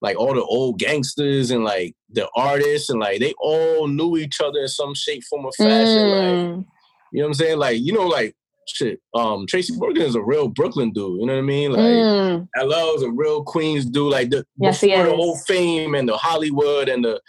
like 0.00 0.16
all 0.18 0.34
the 0.34 0.42
old 0.42 0.78
gangsters 0.78 1.50
and 1.50 1.64
like 1.64 1.94
the 2.10 2.28
artists 2.36 2.90
and 2.90 3.00
like 3.00 3.20
they 3.20 3.34
all 3.38 3.86
knew 3.88 4.16
each 4.16 4.40
other 4.40 4.60
in 4.60 4.68
some 4.68 4.94
shape, 4.94 5.22
form, 5.24 5.46
or 5.46 5.52
fashion. 5.52 6.08
Like 6.10 6.24
Mm. 6.24 6.64
you 7.12 7.20
know 7.20 7.24
what 7.24 7.28
I'm 7.28 7.34
saying? 7.34 7.58
Like 7.58 7.80
you 7.80 7.92
know, 7.92 8.06
like 8.06 8.34
shit. 8.66 8.98
Um, 9.14 9.46
Tracy 9.46 9.74
Morgan 9.76 10.02
is 10.02 10.14
a 10.14 10.22
real 10.22 10.48
Brooklyn 10.48 10.90
dude. 10.92 11.20
You 11.20 11.26
know 11.26 11.34
what 11.34 11.38
I 11.38 11.42
mean? 11.42 11.72
Like 11.72 11.80
Mm. 11.80 12.48
LL 12.56 12.94
is 12.96 13.02
a 13.02 13.10
real 13.10 13.42
Queens 13.44 13.84
dude. 13.86 14.10
Like 14.12 14.30
the 14.30 14.44
Yes, 14.58 14.80
before 14.80 15.02
the 15.04 15.10
is. 15.10 15.16
whole 15.16 15.36
fame 15.46 15.94
and 15.94 16.08
the 16.08 16.16
Hollywood 16.16 16.88
and 16.88 17.04
the. 17.04 17.20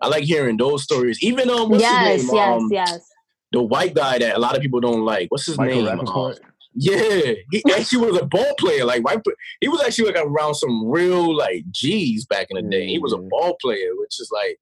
I 0.00 0.08
like 0.08 0.24
hearing 0.24 0.56
those 0.56 0.82
stories. 0.82 1.22
Even 1.22 1.48
um, 1.48 1.70
what's 1.70 1.82
yes, 1.82 2.20
his 2.22 2.26
name? 2.32 2.36
yes, 2.36 2.60
um, 2.62 2.68
yes. 2.72 3.08
the 3.52 3.62
white 3.62 3.94
guy 3.94 4.18
that 4.18 4.36
a 4.36 4.38
lot 4.38 4.54
of 4.56 4.60
people 4.60 4.80
don't 4.80 5.02
like. 5.04 5.30
What's 5.30 5.46
his 5.46 5.56
Michael 5.56 5.84
name? 5.84 5.98
Rapaport. 5.98 6.38
Yeah, 6.76 7.34
he 7.52 7.62
actually 7.72 8.10
was 8.10 8.20
a 8.20 8.26
ball 8.26 8.54
player. 8.58 8.84
Like 8.84 9.04
white, 9.04 9.20
he 9.60 9.68
was 9.68 9.80
actually 9.80 10.12
like 10.12 10.24
around 10.24 10.54
some 10.56 10.88
real 10.88 11.34
like 11.36 11.64
G's 11.70 12.26
back 12.26 12.48
in 12.50 12.56
the 12.56 12.68
day. 12.68 12.86
He 12.86 12.98
was 12.98 13.12
a 13.12 13.18
ball 13.18 13.56
player, 13.60 13.90
which 13.96 14.20
is 14.20 14.30
like 14.32 14.58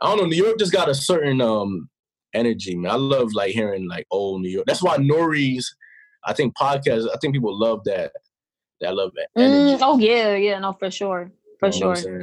I 0.00 0.08
don't 0.08 0.18
know. 0.18 0.24
New 0.24 0.42
York 0.42 0.58
just 0.58 0.72
got 0.72 0.88
a 0.88 0.94
certain 0.94 1.40
um 1.42 1.90
energy, 2.32 2.76
man. 2.76 2.92
I 2.92 2.94
love 2.94 3.34
like 3.34 3.52
hearing 3.52 3.88
like 3.88 4.06
old 4.10 4.40
New 4.40 4.48
York. 4.48 4.66
That's 4.66 4.82
why 4.82 4.94
N.O.R.E.'s, 4.94 5.74
I 6.24 6.32
think 6.32 6.56
podcast. 6.56 7.08
I 7.12 7.18
think 7.20 7.34
people 7.34 7.58
love 7.58 7.84
that. 7.84 8.12
That 8.80 8.94
love 8.94 9.12
that 9.16 9.28
energy. 9.36 9.76
Mm, 9.76 9.78
oh 9.82 9.98
yeah, 9.98 10.36
yeah, 10.36 10.58
no, 10.58 10.72
for 10.72 10.90
sure, 10.90 11.30
for 11.58 11.68
You 11.68 11.80
know 11.80 11.94
sure. 11.94 12.22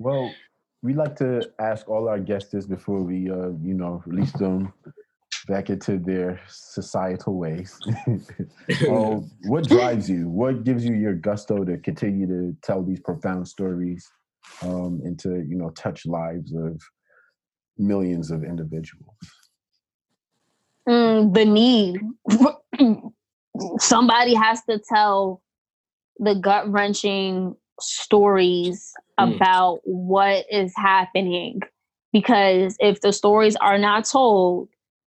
Well, 0.00 0.34
we 0.82 0.94
like 0.94 1.14
to 1.16 1.48
ask 1.60 1.88
all 1.88 2.08
our 2.08 2.18
guests 2.18 2.50
this 2.50 2.66
before 2.66 3.00
we, 3.00 3.30
uh, 3.30 3.50
you 3.62 3.74
know, 3.74 4.02
release 4.06 4.32
them 4.32 4.72
back 5.46 5.70
into 5.70 5.98
their 5.98 6.40
societal 6.48 7.38
ways. 7.38 7.80
oh, 8.88 9.28
what 9.42 9.66
drives 9.66 10.10
you? 10.10 10.28
What 10.28 10.64
gives 10.64 10.84
you 10.84 10.94
your 10.94 11.14
gusto 11.14 11.64
to 11.64 11.78
continue 11.78 12.26
to 12.26 12.56
tell 12.62 12.82
these 12.82 13.00
profound 13.00 13.46
stories 13.48 14.08
um, 14.62 15.00
and 15.04 15.18
to, 15.20 15.44
you 15.48 15.56
know, 15.56 15.70
touch 15.70 16.06
lives 16.06 16.52
of 16.54 16.80
millions 17.78 18.30
of 18.30 18.44
individuals? 18.44 19.16
Mm, 20.88 21.34
the 21.34 21.44
need. 21.44 22.00
Somebody 23.78 24.34
has 24.34 24.62
to 24.64 24.78
tell 24.78 25.42
the 26.18 26.34
gut 26.34 26.70
wrenching 26.70 27.56
stories 27.80 28.92
Mm. 29.18 29.34
about 29.34 29.80
what 29.84 30.44
is 30.50 30.72
happening. 30.76 31.60
Because 32.12 32.76
if 32.80 33.00
the 33.00 33.12
stories 33.12 33.56
are 33.56 33.78
not 33.78 34.04
told, 34.04 34.68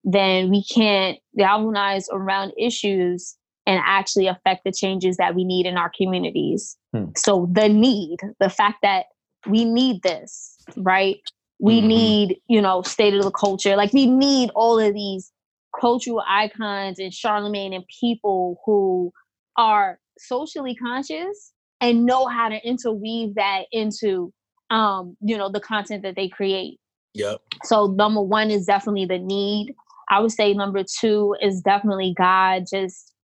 then 0.04 0.50
we 0.50 0.64
can't 0.64 1.18
galvanize 1.36 2.08
around 2.10 2.52
issues 2.58 3.36
and 3.66 3.80
actually 3.84 4.26
affect 4.26 4.64
the 4.64 4.72
changes 4.72 5.16
that 5.18 5.34
we 5.34 5.44
need 5.44 5.66
in 5.66 5.76
our 5.76 5.90
communities. 5.96 6.76
Hmm. 6.92 7.06
So, 7.16 7.48
the 7.52 7.68
need, 7.68 8.18
the 8.40 8.50
fact 8.50 8.78
that 8.82 9.06
we 9.46 9.64
need 9.64 10.02
this, 10.02 10.56
right? 10.76 11.20
We 11.60 11.80
Mhm. 11.80 11.86
need, 11.86 12.40
you 12.48 12.60
know, 12.60 12.82
state 12.82 13.14
of 13.14 13.22
the 13.22 13.30
culture. 13.30 13.76
Like, 13.76 13.92
we 13.92 14.06
need 14.06 14.50
all 14.54 14.78
of 14.78 14.94
these 14.94 15.32
cultural 15.80 16.22
icons 16.26 16.98
and 16.98 17.14
Charlemagne 17.14 17.72
and 17.72 17.84
people 18.00 18.60
who 18.66 19.12
are 19.56 20.00
socially 20.18 20.74
conscious 20.74 21.52
and 21.80 22.04
know 22.04 22.26
how 22.26 22.48
to 22.48 22.56
interweave 22.66 23.34
that 23.36 23.66
into, 23.72 24.32
um, 24.70 25.16
you 25.20 25.36
know, 25.36 25.48
the 25.48 25.60
content 25.60 26.02
that 26.02 26.16
they 26.16 26.28
create. 26.28 26.78
Yep. 27.14 27.40
So 27.64 27.86
number 27.86 28.22
one 28.22 28.50
is 28.50 28.66
definitely 28.66 29.06
the 29.06 29.18
need. 29.18 29.74
I 30.12 30.20
would 30.20 30.32
say 30.32 30.52
number 30.52 30.84
two 30.84 31.34
is 31.40 31.62
definitely 31.62 32.14
God. 32.16 32.64
Just 32.70 33.14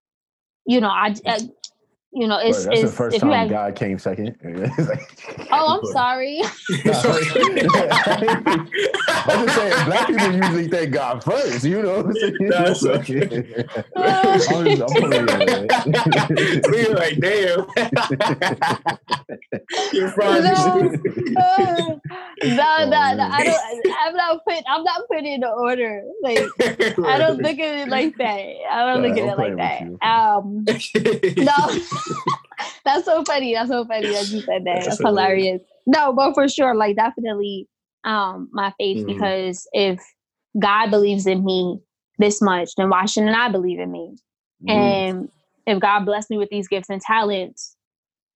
you 0.66 0.80
know, 0.80 0.88
I, 0.88 1.14
I 1.26 1.38
you 2.12 2.26
know, 2.26 2.38
it's, 2.38 2.58
Well, 2.58 2.66
that's 2.68 2.80
it's 2.82 2.90
the 2.90 2.96
first 2.96 3.20
time 3.20 3.30
had, 3.30 3.50
God 3.50 3.76
came 3.76 3.98
second. 3.98 4.36
Like- 4.42 4.70
oh, 5.52 5.78
I'm 5.78 5.84
sorry. 5.92 6.40
I'm 9.08 9.46
just 9.46 9.56
saying, 9.56 9.84
black 9.84 10.06
people 10.06 10.32
usually 10.32 10.68
thank 10.68 10.92
God 10.92 11.22
first, 11.22 11.64
you 11.64 11.82
know. 11.82 12.02
That's 12.48 12.82
I'm, 12.84 12.90
okay. 13.00 13.64
just, 13.96 14.82
I'm 14.82 14.88
pulling 14.88 15.28
your 15.28 16.62
So 16.64 16.76
you're 16.76 16.94
like, 16.94 17.18
damn. 17.20 17.66
You're 19.92 20.08
fine. 20.10 20.42
no, 22.42 22.84
no, 22.84 23.14
no, 23.14 23.28
I 23.30 23.44
don't. 23.44 23.60
I'm 24.00 24.14
not 24.14 24.44
put. 24.46 24.64
I'm 24.68 24.84
not 24.84 25.02
putting 25.08 25.26
it 25.26 25.34
in 25.34 25.40
the 25.40 25.48
order. 25.48 26.02
Like 26.22 26.38
I 26.60 27.18
don't 27.18 27.38
look 27.42 27.58
at 27.58 27.78
it 27.78 27.88
like 27.88 28.16
that. 28.18 28.46
I 28.70 28.84
don't 28.92 29.02
Nah, 29.02 29.08
look 29.08 29.18
at 29.18 29.22
I'm 29.24 29.28
it 29.28 29.38
like 29.38 29.56
that. 29.56 29.78
playing 29.78 29.98
Um, 30.02 30.64
no, 31.44 31.54
that's 32.84 33.04
so 33.04 33.24
funny. 33.24 33.54
That's 33.54 33.70
so 33.70 33.84
funny 33.84 34.12
that 34.12 34.28
you 34.28 34.42
said 34.42 34.64
that. 34.64 34.74
That's 34.74 34.86
That's, 34.86 35.00
hilarious. 35.00 35.44
hilarious. 35.44 35.62
No, 35.86 36.12
but 36.12 36.34
for 36.34 36.48
sure, 36.48 36.74
like 36.74 36.96
definitely, 36.96 37.68
um, 38.04 38.48
my 38.52 38.72
faith. 38.78 38.98
Mhm. 38.98 39.06
Because 39.06 39.68
if 39.72 40.00
God 40.58 40.90
believes 40.90 41.26
in 41.26 41.44
me 41.44 41.80
this 42.18 42.40
much, 42.42 42.70
then 42.76 42.90
why 42.90 43.06
shouldn't 43.06 43.36
I 43.36 43.50
believe 43.50 43.78
in 43.80 43.90
me? 43.90 44.16
Mm. 44.64 44.70
And 44.70 45.28
if 45.66 45.80
God 45.80 46.04
blessed 46.04 46.30
me 46.30 46.38
with 46.38 46.48
these 46.50 46.68
gifts 46.68 46.90
and 46.90 47.00
talents, 47.00 47.76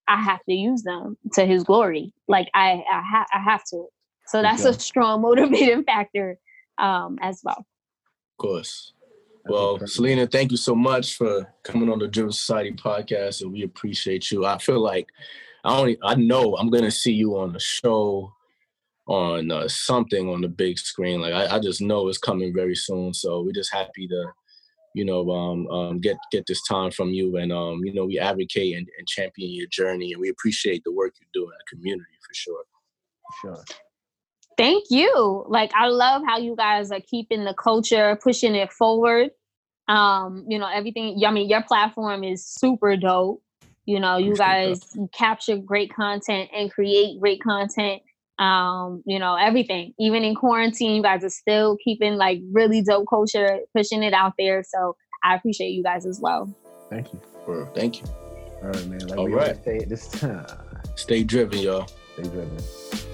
I 0.09 0.21
have 0.21 0.43
to 0.45 0.53
use 0.53 0.83
them 0.83 1.17
to 1.35 1.47
His 1.47 1.65
glory. 1.65 2.13
Like 2.29 2.49
I, 2.55 2.85
I, 2.91 3.03
ha- 3.03 3.27
I 3.33 3.39
have 3.39 3.65
to. 3.71 3.87
So 4.27 4.43
that's 4.43 4.63
sure. 4.63 4.71
a 4.71 4.75
strong 4.75 5.23
motivating 5.23 5.85
factor, 5.85 6.39
um, 6.79 7.19
as 7.21 7.41
well. 7.43 7.59
Of 7.59 8.39
course. 8.39 8.93
Well. 9.45 9.85
Selena, 9.87 10.27
thank 10.27 10.51
you 10.51 10.57
so 10.57 10.75
much 10.75 11.17
for 11.17 11.53
coming 11.65 11.91
on 11.91 11.99
the 11.99 12.09
Driven 12.09 12.33
Society 12.33 12.73
podcast, 12.73 13.43
and 13.43 13.53
we 13.53 13.63
appreciate 13.63 14.31
you. 14.31 14.47
I 14.47 14.59
feel 14.59 14.81
like 14.81 15.09
I 15.65 15.77
only 15.77 15.99
I 16.03 16.15
know 16.15 16.57
I'm 16.57 16.71
gonna 16.71 16.91
see 16.91 17.13
you 17.13 17.37
on 17.37 17.57
a 17.57 17.61
show, 17.61 18.33
on 19.07 19.51
uh, 19.51 19.69
something 19.69 20.29
on 20.29 20.43
the 20.43 20.49
big 20.49 20.79
screen. 20.79 21.21
Like 21.21 21.35
I, 21.35 21.57
I 21.57 21.59
just 21.59 21.81
know 21.81 22.09
it's 22.09 22.19
coming 22.19 22.55
very 22.55 22.77
soon. 22.77 23.13
So 23.15 23.43
we're 23.43 23.53
just 23.53 23.73
happy 23.73 24.07
to, 24.09 24.27
you 24.95 25.05
know, 25.05 25.29
um, 25.31 25.67
um, 25.69 26.01
get 26.01 26.17
get 26.31 26.47
this 26.47 26.63
time 26.69 26.91
from 26.91 27.11
you, 27.11 27.37
and 27.37 27.53
um, 27.53 27.81
you 27.85 27.93
know, 27.93 28.07
we 28.07 28.19
advocate 28.19 28.77
and, 28.77 28.89
and 28.99 29.09
champion 29.09 29.51
your 29.53 29.69
journey, 29.69 30.13
and 30.13 30.21
we 30.21 30.29
appreciate 30.29 30.83
the 30.85 30.93
work 30.93 31.15
you 31.21 31.27
do 31.33 31.45
in 31.45 31.51
the 31.51 31.77
community 31.77 32.17
for 32.27 32.35
sure. 32.35 32.65
Sure. 33.41 33.65
Thank 34.57 34.85
you. 34.91 35.45
Like 35.49 35.73
I 35.75 35.89
love 35.89 36.23
how 36.27 36.39
you 36.39 36.55
guys 36.57 36.91
are 36.91 37.01
keeping 37.01 37.45
the 37.45 37.55
culture, 37.55 38.19
pushing 38.23 38.55
it 38.55 38.73
forward. 38.73 39.31
Um, 39.89 40.45
you 40.49 40.59
know, 40.59 40.69
everything 40.73 41.21
I 41.27 41.31
mean, 41.31 41.49
your 41.49 41.63
platform 41.63 42.25
is 42.25 42.47
super 42.47 42.97
dope. 42.97 43.43
You 43.85 43.99
know, 43.99 44.17
you 44.17 44.37
guys 44.37 44.81
capture 45.13 45.57
great 45.57 45.93
content 45.93 46.51
and 46.55 46.71
create 46.71 47.19
great 47.21 47.43
content. 47.43 48.03
Um, 48.39 49.03
you 49.07 49.19
know, 49.19 49.35
everything. 49.35 49.93
Even 49.99 50.23
in 50.25 50.35
quarantine, 50.35 50.95
you 50.97 51.03
guys 51.03 51.25
are 51.25 51.31
still 51.31 51.77
keeping 51.85 52.15
like 52.15 52.41
really 52.53 52.83
dope 52.83 53.07
culture, 53.09 53.61
pushing 53.77 54.03
it 54.03 54.13
out 54.15 54.35
there. 54.39 54.63
So 54.63 54.97
I 55.25 55.35
appreciate 55.35 55.71
you 55.71 55.83
guys 55.83 56.07
as 56.07 56.21
well. 56.21 56.55
Thank 56.91 57.13
you. 57.13 57.21
Thank 57.75 58.01
you. 58.01 58.07
All 58.63 58.69
right, 58.69 58.87
man. 58.87 59.07
Like 59.09 59.19
All 59.19 59.25
we 59.25 59.35
right. 59.35 59.59
always 59.67 59.89
this 59.89 60.09
time, 60.09 60.47
Stay 60.95 61.25
driven, 61.25 61.59
y'all. 61.59 61.89
stay 62.15 62.23
driven. 62.23 63.12